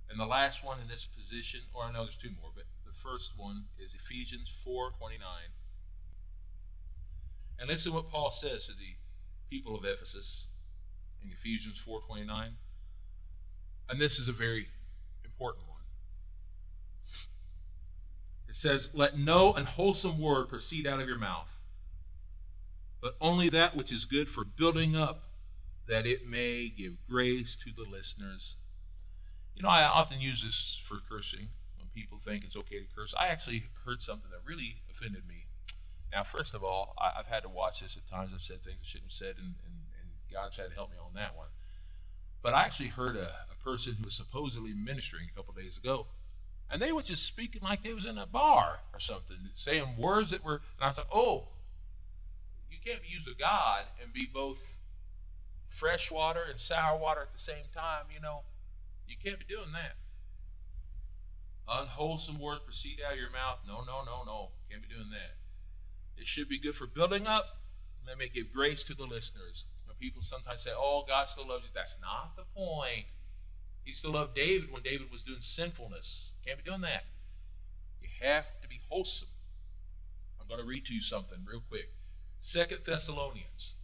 And 0.09 0.19
the 0.19 0.25
last 0.25 0.63
one 0.63 0.79
in 0.79 0.87
this 0.87 1.05
position, 1.05 1.61
or 1.73 1.83
I 1.83 1.91
know 1.91 2.03
there's 2.03 2.15
two 2.15 2.31
more, 2.41 2.51
but 2.55 2.65
the 2.85 2.93
first 2.93 3.37
one 3.37 3.65
is 3.77 3.93
Ephesians 3.93 4.49
4:29. 4.63 5.51
And 7.59 7.67
listen 7.67 7.93
what 7.93 8.09
Paul 8.09 8.31
says 8.31 8.67
to 8.67 8.73
the 8.73 8.95
people 9.49 9.75
of 9.75 9.83
Ephesus 9.83 10.47
in 11.21 11.31
Ephesians 11.31 11.79
4:29. 11.79 12.57
And 13.89 14.01
this 14.01 14.19
is 14.19 14.27
a 14.27 14.33
very 14.33 14.69
important 15.23 15.67
one. 15.67 15.83
It 18.47 18.55
says, 18.55 18.93
"Let 18.93 19.17
no 19.17 19.53
unwholesome 19.53 20.19
word 20.19 20.47
proceed 20.47 20.87
out 20.87 21.01
of 21.01 21.07
your 21.07 21.17
mouth, 21.17 21.51
but 23.01 23.17
only 23.19 23.49
that 23.49 23.75
which 23.75 23.91
is 23.91 24.05
good 24.05 24.29
for 24.29 24.45
building 24.45 24.95
up, 24.95 25.33
that 25.85 26.07
it 26.07 26.25
may 26.25 26.69
give 26.69 27.05
grace 27.07 27.55
to 27.57 27.71
the 27.71 27.83
listeners." 27.83 28.55
You 29.57 29.63
know, 29.63 29.69
I 29.69 29.85
often 29.85 30.21
use 30.21 30.43
this 30.43 30.79
for 30.87 30.99
cursing 31.09 31.49
when 31.79 31.87
people 31.95 32.19
think 32.23 32.43
it's 32.43 32.55
okay 32.55 32.77
to 32.77 32.85
curse. 32.95 33.15
I 33.17 33.29
actually 33.29 33.63
heard 33.85 34.03
something 34.03 34.29
that 34.29 34.41
really 34.45 34.75
offended 34.91 35.27
me. 35.27 35.47
Now, 36.11 36.23
first 36.23 36.53
of 36.53 36.63
all, 36.63 36.93
I, 36.99 37.17
have 37.17 37.25
had 37.25 37.41
to 37.41 37.49
watch 37.49 37.81
this 37.81 37.97
at 37.97 38.07
times. 38.07 38.33
I've 38.35 38.41
said 38.41 38.63
things 38.63 38.77
I 38.79 38.85
shouldn't 38.85 39.09
have 39.09 39.17
said, 39.17 39.35
and, 39.37 39.55
and, 39.65 39.75
and 39.99 40.09
God's 40.31 40.57
had 40.57 40.69
to 40.69 40.75
help 40.75 40.91
me 40.91 40.97
on 41.03 41.15
that 41.15 41.35
one. 41.35 41.47
But 42.43 42.53
I 42.53 42.65
actually 42.65 42.89
heard 42.89 43.15
a, 43.15 43.33
a 43.51 43.63
person 43.63 43.95
who 43.97 44.05
was 44.05 44.13
supposedly 44.13 44.73
ministering 44.73 45.25
a 45.27 45.35
couple 45.35 45.55
days 45.55 45.79
ago, 45.79 46.05
and 46.69 46.79
they 46.79 46.91
were 46.91 47.01
just 47.01 47.25
speaking 47.25 47.63
like 47.63 47.81
they 47.81 47.95
was 47.95 48.05
in 48.05 48.19
a 48.19 48.27
bar 48.27 48.81
or 48.93 48.99
something, 48.99 49.37
saying 49.55 49.95
words 49.97 50.29
that 50.29 50.45
were. 50.45 50.61
And 50.79 50.87
I 50.87 50.91
thought, 50.91 51.07
oh, 51.11 51.47
you 52.69 52.77
can't 52.85 53.01
be 53.01 53.09
used 53.09 53.27
of 53.27 53.39
God 53.39 53.85
and 54.03 54.13
be 54.13 54.27
both 54.31 54.77
fresh 55.67 56.11
water 56.11 56.43
and 56.47 56.59
sour 56.59 56.95
water 56.99 57.21
at 57.21 57.33
the 57.33 57.39
same 57.39 57.65
time. 57.73 58.05
You 58.13 58.21
know, 58.21 58.43
you 59.07 59.15
can't 59.23 59.39
be 59.39 59.45
doing 59.45 59.71
that. 59.73 59.95
Unwholesome 61.67 62.39
words 62.39 62.61
proceed 62.63 62.99
out 63.05 63.13
of 63.13 63.19
your 63.19 63.31
mouth. 63.31 63.59
No, 63.67 63.81
no, 63.81 64.03
no, 64.05 64.23
no. 64.25 64.51
Can't 64.69 64.81
be 64.81 64.93
doing 64.93 65.09
that. 65.11 65.35
It 66.19 66.25
should 66.25 66.47
be 66.47 66.59
good 66.59 66.75
for 66.75 66.87
building 66.87 67.27
up. 67.27 67.45
Let 68.07 68.17
me 68.17 68.29
give 68.33 68.53
grace 68.53 68.83
to 68.85 68.93
the 68.93 69.03
listeners. 69.03 69.65
People 69.99 70.21
sometimes 70.21 70.61
say, 70.61 70.69
"Oh, 70.75 71.03
God 71.07 71.27
still 71.27 71.47
loves 71.47 71.65
you," 71.65 71.71
that's 71.73 71.99
not 71.99 72.35
the 72.35 72.43
point. 72.43 73.07
He 73.83 73.91
still 73.91 74.11
loved 74.11 74.35
David 74.35 74.71
when 74.71 74.83
David 74.83 75.09
was 75.09 75.23
doing 75.23 75.41
sinfulness. 75.41 76.33
Can't 76.45 76.63
be 76.63 76.69
doing 76.69 76.81
that. 76.81 77.03
You 77.99 78.09
have 78.21 78.45
to 78.61 78.67
be 78.67 78.79
wholesome. 78.89 79.29
I'm 80.39 80.47
going 80.47 80.59
to 80.59 80.67
read 80.67 80.85
to 80.85 80.93
you 80.93 81.01
something 81.01 81.43
real 81.45 81.61
quick. 81.61 81.91
Second 82.41 82.83
Thessalonians. 82.85 83.76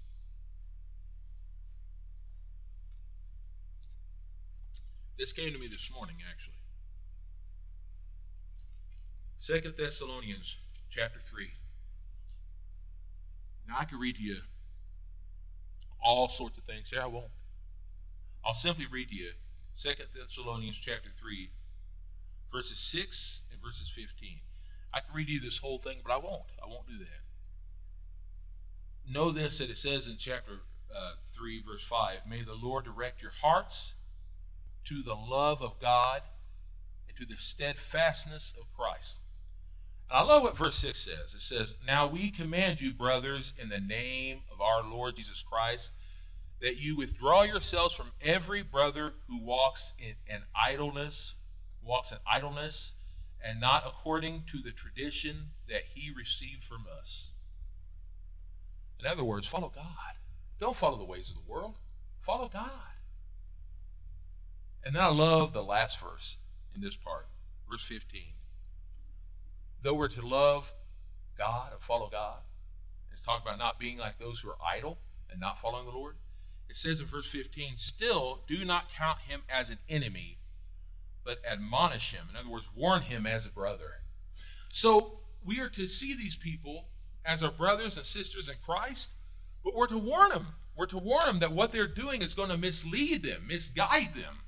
This 5.17 5.31
came 5.31 5.53
to 5.53 5.59
me 5.59 5.67
this 5.67 5.91
morning, 5.93 6.17
actually. 6.29 6.55
Second 9.37 9.75
Thessalonians 9.77 10.57
chapter 10.89 11.19
3. 11.19 11.51
Now 13.67 13.75
I 13.79 13.85
could 13.85 13.99
read 13.99 14.15
to 14.15 14.21
you 14.21 14.37
all 16.01 16.27
sorts 16.27 16.57
of 16.57 16.63
things 16.63 16.89
here. 16.89 17.01
I 17.01 17.07
won't. 17.07 17.31
I'll 18.45 18.53
simply 18.53 18.85
read 18.91 19.09
to 19.09 19.15
you 19.15 19.31
Second 19.73 20.07
Thessalonians 20.15 20.77
chapter 20.77 21.09
3, 21.19 21.49
verses 22.51 22.79
6 22.79 23.41
and 23.51 23.61
verses 23.61 23.89
15. 23.89 24.39
I 24.93 24.99
can 24.99 25.15
read 25.15 25.29
you 25.29 25.39
this 25.39 25.57
whole 25.57 25.79
thing, 25.79 25.97
but 26.05 26.13
I 26.13 26.17
won't. 26.17 26.43
I 26.63 26.67
won't 26.67 26.87
do 26.87 26.97
that. 26.99 27.23
Know 29.11 29.31
this 29.31 29.57
that 29.57 29.69
it 29.69 29.77
says 29.77 30.07
in 30.07 30.17
chapter 30.17 30.61
uh, 30.95 31.13
3, 31.33 31.63
verse 31.63 31.83
5 31.83 32.19
May 32.27 32.43
the 32.43 32.53
Lord 32.53 32.85
direct 32.85 33.21
your 33.21 33.31
hearts 33.41 33.95
to 34.85 35.01
the 35.03 35.15
love 35.15 35.61
of 35.61 35.79
God 35.79 36.21
and 37.07 37.17
to 37.17 37.25
the 37.25 37.39
steadfastness 37.39 38.53
of 38.59 38.71
Christ. 38.73 39.19
And 40.09 40.19
I 40.19 40.23
love 40.23 40.43
what 40.43 40.57
verse 40.57 40.75
6 40.75 40.97
says. 40.97 41.33
It 41.33 41.41
says, 41.41 41.75
Now 41.85 42.07
we 42.07 42.29
command 42.29 42.81
you, 42.81 42.93
brothers, 42.93 43.53
in 43.61 43.69
the 43.69 43.79
name 43.79 44.41
of 44.51 44.61
our 44.61 44.83
Lord 44.83 45.15
Jesus 45.15 45.41
Christ, 45.41 45.91
that 46.61 46.77
you 46.77 46.95
withdraw 46.95 47.43
yourselves 47.43 47.93
from 47.93 48.11
every 48.21 48.61
brother 48.61 49.13
who 49.27 49.43
walks 49.43 49.93
in, 49.99 50.13
in 50.33 50.41
idleness, 50.55 51.35
walks 51.83 52.11
in 52.11 52.17
idleness, 52.25 52.93
and 53.43 53.59
not 53.59 53.85
according 53.85 54.43
to 54.51 54.59
the 54.63 54.71
tradition 54.71 55.47
that 55.67 55.81
he 55.93 56.09
received 56.15 56.63
from 56.63 56.85
us. 57.01 57.31
In 58.99 59.05
other 59.05 59.23
words, 59.23 59.47
follow 59.47 59.71
God. 59.75 60.15
Don't 60.59 60.75
follow 60.75 60.97
the 60.97 61.03
ways 61.03 61.29
of 61.29 61.35
the 61.35 61.51
world. 61.51 61.75
Follow 62.21 62.47
God. 62.47 62.71
And 64.85 64.95
then 64.95 65.03
I 65.03 65.07
love 65.07 65.53
the 65.53 65.63
last 65.63 65.99
verse 65.99 66.37
in 66.75 66.81
this 66.81 66.95
part, 66.95 67.27
verse 67.69 67.83
15. 67.83 68.21
Though 69.81 69.93
we're 69.93 70.07
to 70.09 70.25
love 70.25 70.73
God 71.37 71.71
and 71.71 71.81
follow 71.81 72.09
God, 72.09 72.39
it's 73.11 73.21
talking 73.21 73.45
about 73.45 73.59
not 73.59 73.79
being 73.79 73.97
like 73.97 74.19
those 74.19 74.39
who 74.39 74.49
are 74.49 74.57
idle 74.65 74.97
and 75.29 75.39
not 75.39 75.59
following 75.59 75.85
the 75.85 75.91
Lord 75.91 76.15
it 76.73 76.77
says 76.77 76.99
in 76.99 77.05
verse 77.05 77.29
15, 77.29 77.77
still 77.77 78.41
do 78.47 78.65
not 78.65 78.91
count 78.91 79.19
him 79.27 79.43
as 79.47 79.69
an 79.69 79.77
enemy, 79.87 80.39
but 81.23 81.37
admonish 81.45 82.11
him. 82.11 82.25
In 82.31 82.35
other 82.35 82.49
words, 82.49 82.67
warn 82.75 83.03
him 83.03 83.27
as 83.27 83.45
a 83.45 83.51
brother. 83.51 84.01
So 84.69 85.19
we 85.45 85.59
are 85.59 85.69
to 85.69 85.85
see 85.85 86.15
these 86.15 86.35
people 86.35 86.87
as 87.25 87.43
our 87.43 87.51
brothers 87.51 87.97
and 87.97 88.05
sisters 88.07 88.49
in 88.49 88.55
Christ, 88.65 89.11
but 89.63 89.75
we're 89.75 89.85
to 89.85 89.99
warn 89.99 90.31
them. 90.31 90.47
We're 90.75 90.87
to 90.87 90.97
warn 90.97 91.27
them 91.27 91.39
that 91.39 91.51
what 91.51 91.71
they're 91.71 91.85
doing 91.85 92.23
is 92.23 92.33
going 92.33 92.49
to 92.49 92.57
mislead 92.57 93.21
them, 93.21 93.45
misguide 93.47 94.15
them. 94.15 94.39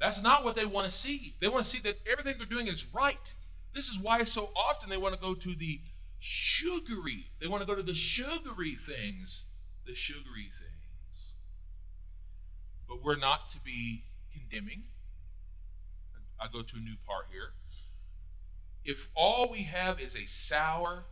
That's 0.00 0.22
not 0.22 0.44
what 0.44 0.56
they 0.56 0.64
want 0.64 0.86
to 0.86 0.90
see. 0.90 1.34
They 1.40 1.48
want 1.48 1.64
to 1.64 1.70
see 1.70 1.78
that 1.80 1.98
everything 2.10 2.36
they're 2.38 2.46
doing 2.46 2.66
is 2.66 2.86
right. 2.94 3.18
This 3.74 3.90
is 3.90 4.00
why 4.00 4.24
so 4.24 4.50
often 4.56 4.88
they 4.88 4.96
want 4.96 5.14
to 5.14 5.20
go 5.20 5.34
to 5.34 5.54
the 5.54 5.80
sugary. 6.18 7.26
They 7.38 7.48
want 7.48 7.60
to 7.60 7.66
go 7.66 7.74
to 7.74 7.82
the 7.82 7.94
sugary 7.94 8.72
things, 8.72 9.44
the 9.86 9.94
sugary 9.94 10.50
things. 10.58 11.34
But 12.88 13.04
we're 13.04 13.16
not 13.16 13.50
to 13.50 13.60
be 13.60 14.04
condemning. 14.32 14.84
I 16.40 16.46
go 16.50 16.62
to 16.62 16.76
a 16.76 16.80
new 16.80 16.96
part 17.06 17.26
here. 17.30 17.52
If 18.82 19.10
all 19.14 19.50
we 19.50 19.64
have 19.64 20.00
is 20.00 20.16
a 20.16 20.26
sour, 20.26 21.04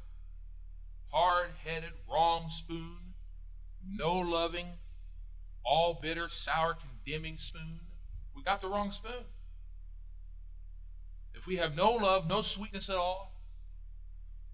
hard 1.13 1.51
headed, 1.63 1.93
wrong 2.11 2.49
spoon, 2.49 2.97
no 3.87 4.15
loving, 4.19 4.67
all 5.63 5.99
bitter, 6.01 6.29
sour, 6.31 6.75
condemning 6.75 7.37
spoon, 7.37 7.81
we 8.39 8.45
got 8.45 8.61
the 8.61 8.69
wrong 8.69 8.91
spoon. 8.91 9.25
If 11.35 11.47
we 11.47 11.57
have 11.57 11.77
no 11.77 11.91
love, 11.93 12.29
no 12.29 12.41
sweetness 12.41 12.89
at 12.89 12.97
all, 12.97 13.33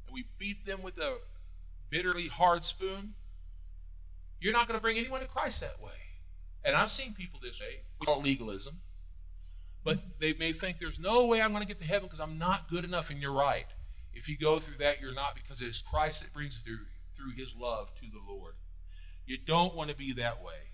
and 0.07 0.15
we 0.15 0.25
beat 0.39 0.67
them 0.67 0.83
with 0.83 0.99
a 0.99 1.19
bitterly 1.91 2.29
hard 2.29 2.65
spoon, 2.65 3.15
you're 4.41 4.53
not 4.53 4.67
going 4.69 4.79
to 4.79 4.83
bring 4.83 4.99
anyone 4.99 5.21
to 5.21 5.27
Christ 5.27 5.61
that 5.61 5.81
way. 5.83 5.93
And 6.65 6.75
I've 6.75 6.91
seen 6.91 7.15
people 7.15 7.39
this 7.43 7.61
way. 7.61 7.81
We 8.01 8.07
call 8.07 8.21
legalism. 8.21 8.81
But 9.85 9.99
they 10.19 10.33
may 10.33 10.53
think 10.53 10.79
there's 10.79 10.99
no 10.99 11.27
way 11.27 11.43
I'm 11.43 11.53
going 11.53 11.63
to 11.63 11.69
get 11.69 11.79
to 11.81 11.87
heaven 11.87 12.05
because 12.07 12.21
I'm 12.21 12.39
not 12.39 12.71
good 12.71 12.85
enough, 12.85 13.11
and 13.11 13.21
you're 13.21 13.33
right. 13.33 13.67
If 14.15 14.29
you 14.29 14.39
go 14.39 14.59
through 14.59 14.79
that, 14.79 15.01
you're 15.01 15.15
not 15.15 15.35
because 15.35 15.61
it 15.61 15.69
is 15.69 15.83
Christ 15.83 16.23
that 16.23 16.33
brings 16.33 16.61
through 16.61 16.79
through 17.15 17.33
his 17.37 17.55
love 17.55 17.95
to 17.95 18.07
the 18.11 18.33
Lord. 18.33 18.55
You 19.27 19.39
don't 19.39 19.75
want 19.75 19.91
to 19.91 19.97
be 19.97 20.13
that 20.15 20.43
way. 20.43 20.74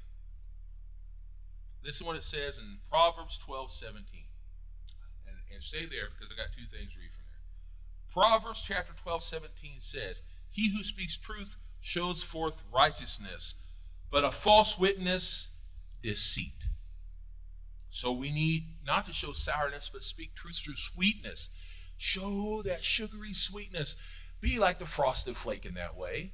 Listen 1.85 2.07
what 2.07 2.16
it 2.16 2.24
says 2.24 2.59
in 2.59 2.78
Proverbs 2.91 3.39
12, 3.39 3.70
17. 3.70 4.05
And, 5.26 5.37
and 5.55 5.62
stay 5.62 5.87
there 5.87 6.09
because 6.11 6.33
I 6.33 6.37
got 6.37 6.53
two 6.57 6.66
things 6.70 6.93
to 6.93 7.01
read 7.01 7.11
from 7.11 7.24
there. 7.31 7.41
Proverbs 8.12 8.62
chapter 8.66 8.93
12, 9.03 9.22
17 9.22 9.72
says, 9.81 10.22
He 10.51 10.70
who 10.70 10.83
speaks 10.83 11.16
truth 11.16 11.57
shows 11.81 12.22
forth 12.22 12.62
righteousness, 12.72 13.55
but 14.11 14.24
a 14.24 14.31
false 14.31 14.78
witness, 14.78 15.49
deceit. 16.03 16.53
So 17.89 18.12
we 18.12 18.31
need 18.31 18.64
not 18.87 19.05
to 19.07 19.12
show 19.12 19.33
sourness, 19.33 19.91
but 19.93 20.03
speak 20.03 20.35
truth 20.35 20.57
through 20.57 20.76
sweetness. 20.76 21.49
Show 21.97 22.62
that 22.64 22.85
sugary 22.85 23.35
sweetness. 23.35 23.97
Be 24.41 24.59
like 24.59 24.78
the 24.78 24.87
frosted 24.87 25.37
flake 25.37 25.66
in 25.66 25.74
that 25.74 25.97
way. 25.97 26.33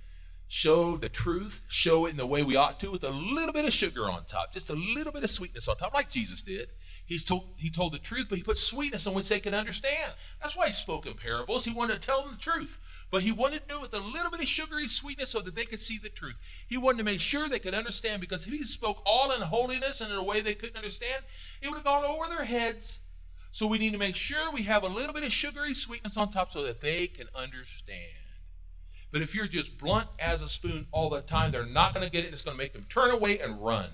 Show 0.49 0.97
the 0.97 1.09
truth, 1.09 1.65
show 1.67 2.07
it 2.07 2.11
in 2.11 2.17
the 2.17 2.27
way 2.27 2.45
we 2.45 2.55
ought 2.55 2.79
to, 2.81 2.93
with 2.93 3.03
a 3.03 3.11
little 3.11 3.53
bit 3.53 3.65
of 3.65 3.73
sugar 3.73 4.09
on 4.09 4.25
top, 4.27 4.55
just 4.55 4.71
a 4.71 4.75
little 4.75 5.13
bit 5.13 5.25
of 5.25 5.31
sweetness 5.31 5.67
on 5.67 5.77
top, 5.77 5.93
like 5.93 6.09
Jesus 6.09 6.43
did. 6.43 6.69
He's 7.05 7.25
told, 7.25 7.55
he 7.57 7.69
told 7.69 7.93
the 7.93 7.99
truth, 7.99 8.27
but 8.29 8.39
he 8.39 8.45
put 8.45 8.57
sweetness 8.57 9.07
on 9.07 9.15
which 9.15 9.29
they 9.29 9.41
could 9.41 9.55
understand. 9.55 10.13
That's 10.41 10.57
why 10.57 10.67
he 10.67 10.73
spoke 10.73 11.07
in 11.07 11.15
parables. 11.15 11.65
He 11.65 11.73
wanted 11.73 12.01
to 12.01 12.07
tell 12.07 12.23
them 12.23 12.33
the 12.33 12.39
truth. 12.39 12.81
But 13.11 13.23
he 13.23 13.31
wanted 13.31 13.69
to 13.69 13.75
do 13.75 13.77
it 13.77 13.83
with 13.83 13.95
a 13.95 14.05
little 14.05 14.31
bit 14.31 14.41
of 14.41 14.47
sugary 14.47 14.89
sweetness 14.89 15.31
so 15.31 15.41
that 15.41 15.55
they 15.55 15.65
could 15.65 15.81
see 15.81 15.99
the 15.99 16.09
truth. 16.09 16.37
He 16.67 16.77
wanted 16.77 16.99
to 16.99 17.05
make 17.05 17.21
sure 17.21 17.49
they 17.49 17.61
could 17.61 17.75
understand 17.75 18.21
because 18.21 18.47
if 18.47 18.53
he 18.53 18.63
spoke 18.65 19.03
all 19.07 19.33
in 19.33 19.41
holiness 19.41 20.01
and 20.01 20.13
in 20.13 20.19
a 20.19 20.23
way 20.23 20.41
they 20.41 20.55
couldn't 20.55 20.77
understand, 20.77 21.25
it 21.63 21.69
would 21.69 21.77
have 21.77 21.85
gone 21.85 22.05
over 22.05 22.29
their 22.29 22.45
heads. 22.45 23.01
So 23.53 23.69
we 23.69 23.79
need 23.79 23.93
to 23.93 23.99
make 23.99 24.17
sure 24.17 24.53
we 24.53 24.63
have 24.63 24.83
a 24.83 24.89
little 24.89 25.15
bit 25.15 25.23
of 25.23 25.33
sugary 25.33 25.75
sweetness 25.75 26.17
on 26.17 26.31
top 26.31 26.53
so 26.53 26.65
that 26.65 26.81
they 26.81 27.07
can 27.07 27.29
understand. 27.35 28.26
But 29.17 29.23
if 29.23 29.35
you're 29.35 29.47
just 29.47 29.79
blunt 29.79 30.09
as 30.19 30.43
a 30.43 30.49
spoon 30.51 30.89
all 30.93 31.09
the 31.09 31.23
time, 31.23 31.51
they're 31.51 31.65
not 31.65 31.95
going 31.95 32.05
to 32.05 32.13
get 32.13 32.25
it. 32.25 32.27
and 32.27 32.35
It's 32.35 32.45
going 32.45 32.55
to 32.55 32.63
make 32.63 32.75
them 32.75 32.85
turn 32.91 33.11
away 33.11 33.39
and 33.39 33.59
run. 33.65 33.89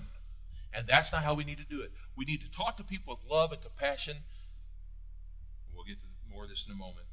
And 0.73 0.85
that's 0.85 1.13
not 1.13 1.23
how 1.23 1.33
we 1.33 1.45
need 1.45 1.59
to 1.59 1.63
do 1.63 1.81
it. 1.81 1.93
We 2.17 2.25
need 2.25 2.41
to 2.41 2.51
talk 2.51 2.75
to 2.75 2.83
people 2.83 3.13
with 3.15 3.31
love 3.31 3.53
and 3.53 3.61
compassion. 3.61 4.17
We'll 5.73 5.85
get 5.85 5.95
to 6.01 6.07
more 6.29 6.43
of 6.43 6.49
this 6.49 6.65
in 6.67 6.73
a 6.73 6.75
moment. 6.75 7.05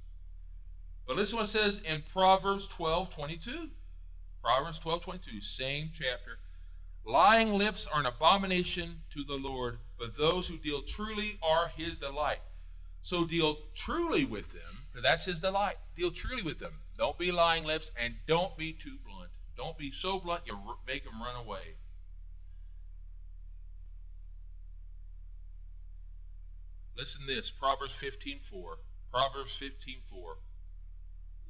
But 1.06 1.18
listen 1.18 1.36
what 1.36 1.44
it 1.44 1.50
says 1.50 1.82
in 1.82 2.02
Proverbs 2.12 2.66
12 2.66 3.14
22. 3.14 3.70
Proverbs 4.42 4.80
12 4.80 5.02
22, 5.02 5.40
same 5.40 5.90
chapter. 5.94 6.40
Lying 7.06 7.52
lips 7.52 7.86
are 7.86 8.00
an 8.00 8.06
abomination 8.06 9.02
to 9.14 9.22
the 9.22 9.36
Lord, 9.36 9.78
but 10.00 10.18
those 10.18 10.48
who 10.48 10.56
deal 10.56 10.82
truly 10.82 11.38
are 11.44 11.70
his 11.76 11.98
delight. 11.98 12.40
So 13.02 13.24
deal 13.24 13.58
truly 13.76 14.24
with 14.24 14.52
them, 14.52 14.80
that's 15.02 15.24
his 15.24 15.38
delight. 15.38 15.76
Deal 15.96 16.10
truly 16.10 16.42
with 16.42 16.58
them. 16.58 16.72
Don't 17.00 17.16
be 17.16 17.32
lying 17.32 17.64
lips 17.64 17.90
and 17.98 18.16
don't 18.26 18.58
be 18.58 18.74
too 18.74 18.98
blunt. 19.02 19.30
Don't 19.56 19.78
be 19.78 19.90
so 19.90 20.20
blunt 20.20 20.42
you 20.44 20.76
make 20.86 21.04
them 21.04 21.22
run 21.22 21.34
away. 21.34 21.78
Listen 26.94 27.22
to 27.22 27.34
this 27.34 27.50
Proverbs 27.50 27.94
15:4. 27.94 28.80
Proverbs 29.10 29.56
15:4. 29.56 30.40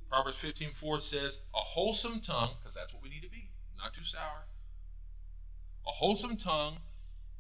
Proverbs 0.09 0.39
15:4 0.39 1.01
says, 1.01 1.41
"A 1.53 1.61
wholesome 1.61 2.21
tongue, 2.21 2.57
because 2.61 2.77
that's 2.77 2.95
what 2.95 3.03
we 3.03 3.09
need 3.09 3.23
to 3.23 3.29
be, 3.29 3.51
not 3.77 3.93
too 3.93 4.05
sour. 4.05 4.47
A 5.85 5.91
wholesome 5.91 6.37
tongue 6.37 6.81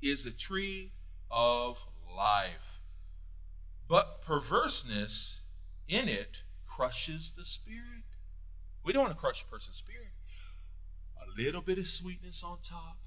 is 0.02 0.26
a 0.26 0.32
tree 0.32 0.94
of 1.30 1.78
life, 2.08 2.80
but 3.86 4.20
perverseness 4.20 5.42
in 5.86 6.08
it 6.08 6.42
crushes 6.66 7.34
the 7.34 7.44
spirit." 7.44 7.99
We 8.84 8.92
don't 8.92 9.04
want 9.04 9.14
to 9.14 9.20
crush 9.20 9.42
a 9.42 9.50
person's 9.50 9.76
spirit. 9.76 10.08
A 11.22 11.40
little 11.40 11.60
bit 11.60 11.78
of 11.78 11.86
sweetness 11.86 12.42
on 12.42 12.58
top, 12.62 12.98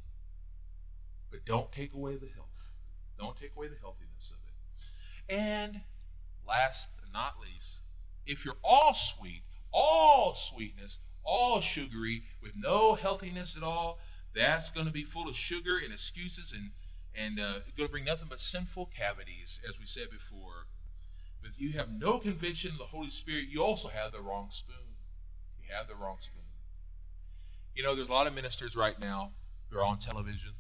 but 1.32 1.46
don't 1.46 1.72
take 1.72 1.94
away 1.94 2.16
the 2.16 2.28
health. 2.28 2.70
Don't 3.18 3.36
take 3.36 3.56
away 3.56 3.68
the 3.68 3.78
healthiness 3.82 4.32
of 4.32 4.38
it. 4.48 5.34
And 5.34 5.82
last 6.48 6.90
but 7.00 7.12
not 7.12 7.36
least, 7.42 7.82
if 8.26 8.46
you're 8.46 8.58
all 8.64 8.94
sweet, 8.94 9.42
all 9.72 10.34
sweetness, 10.34 11.00
all 11.24 11.62
sugary, 11.62 12.24
with 12.42 12.54
no 12.56 12.96
healthiness 12.96 13.58
at 13.58 13.64
all, 13.64 14.00
that's 14.36 14.72
going 14.72 14.86
to 14.86 14.92
be 14.92 15.04
full 15.04 15.28
of 15.28 15.36
sugar 15.36 15.78
and 15.84 15.92
excuses 15.94 16.52
and 16.52 16.72
and 17.16 17.40
uh, 17.40 17.60
going 17.78 17.88
to 17.88 17.92
bring 17.92 18.06
nothing 18.06 18.28
but 18.28 18.40
sinful 18.40 18.90
cavities, 18.98 19.60
as 19.68 19.80
we 19.80 19.86
said 19.86 20.10
before. 20.10 20.66
But 21.42 21.52
if 21.52 21.62
you 21.62 21.74
have 21.74 21.92
no 21.92 22.18
conviction 22.18 22.72
of 22.72 22.80
the 22.80 22.86
Holy 22.86 23.10
Spirit, 23.10 23.46
you 23.50 23.64
also 23.64 23.90
have 23.90 24.12
the 24.12 24.20
wrong 24.20 24.48
spoon. 24.50 24.93
Have 25.74 25.88
the 25.88 25.96
wrong 25.96 26.18
spoon. 26.20 26.44
You 27.76 27.84
know, 27.84 27.96
there's 27.96 28.08
a 28.08 28.12
lot 28.12 28.28
of 28.28 28.34
ministers 28.34 28.76
right 28.76 29.00
now 29.00 29.32
who 29.70 29.80
are 29.80 29.84
on 29.84 29.98
television 29.98 30.52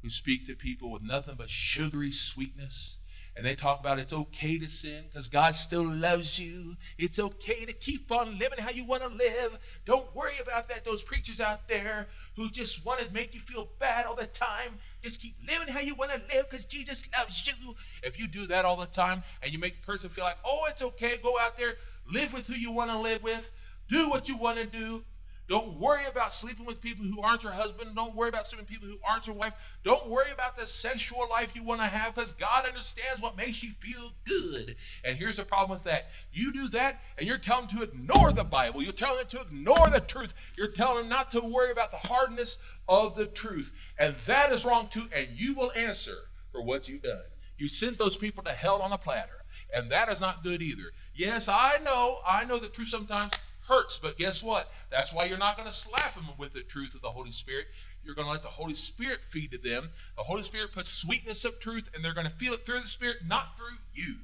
who 0.00 0.08
speak 0.08 0.46
to 0.46 0.54
people 0.54 0.90
with 0.90 1.02
nothing 1.02 1.34
but 1.36 1.50
sugary 1.50 2.10
sweetness 2.10 2.98
and 3.34 3.46
they 3.46 3.54
talk 3.54 3.80
about 3.80 3.98
it's 3.98 4.12
okay 4.12 4.58
to 4.58 4.68
sin 4.68 5.04
because 5.08 5.28
God 5.28 5.54
still 5.54 5.84
loves 5.84 6.38
you. 6.38 6.76
It's 6.98 7.18
okay 7.18 7.64
to 7.64 7.72
keep 7.72 8.12
on 8.12 8.38
living 8.38 8.58
how 8.58 8.70
you 8.70 8.84
want 8.84 9.02
to 9.02 9.08
live. 9.08 9.58
Don't 9.86 10.14
worry 10.14 10.34
about 10.40 10.68
that. 10.68 10.84
Those 10.84 11.02
preachers 11.02 11.40
out 11.40 11.66
there 11.66 12.08
who 12.36 12.50
just 12.50 12.84
want 12.84 13.00
to 13.00 13.10
make 13.12 13.34
you 13.34 13.40
feel 13.40 13.68
bad 13.78 14.04
all 14.04 14.14
the 14.14 14.26
time. 14.26 14.78
Just 15.02 15.22
keep 15.22 15.34
living 15.48 15.68
how 15.68 15.80
you 15.80 15.94
want 15.94 16.10
to 16.10 16.20
live 16.34 16.50
because 16.50 16.66
Jesus 16.66 17.02
loves 17.18 17.46
you. 17.46 17.74
If 18.02 18.18
you 18.18 18.28
do 18.28 18.46
that 18.48 18.66
all 18.66 18.76
the 18.76 18.86
time 18.86 19.22
and 19.42 19.50
you 19.50 19.58
make 19.58 19.76
a 19.82 19.86
person 19.86 20.10
feel 20.10 20.24
like, 20.24 20.38
oh, 20.44 20.66
it's 20.68 20.82
okay, 20.82 21.18
go 21.22 21.38
out 21.38 21.56
there, 21.56 21.76
live 22.12 22.34
with 22.34 22.46
who 22.46 22.54
you 22.54 22.70
want 22.70 22.90
to 22.90 22.98
live 22.98 23.22
with, 23.22 23.50
do 23.92 24.08
what 24.08 24.28
you 24.28 24.36
want 24.36 24.58
to 24.58 24.66
do, 24.66 25.04
don't 25.48 25.78
worry 25.78 26.06
about 26.06 26.32
sleeping 26.32 26.64
with 26.64 26.80
people 26.80 27.04
who 27.04 27.20
aren't 27.20 27.42
your 27.42 27.52
husband. 27.52 27.94
Don't 27.94 28.14
worry 28.14 28.30
about 28.30 28.46
sleeping 28.46 28.64
with 28.64 28.70
people 28.70 28.88
who 28.88 28.98
aren't 29.06 29.26
your 29.26 29.36
wife. 29.36 29.52
Don't 29.84 30.08
worry 30.08 30.30
about 30.32 30.56
the 30.56 30.66
sexual 30.66 31.28
life 31.28 31.50
you 31.54 31.62
want 31.62 31.82
to 31.82 31.86
have 31.86 32.14
because 32.14 32.32
God 32.32 32.64
understands 32.64 33.20
what 33.20 33.36
makes 33.36 33.62
you 33.62 33.72
feel 33.80 34.12
good. 34.24 34.76
And 35.04 35.18
here's 35.18 35.36
the 35.36 35.44
problem 35.44 35.76
with 35.76 35.84
that 35.84 36.06
you 36.32 36.54
do 36.54 36.68
that 36.68 37.02
and 37.18 37.26
you're 37.26 37.36
telling 37.36 37.66
them 37.66 37.76
to 37.76 37.82
ignore 37.82 38.32
the 38.32 38.44
Bible. 38.44 38.82
You're 38.82 38.92
telling 38.92 39.18
them 39.18 39.26
to 39.28 39.40
ignore 39.42 39.90
the 39.90 40.00
truth. 40.00 40.32
You're 40.56 40.68
telling 40.68 41.00
them 41.00 41.08
not 41.10 41.30
to 41.32 41.40
worry 41.40 41.70
about 41.70 41.90
the 41.90 42.08
hardness 42.08 42.56
of 42.88 43.14
the 43.14 43.26
truth. 43.26 43.74
And 43.98 44.14
that 44.26 44.52
is 44.52 44.64
wrong 44.64 44.88
too. 44.88 45.08
And 45.14 45.28
you 45.34 45.54
will 45.54 45.72
answer 45.72 46.16
for 46.50 46.62
what 46.62 46.88
you've 46.88 47.02
done. 47.02 47.24
You 47.58 47.68
sent 47.68 47.98
those 47.98 48.16
people 48.16 48.42
to 48.44 48.52
hell 48.52 48.80
on 48.80 48.92
a 48.92 48.98
platter. 48.98 49.44
And 49.74 49.90
that 49.90 50.08
is 50.08 50.20
not 50.20 50.42
good 50.42 50.62
either. 50.62 50.92
Yes, 51.14 51.46
I 51.48 51.78
know. 51.84 52.20
I 52.26 52.44
know 52.44 52.58
the 52.58 52.68
truth 52.68 52.88
sometimes 52.88 53.32
hurts. 53.72 53.98
But 53.98 54.18
guess 54.18 54.42
what? 54.42 54.70
That's 54.90 55.12
why 55.12 55.24
you're 55.24 55.38
not 55.38 55.56
going 55.56 55.68
to 55.68 55.74
slap 55.74 56.14
them 56.14 56.26
with 56.38 56.52
the 56.52 56.62
truth 56.62 56.94
of 56.94 57.02
the 57.02 57.10
Holy 57.10 57.30
Spirit. 57.30 57.66
You're 58.04 58.14
going 58.14 58.26
to 58.26 58.32
let 58.32 58.42
the 58.42 58.48
Holy 58.48 58.74
Spirit 58.74 59.20
feed 59.30 59.52
to 59.52 59.58
them. 59.58 59.90
The 60.16 60.24
Holy 60.24 60.42
Spirit 60.42 60.72
puts 60.72 60.90
sweetness 60.90 61.44
of 61.44 61.60
truth, 61.60 61.88
and 61.94 62.04
they're 62.04 62.14
going 62.14 62.26
to 62.26 62.32
feel 62.32 62.52
it 62.52 62.66
through 62.66 62.80
the 62.80 62.88
Spirit, 62.88 63.18
not 63.26 63.56
through 63.56 63.78
you. 63.94 64.16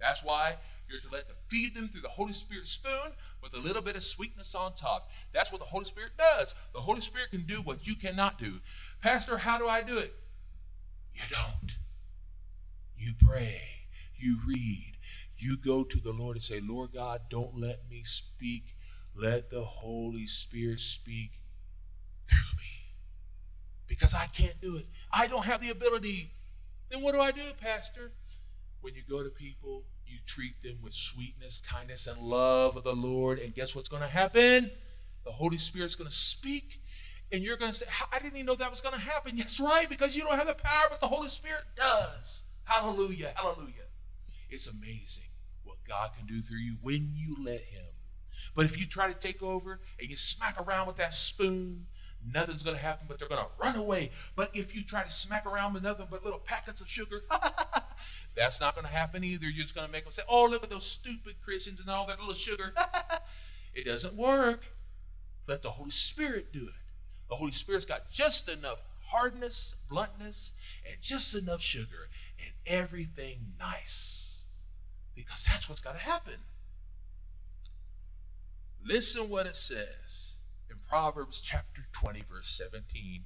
That's 0.00 0.24
why 0.24 0.56
you're 0.88 1.00
to 1.00 1.08
let 1.12 1.28
them 1.28 1.36
feed 1.48 1.74
them 1.74 1.88
through 1.88 2.00
the 2.00 2.08
Holy 2.08 2.32
Spirit 2.32 2.66
spoon 2.66 3.12
with 3.42 3.52
a 3.54 3.58
little 3.58 3.82
bit 3.82 3.96
of 3.96 4.02
sweetness 4.02 4.54
on 4.54 4.74
top. 4.74 5.10
That's 5.32 5.52
what 5.52 5.60
the 5.60 5.66
Holy 5.66 5.84
Spirit 5.84 6.12
does. 6.18 6.54
The 6.72 6.80
Holy 6.80 7.00
Spirit 7.00 7.30
can 7.30 7.42
do 7.42 7.56
what 7.56 7.86
you 7.86 7.94
cannot 7.94 8.38
do. 8.38 8.54
Pastor, 9.02 9.38
how 9.38 9.58
do 9.58 9.66
I 9.66 9.82
do 9.82 9.98
it? 9.98 10.14
You 11.14 11.22
don't. 11.30 11.76
You 12.96 13.12
pray. 13.26 13.60
You 14.16 14.38
read 14.46 14.97
you 15.38 15.56
go 15.56 15.84
to 15.84 16.00
the 16.00 16.12
Lord 16.12 16.36
and 16.36 16.42
say, 16.42 16.60
Lord 16.60 16.92
God, 16.92 17.22
don't 17.30 17.58
let 17.58 17.88
me 17.90 18.02
speak. 18.04 18.74
Let 19.14 19.50
the 19.50 19.62
Holy 19.62 20.26
Spirit 20.26 20.80
speak 20.80 21.40
through 22.28 22.58
me. 22.58 22.94
Because 23.86 24.14
I 24.14 24.26
can't 24.26 24.60
do 24.60 24.76
it. 24.76 24.86
I 25.12 25.26
don't 25.26 25.44
have 25.44 25.60
the 25.60 25.70
ability. 25.70 26.30
Then 26.90 27.02
what 27.02 27.14
do 27.14 27.20
I 27.20 27.30
do, 27.30 27.42
Pastor? 27.60 28.12
When 28.80 28.94
you 28.94 29.02
go 29.08 29.22
to 29.22 29.30
people, 29.30 29.84
you 30.06 30.18
treat 30.26 30.62
them 30.62 30.78
with 30.82 30.94
sweetness, 30.94 31.60
kindness, 31.60 32.06
and 32.06 32.20
love 32.20 32.76
of 32.76 32.84
the 32.84 32.94
Lord. 32.94 33.38
And 33.38 33.54
guess 33.54 33.74
what's 33.74 33.88
going 33.88 34.02
to 34.02 34.08
happen? 34.08 34.70
The 35.24 35.32
Holy 35.32 35.58
Spirit's 35.58 35.94
going 35.94 36.10
to 36.10 36.14
speak. 36.16 36.80
And 37.30 37.42
you're 37.42 37.56
going 37.56 37.72
to 37.72 37.76
say, 37.76 37.86
I 38.12 38.18
didn't 38.18 38.34
even 38.34 38.46
know 38.46 38.54
that 38.54 38.70
was 38.70 38.80
going 38.80 38.94
to 38.94 39.00
happen. 39.00 39.32
Yes, 39.36 39.60
right, 39.60 39.86
because 39.88 40.16
you 40.16 40.22
don't 40.22 40.36
have 40.36 40.46
the 40.46 40.54
power, 40.54 40.86
but 40.90 41.00
the 41.00 41.06
Holy 41.06 41.28
Spirit 41.28 41.62
does. 41.76 42.44
Hallelujah. 42.64 43.32
Hallelujah. 43.34 43.88
It's 44.50 44.66
amazing. 44.66 45.27
God 45.88 46.10
can 46.16 46.26
do 46.26 46.42
through 46.42 46.58
you 46.58 46.76
when 46.82 47.12
you 47.14 47.36
let 47.42 47.60
Him. 47.60 47.86
But 48.54 48.66
if 48.66 48.78
you 48.78 48.86
try 48.86 49.08
to 49.08 49.18
take 49.18 49.42
over 49.42 49.80
and 50.00 50.08
you 50.08 50.16
smack 50.16 50.60
around 50.60 50.86
with 50.86 50.96
that 50.96 51.14
spoon, 51.14 51.86
nothing's 52.32 52.62
going 52.62 52.76
to 52.76 52.82
happen, 52.82 53.06
but 53.08 53.18
they're 53.18 53.28
going 53.28 53.40
to 53.40 53.50
run 53.60 53.76
away. 53.76 54.10
But 54.36 54.50
if 54.54 54.74
you 54.74 54.82
try 54.82 55.02
to 55.02 55.10
smack 55.10 55.46
around 55.46 55.74
with 55.74 55.82
nothing 55.82 56.06
but 56.10 56.24
little 56.24 56.38
packets 56.40 56.80
of 56.80 56.88
sugar, 56.88 57.22
that's 58.36 58.60
not 58.60 58.74
going 58.74 58.86
to 58.86 58.92
happen 58.92 59.24
either. 59.24 59.46
You're 59.46 59.64
just 59.64 59.74
going 59.74 59.86
to 59.86 59.92
make 59.92 60.04
them 60.04 60.12
say, 60.12 60.22
oh, 60.28 60.48
look 60.50 60.62
at 60.62 60.70
those 60.70 60.86
stupid 60.86 61.36
Christians 61.42 61.80
and 61.80 61.88
all 61.88 62.06
that 62.06 62.18
little 62.18 62.34
sugar. 62.34 62.72
it 63.74 63.84
doesn't 63.84 64.14
work. 64.14 64.64
Let 65.46 65.62
the 65.62 65.70
Holy 65.70 65.90
Spirit 65.90 66.52
do 66.52 66.64
it. 66.64 66.74
The 67.30 67.36
Holy 67.36 67.52
Spirit's 67.52 67.86
got 67.86 68.10
just 68.10 68.48
enough 68.48 68.78
hardness, 69.06 69.74
bluntness, 69.88 70.52
and 70.86 71.00
just 71.00 71.34
enough 71.34 71.62
sugar, 71.62 72.08
and 72.38 72.52
everything 72.66 73.52
nice 73.58 74.27
because 75.18 75.42
that's 75.42 75.68
what's 75.68 75.80
got 75.80 75.94
to 75.94 75.98
happen. 75.98 76.34
Listen 78.86 79.28
what 79.28 79.46
it 79.46 79.56
says 79.56 80.34
in 80.70 80.76
Proverbs 80.88 81.40
chapter 81.40 81.82
20, 81.90 82.22
verse 82.32 82.46
17. 82.46 83.22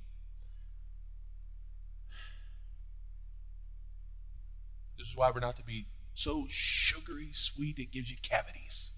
This 4.98 5.08
is 5.08 5.16
why 5.16 5.30
we're 5.30 5.40
not 5.40 5.58
to 5.58 5.62
be 5.62 5.86
so 6.14 6.46
sugary 6.48 7.28
sweet 7.32 7.78
it 7.78 7.92
gives 7.92 8.10
you 8.10 8.16
cavities. 8.22 8.90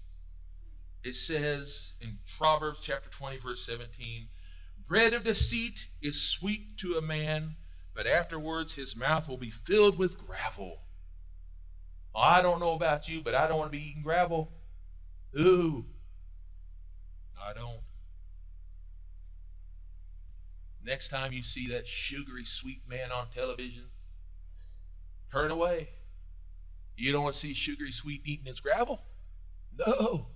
it 1.03 1.15
says 1.15 1.95
in 1.99 2.17
Proverbs 2.37 2.79
chapter 2.81 3.09
20, 3.09 3.39
verse 3.39 3.65
17 3.65 4.27
Bread 4.87 5.13
of 5.13 5.25
deceit 5.25 5.87
is 6.01 6.21
sweet 6.21 6.77
to 6.77 6.93
a 6.93 7.01
man, 7.01 7.55
but 7.93 8.07
afterwards 8.07 8.75
his 8.75 8.95
mouth 8.95 9.27
will 9.27 9.37
be 9.37 9.49
filled 9.49 9.97
with 9.97 10.17
gravel. 10.25 10.84
Well, 12.15 12.23
I 12.23 12.41
don't 12.41 12.61
know 12.61 12.73
about 12.73 13.09
you, 13.09 13.21
but 13.21 13.35
I 13.35 13.45
don't 13.45 13.57
want 13.57 13.73
to 13.73 13.77
be 13.77 13.89
eating 13.89 14.01
gravel. 14.01 14.49
Ooh, 15.37 15.85
I 17.37 17.53
don't. 17.53 17.81
Next 20.81 21.09
time 21.09 21.33
you 21.33 21.43
see 21.43 21.67
that 21.67 21.87
sugary 21.87 22.45
sweet 22.45 22.83
man 22.87 23.11
on 23.11 23.27
television, 23.35 23.87
turn 25.29 25.51
away. 25.51 25.89
You 26.95 27.11
don't 27.11 27.23
want 27.23 27.33
to 27.33 27.39
see 27.39 27.53
sugary 27.53 27.91
sweet 27.91 28.21
eating 28.23 28.47
its 28.47 28.61
gravel? 28.61 29.01
No. 29.77 30.27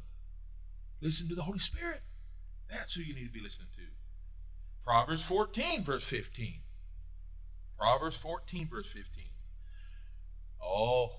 Listen 0.99 1.29
to 1.29 1.35
the 1.35 1.43
Holy 1.43 1.59
Spirit. 1.59 2.01
That's 2.69 2.95
who 2.95 3.03
you 3.03 3.15
need 3.15 3.27
to 3.27 3.31
be 3.31 3.39
listening 3.39 3.69
to. 3.77 3.83
Proverbs 4.83 5.23
14, 5.23 5.85
verse 5.85 6.03
15. 6.03 6.55
Proverbs 7.77 8.17
14, 8.17 8.67
verse 8.67 8.87
15. 8.87 9.23
Oh, 10.61 11.13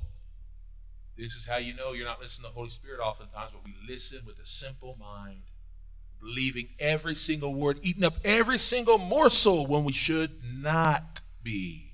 this 1.20 1.34
is 1.34 1.44
how 1.46 1.58
you 1.58 1.74
know 1.74 1.92
you're 1.92 2.06
not 2.06 2.20
listening 2.20 2.48
to 2.48 2.50
the 2.50 2.58
Holy 2.58 2.70
Spirit 2.70 2.98
oftentimes, 2.98 3.50
but 3.52 3.62
we 3.62 3.74
listen 3.86 4.20
with 4.26 4.38
a 4.38 4.46
simple 4.46 4.96
mind, 4.98 5.42
believing 6.18 6.68
every 6.78 7.14
single 7.14 7.54
word, 7.54 7.78
eating 7.82 8.04
up 8.04 8.14
every 8.24 8.56
single 8.56 8.96
morsel 8.96 9.66
when 9.66 9.84
we 9.84 9.92
should 9.92 10.40
not 10.42 11.20
be. 11.42 11.92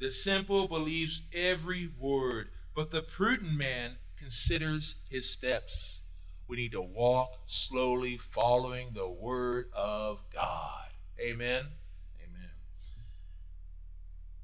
The 0.00 0.10
simple 0.10 0.68
believes 0.68 1.22
every 1.32 1.88
word, 1.98 2.50
but 2.74 2.90
the 2.90 3.02
prudent 3.02 3.56
man 3.56 3.96
considers 4.18 4.96
his 5.08 5.30
steps. 5.30 6.02
We 6.48 6.58
need 6.58 6.72
to 6.72 6.82
walk 6.82 7.38
slowly, 7.46 8.18
following 8.18 8.88
the 8.92 9.08
word 9.08 9.70
of 9.72 10.20
God. 10.34 10.88
Amen. 11.18 11.64
Amen. 12.20 12.50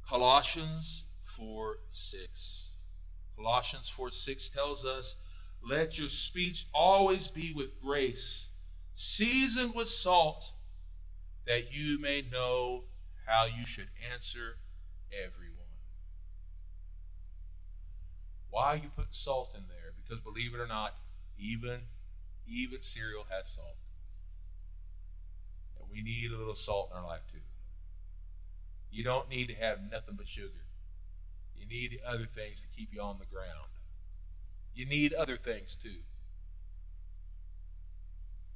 Colossians 0.08 1.04
4 1.36 1.78
6. 1.90 2.67
Colossians 3.39 3.89
4 3.89 4.11
6 4.11 4.51
tells 4.51 4.84
us, 4.84 5.16
Let 5.62 5.99
your 5.99 6.09
speech 6.09 6.66
always 6.74 7.28
be 7.28 7.53
with 7.55 7.80
grace, 7.80 8.49
seasoned 8.95 9.74
with 9.74 9.89
salt, 9.89 10.53
that 11.47 11.72
you 11.72 12.01
may 12.01 12.22
know 12.30 12.84
how 13.26 13.45
you 13.45 13.64
should 13.64 13.89
answer 14.12 14.57
everyone. 15.12 15.55
Why 18.51 18.74
you 18.74 18.89
putting 18.95 19.12
salt 19.12 19.55
in 19.55 19.62
there? 19.68 19.93
Because 19.97 20.22
believe 20.22 20.53
it 20.55 20.61
or 20.61 20.66
not, 20.66 20.97
even 21.39 21.82
even 22.49 22.82
cereal 22.82 23.26
has 23.30 23.51
salt. 23.51 23.76
And 25.78 25.89
we 25.91 26.03
need 26.03 26.32
a 26.32 26.36
little 26.36 26.55
salt 26.55 26.91
in 26.91 26.99
our 26.99 27.07
life 27.07 27.20
too. 27.30 27.41
You 28.91 29.05
don't 29.05 29.28
need 29.28 29.49
to 29.49 29.55
have 29.55 29.78
nothing 29.93 30.14
but 30.16 30.26
sugar. 30.26 30.64
You 31.59 31.66
need 31.66 32.00
other 32.06 32.26
things 32.26 32.61
to 32.61 32.68
keep 32.68 32.92
you 32.92 33.02
on 33.02 33.18
the 33.18 33.26
ground. 33.26 33.68
You 34.74 34.86
need 34.86 35.12
other 35.12 35.36
things 35.36 35.76
too. 35.76 36.02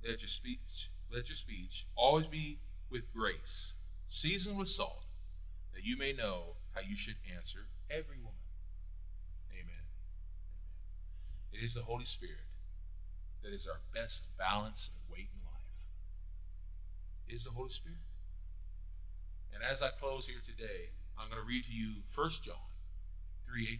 Let 0.06 0.20
your 0.20 0.28
speech, 0.28 0.90
let 1.12 1.28
your 1.28 1.36
speech 1.36 1.86
always 1.96 2.26
be 2.26 2.58
with 2.90 3.12
grace, 3.12 3.74
seasoned 4.08 4.58
with 4.58 4.68
salt, 4.68 5.04
that 5.74 5.84
you 5.84 5.96
may 5.96 6.12
know 6.12 6.56
how 6.74 6.80
you 6.80 6.96
should 6.96 7.16
answer 7.36 7.66
everyone. 7.90 8.34
Amen. 9.52 9.64
Amen. 9.64 9.84
It 11.52 11.64
is 11.64 11.74
the 11.74 11.82
Holy 11.82 12.04
Spirit 12.04 12.46
that 13.42 13.52
is 13.52 13.66
our 13.66 13.80
best 13.94 14.24
balance 14.38 14.90
and 14.92 15.12
weight 15.12 15.28
in 15.32 15.40
life. 15.44 15.86
It 17.28 17.34
is 17.34 17.44
the 17.44 17.50
Holy 17.50 17.70
Spirit. 17.70 17.98
And 19.54 19.62
as 19.62 19.82
I 19.82 19.88
close 19.88 20.26
here 20.26 20.40
today, 20.44 20.90
I'm 21.18 21.28
going 21.28 21.40
to 21.40 21.46
read 21.46 21.64
to 21.64 21.72
you 21.72 22.02
1 22.14 22.28
John 22.42 22.71
3:18. 23.52 23.78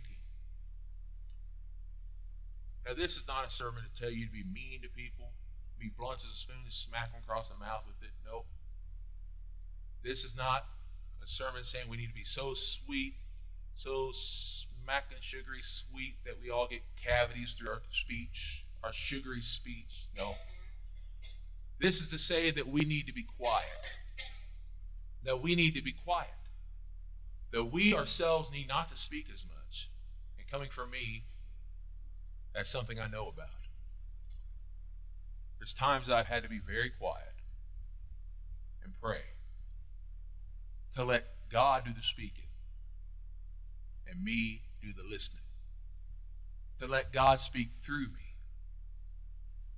Now, 2.85 2.95
this 2.95 3.17
is 3.17 3.27
not 3.27 3.47
a 3.47 3.51
sermon 3.51 3.85
to 3.85 4.01
tell 4.01 4.11
you 4.11 4.27
to 4.27 4.33
be 4.33 4.45
mean 4.45 4.83
to 4.83 4.89
people, 4.89 5.33
be 5.79 5.89
blunt 5.97 6.25
as 6.25 6.31
a 6.31 6.37
spoon 6.37 6.57
and 6.65 6.73
smack 6.73 7.13
them 7.13 7.23
across 7.23 7.49
the 7.49 7.57
mouth 7.57 7.85
with 7.87 8.03
it. 8.03 8.13
No. 8.25 8.45
This 10.03 10.25
is 10.25 10.37
not 10.37 10.67
a 11.23 11.27
sermon 11.27 11.65
saying 11.65 11.89
we 11.89 11.97
need 11.97 12.09
to 12.09 12.15
be 12.15 12.25
so 12.25 12.55
sweet, 12.55 13.15
so 13.75 14.11
smacking 14.13 15.19
sugary 15.21 15.61
sweet 15.61 16.17
that 16.25 16.41
we 16.43 16.51
all 16.51 16.67
get 16.67 16.83
cavities 17.03 17.53
through 17.53 17.71
our 17.71 17.83
speech, 17.93 18.67
our 18.83 18.93
sugary 18.93 19.41
speech. 19.41 20.09
No. 20.17 20.35
This 21.79 22.01
is 22.01 22.11
to 22.11 22.19
say 22.19 22.51
that 22.51 22.69
we 22.69 22.81
need 22.81 23.07
to 23.07 23.13
be 23.13 23.23
quiet. 23.39 23.67
That 25.25 25.41
we 25.41 25.55
need 25.55 25.77
to 25.77 25.83
be 25.83 25.93
quiet. 25.93 26.31
That 27.53 27.65
we 27.65 27.95
ourselves 27.95 28.51
need 28.51 28.69
not 28.69 28.89
to 28.89 28.97
speak 28.97 29.27
as 29.33 29.45
much. 29.45 29.91
And 30.39 30.49
coming 30.49 30.71
from 30.71 30.91
me, 30.91 31.25
that's 32.55 32.71
something 32.71 32.99
I 32.99 33.09
know 33.09 33.29
about. 33.29 33.49
There's 35.59 35.75
times 35.75 36.11
I've 36.11 36.27
had 36.27 36.43
to 36.43 36.49
be 36.49 36.59
very 36.59 36.91
quiet 36.91 37.35
and 38.83 38.93
pray 39.01 39.23
to 40.95 41.05
let 41.05 41.29
God 41.51 41.85
do 41.85 41.93
the 41.93 42.03
speaking 42.03 42.49
and 44.09 44.25
me 44.25 44.63
do 44.83 44.89
the 44.93 45.09
listening. 45.09 45.43
To 46.81 46.87
let 46.87 47.13
God 47.13 47.39
speak 47.39 47.69
through 47.81 48.09
me 48.09 48.23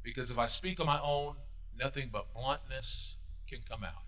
because 0.02 0.30
if 0.30 0.38
I 0.38 0.46
speak 0.46 0.80
on 0.80 0.86
my 0.86 1.00
own, 1.00 1.36
nothing 1.78 2.10
but 2.12 2.32
bluntness 2.32 3.16
can 3.48 3.60
come 3.68 3.82
out. 3.82 4.04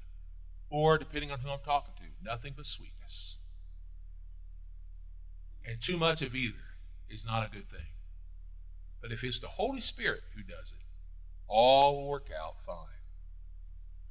Or, 0.70 0.98
depending 0.98 1.30
on 1.30 1.40
who 1.40 1.50
I'm 1.50 1.60
talking 1.64 1.94
to, 1.96 2.24
nothing 2.24 2.54
but 2.56 2.66
sweetness. 2.66 3.38
And 5.66 5.80
too 5.80 5.96
much 5.96 6.22
of 6.22 6.34
either 6.34 6.54
is 7.10 7.26
not 7.26 7.44
a 7.44 7.50
good 7.50 7.68
thing. 7.68 7.88
But 9.02 9.10
if 9.10 9.24
it's 9.24 9.40
the 9.40 9.48
Holy 9.48 9.80
Spirit 9.80 10.22
who 10.34 10.42
does 10.42 10.72
it, 10.72 10.84
all 11.48 11.96
will 11.96 12.08
work 12.08 12.28
out 12.30 12.56
fine. 12.64 12.76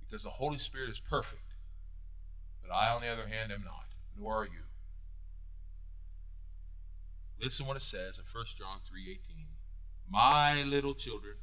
Because 0.02 0.24
the 0.24 0.30
Holy 0.30 0.58
Spirit 0.58 0.90
is 0.90 1.00
perfect. 1.00 1.56
But 2.62 2.74
I, 2.74 2.90
on 2.90 3.02
the 3.02 3.08
other 3.08 3.28
hand, 3.28 3.52
am 3.52 3.64
not, 3.64 3.86
nor 4.20 4.42
are 4.42 4.46
you. 4.46 4.66
Listen 7.42 7.66
what 7.66 7.78
it 7.78 7.82
says 7.82 8.20
in 8.20 8.26
1 8.32 8.46
John 8.58 8.80
3:18. 8.80 9.48
My 10.10 10.64
little 10.64 10.94
children, 10.94 11.36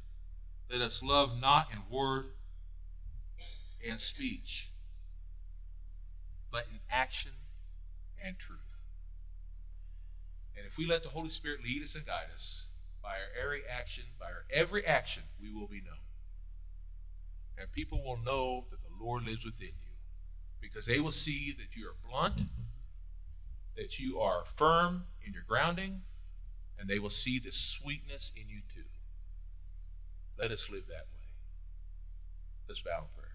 let 0.69 0.81
us 0.81 1.03
love 1.03 1.39
not 1.39 1.71
in 1.71 1.79
word 1.89 2.33
and 3.87 3.99
speech, 3.99 4.71
but 6.49 6.67
in 6.71 6.79
action 6.89 7.33
and 8.23 8.39
truth. 8.39 8.72
And 10.57 10.65
if 10.65 10.77
we 10.77 10.87
let 10.87 11.03
the 11.03 11.09
Holy 11.09 11.29
Spirit 11.29 11.63
lead 11.63 11.83
us 11.83 11.95
and 11.95 12.05
guide 12.05 12.27
us, 12.33 12.67
by 13.01 13.09
our 13.09 13.43
every 13.43 13.61
action, 13.69 14.05
by 14.19 14.27
our 14.27 14.45
every 14.51 14.85
action, 14.85 15.23
we 15.41 15.51
will 15.51 15.67
be 15.67 15.81
known. 15.81 15.97
And 17.57 17.71
people 17.71 18.03
will 18.03 18.17
know 18.17 18.65
that 18.71 18.79
the 18.81 19.03
Lord 19.03 19.23
lives 19.23 19.45
within 19.45 19.67
you 19.67 19.93
because 20.61 20.85
they 20.85 20.99
will 20.99 21.11
see 21.11 21.53
that 21.59 21.75
you 21.75 21.87
are 21.87 21.95
blunt, 22.09 22.47
that 23.75 23.99
you 23.99 24.19
are 24.19 24.43
firm 24.55 25.03
in 25.25 25.33
your 25.33 25.43
grounding, 25.47 26.01
and 26.79 26.89
they 26.89 26.99
will 26.99 27.09
see 27.09 27.39
the 27.39 27.51
sweetness 27.51 28.31
in 28.35 28.47
you 28.47 28.61
too. 28.73 28.87
Let 30.39 30.51
us 30.51 30.69
live 30.69 30.87
that 30.87 31.05
way. 31.13 31.23
Let's 32.67 32.81
bow 32.81 32.99
in 32.99 33.19
prayer. 33.19 33.29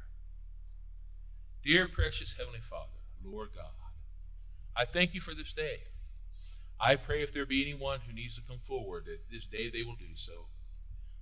Dear 1.62 1.88
precious 1.88 2.34
Heavenly 2.34 2.60
Father, 2.60 2.88
Lord 3.24 3.50
God, 3.54 3.66
I 4.74 4.84
thank 4.84 5.14
you 5.14 5.20
for 5.20 5.34
this 5.34 5.52
day. 5.52 5.82
I 6.80 6.96
pray 6.96 7.22
if 7.22 7.32
there 7.32 7.46
be 7.46 7.62
anyone 7.62 8.00
who 8.06 8.12
needs 8.12 8.36
to 8.36 8.42
come 8.42 8.60
forward, 8.60 9.06
that 9.06 9.30
this 9.30 9.46
day 9.46 9.68
they 9.68 9.82
will 9.82 9.96
do 9.96 10.14
so. 10.14 10.46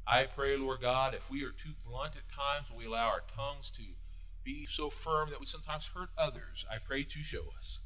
I 0.06 0.24
pray, 0.24 0.56
Lord 0.56 0.82
God, 0.82 1.14
if 1.14 1.30
we 1.30 1.42
are 1.44 1.50
too 1.50 1.72
blunt 1.84 2.14
at 2.14 2.28
times, 2.30 2.66
we 2.76 2.86
allow 2.86 3.08
our 3.08 3.22
tongues 3.34 3.70
to 3.70 3.82
be 4.44 4.66
so 4.66 4.90
firm 4.90 5.30
that 5.30 5.40
we 5.40 5.46
sometimes 5.46 5.88
hurt 5.88 6.10
others, 6.16 6.64
I 6.70 6.78
pray 6.78 7.02
to 7.02 7.22
show 7.22 7.46
us. 7.58 7.80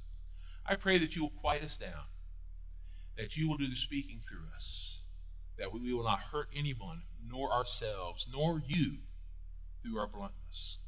I 0.66 0.74
pray 0.74 0.98
that 0.98 1.16
you 1.16 1.22
will 1.22 1.30
quiet 1.40 1.64
us 1.64 1.78
down, 1.78 2.04
that 3.16 3.36
you 3.36 3.48
will 3.48 3.56
do 3.56 3.68
the 3.68 3.76
speaking 3.76 4.20
through 4.28 4.44
us, 4.54 5.02
that 5.56 5.72
we 5.72 5.92
will 5.92 6.04
not 6.04 6.20
hurt 6.20 6.48
anyone, 6.54 7.02
nor 7.26 7.52
ourselves, 7.52 8.28
nor 8.30 8.62
you 8.66 8.98
through 9.82 9.98
our 9.98 10.06
bluntness. 10.06 10.78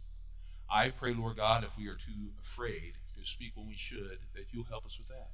I 0.70 0.90
pray, 0.90 1.14
Lord 1.14 1.36
God, 1.36 1.64
if 1.64 1.70
we 1.78 1.88
are 1.88 1.96
too 1.96 2.32
afraid 2.42 2.94
to 3.16 3.24
speak 3.24 3.52
when 3.54 3.66
we 3.66 3.76
should, 3.76 4.18
that 4.34 4.46
you'll 4.52 4.64
help 4.64 4.84
us 4.84 4.98
with 4.98 5.08
that. 5.08 5.30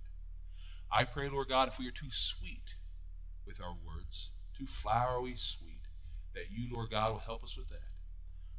I 0.90 1.04
pray, 1.04 1.28
Lord 1.28 1.48
God, 1.48 1.68
if 1.68 1.78
we 1.78 1.88
are 1.88 1.92
too 1.92 2.10
sweet 2.10 2.74
with 3.46 3.60
our 3.60 3.74
words, 3.86 4.30
too 4.56 4.66
flowery 4.66 5.34
sweet, 5.36 5.82
that 6.34 6.50
you, 6.50 6.72
Lord 6.72 6.90
God, 6.90 7.12
will 7.12 7.18
help 7.18 7.44
us 7.44 7.56
with 7.56 7.68
that. 7.68 7.88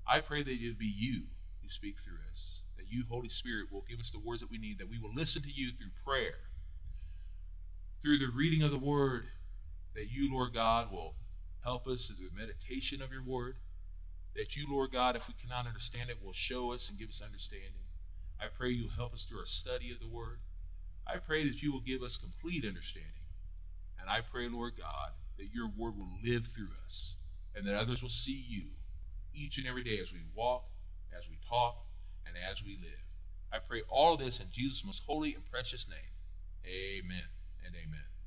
I 0.08 0.20
pray 0.20 0.44
that 0.44 0.52
it 0.52 0.68
will 0.68 0.80
be 0.80 0.94
you 0.96 1.24
who 1.62 1.70
speak 1.70 1.98
through 2.00 2.18
us, 2.32 2.62
that 2.78 2.88
you, 2.90 3.04
Holy 3.10 3.30
Spirit, 3.30 3.72
will 3.72 3.86
give 3.88 4.00
us 4.00 4.12
the 4.12 4.20
words 4.20 4.42
that 4.42 4.52
we 4.52 4.58
need, 4.58 4.80
that 4.80 4.90
we 4.90 5.00
will 5.00 5.14
listen 5.14 5.42
to 5.44 5.52
you 5.52 5.72
through 5.72 5.92
prayer, 6.06 6.36
through 8.02 8.20
the 8.20 8.32
reading 8.34 8.64
of 8.64 8.72
the 8.72 8.78
word, 8.78 9.26
that 9.96 10.10
you, 10.12 10.32
Lord 10.32 10.54
God, 10.54 10.92
will 10.92 11.16
Help 11.64 11.88
us 11.88 12.08
through 12.08 12.30
the 12.30 12.36
meditation 12.36 13.02
of 13.02 13.12
your 13.12 13.24
word. 13.24 13.58
That 14.36 14.56
you, 14.56 14.66
Lord 14.70 14.92
God, 14.92 15.16
if 15.16 15.28
we 15.28 15.34
cannot 15.34 15.68
understand 15.68 16.10
it, 16.10 16.24
will 16.24 16.34
show 16.34 16.72
us 16.72 16.90
and 16.90 16.98
give 16.98 17.10
us 17.10 17.22
understanding. 17.22 17.84
I 18.40 18.46
pray 18.48 18.70
you'll 18.70 18.92
help 18.92 19.14
us 19.14 19.24
through 19.24 19.40
our 19.40 19.46
study 19.46 19.92
of 19.92 20.00
the 20.00 20.08
word. 20.08 20.40
I 21.12 21.18
pray 21.18 21.48
that 21.48 21.62
you 21.62 21.72
will 21.72 21.82
give 21.82 22.04
us 22.04 22.18
complete 22.18 22.66
understanding. 22.66 23.12
And 24.00 24.10
I 24.10 24.22
pray, 24.22 24.48
Lord 24.48 24.74
God, 24.78 25.12
that 25.38 25.54
your 25.54 25.68
word 25.76 25.98
will 25.98 26.10
live 26.24 26.48
through 26.54 26.70
us 26.86 27.16
and 27.56 27.66
that 27.68 27.76
others 27.76 28.02
will 28.02 28.10
see 28.10 28.46
you 28.48 28.64
each 29.34 29.58
and 29.58 29.68
every 29.68 29.84
day 29.84 30.00
as 30.02 30.12
we 30.14 30.20
walk, 30.36 30.66
as 31.18 31.28
we 31.30 31.38
talk, 31.48 31.86
and 32.28 32.36
as 32.50 32.64
we 32.64 32.78
live. 32.82 33.00
I 33.52 33.58
pray 33.60 33.82
all 33.90 34.18
this 34.18 34.40
in 34.40 34.48
Jesus' 34.52 34.86
most 34.86 35.02
holy 35.06 35.34
and 35.34 35.44
precious 35.50 35.88
name. 35.88 35.98
Amen 36.66 37.24
and 37.66 37.74
amen. 37.76 38.19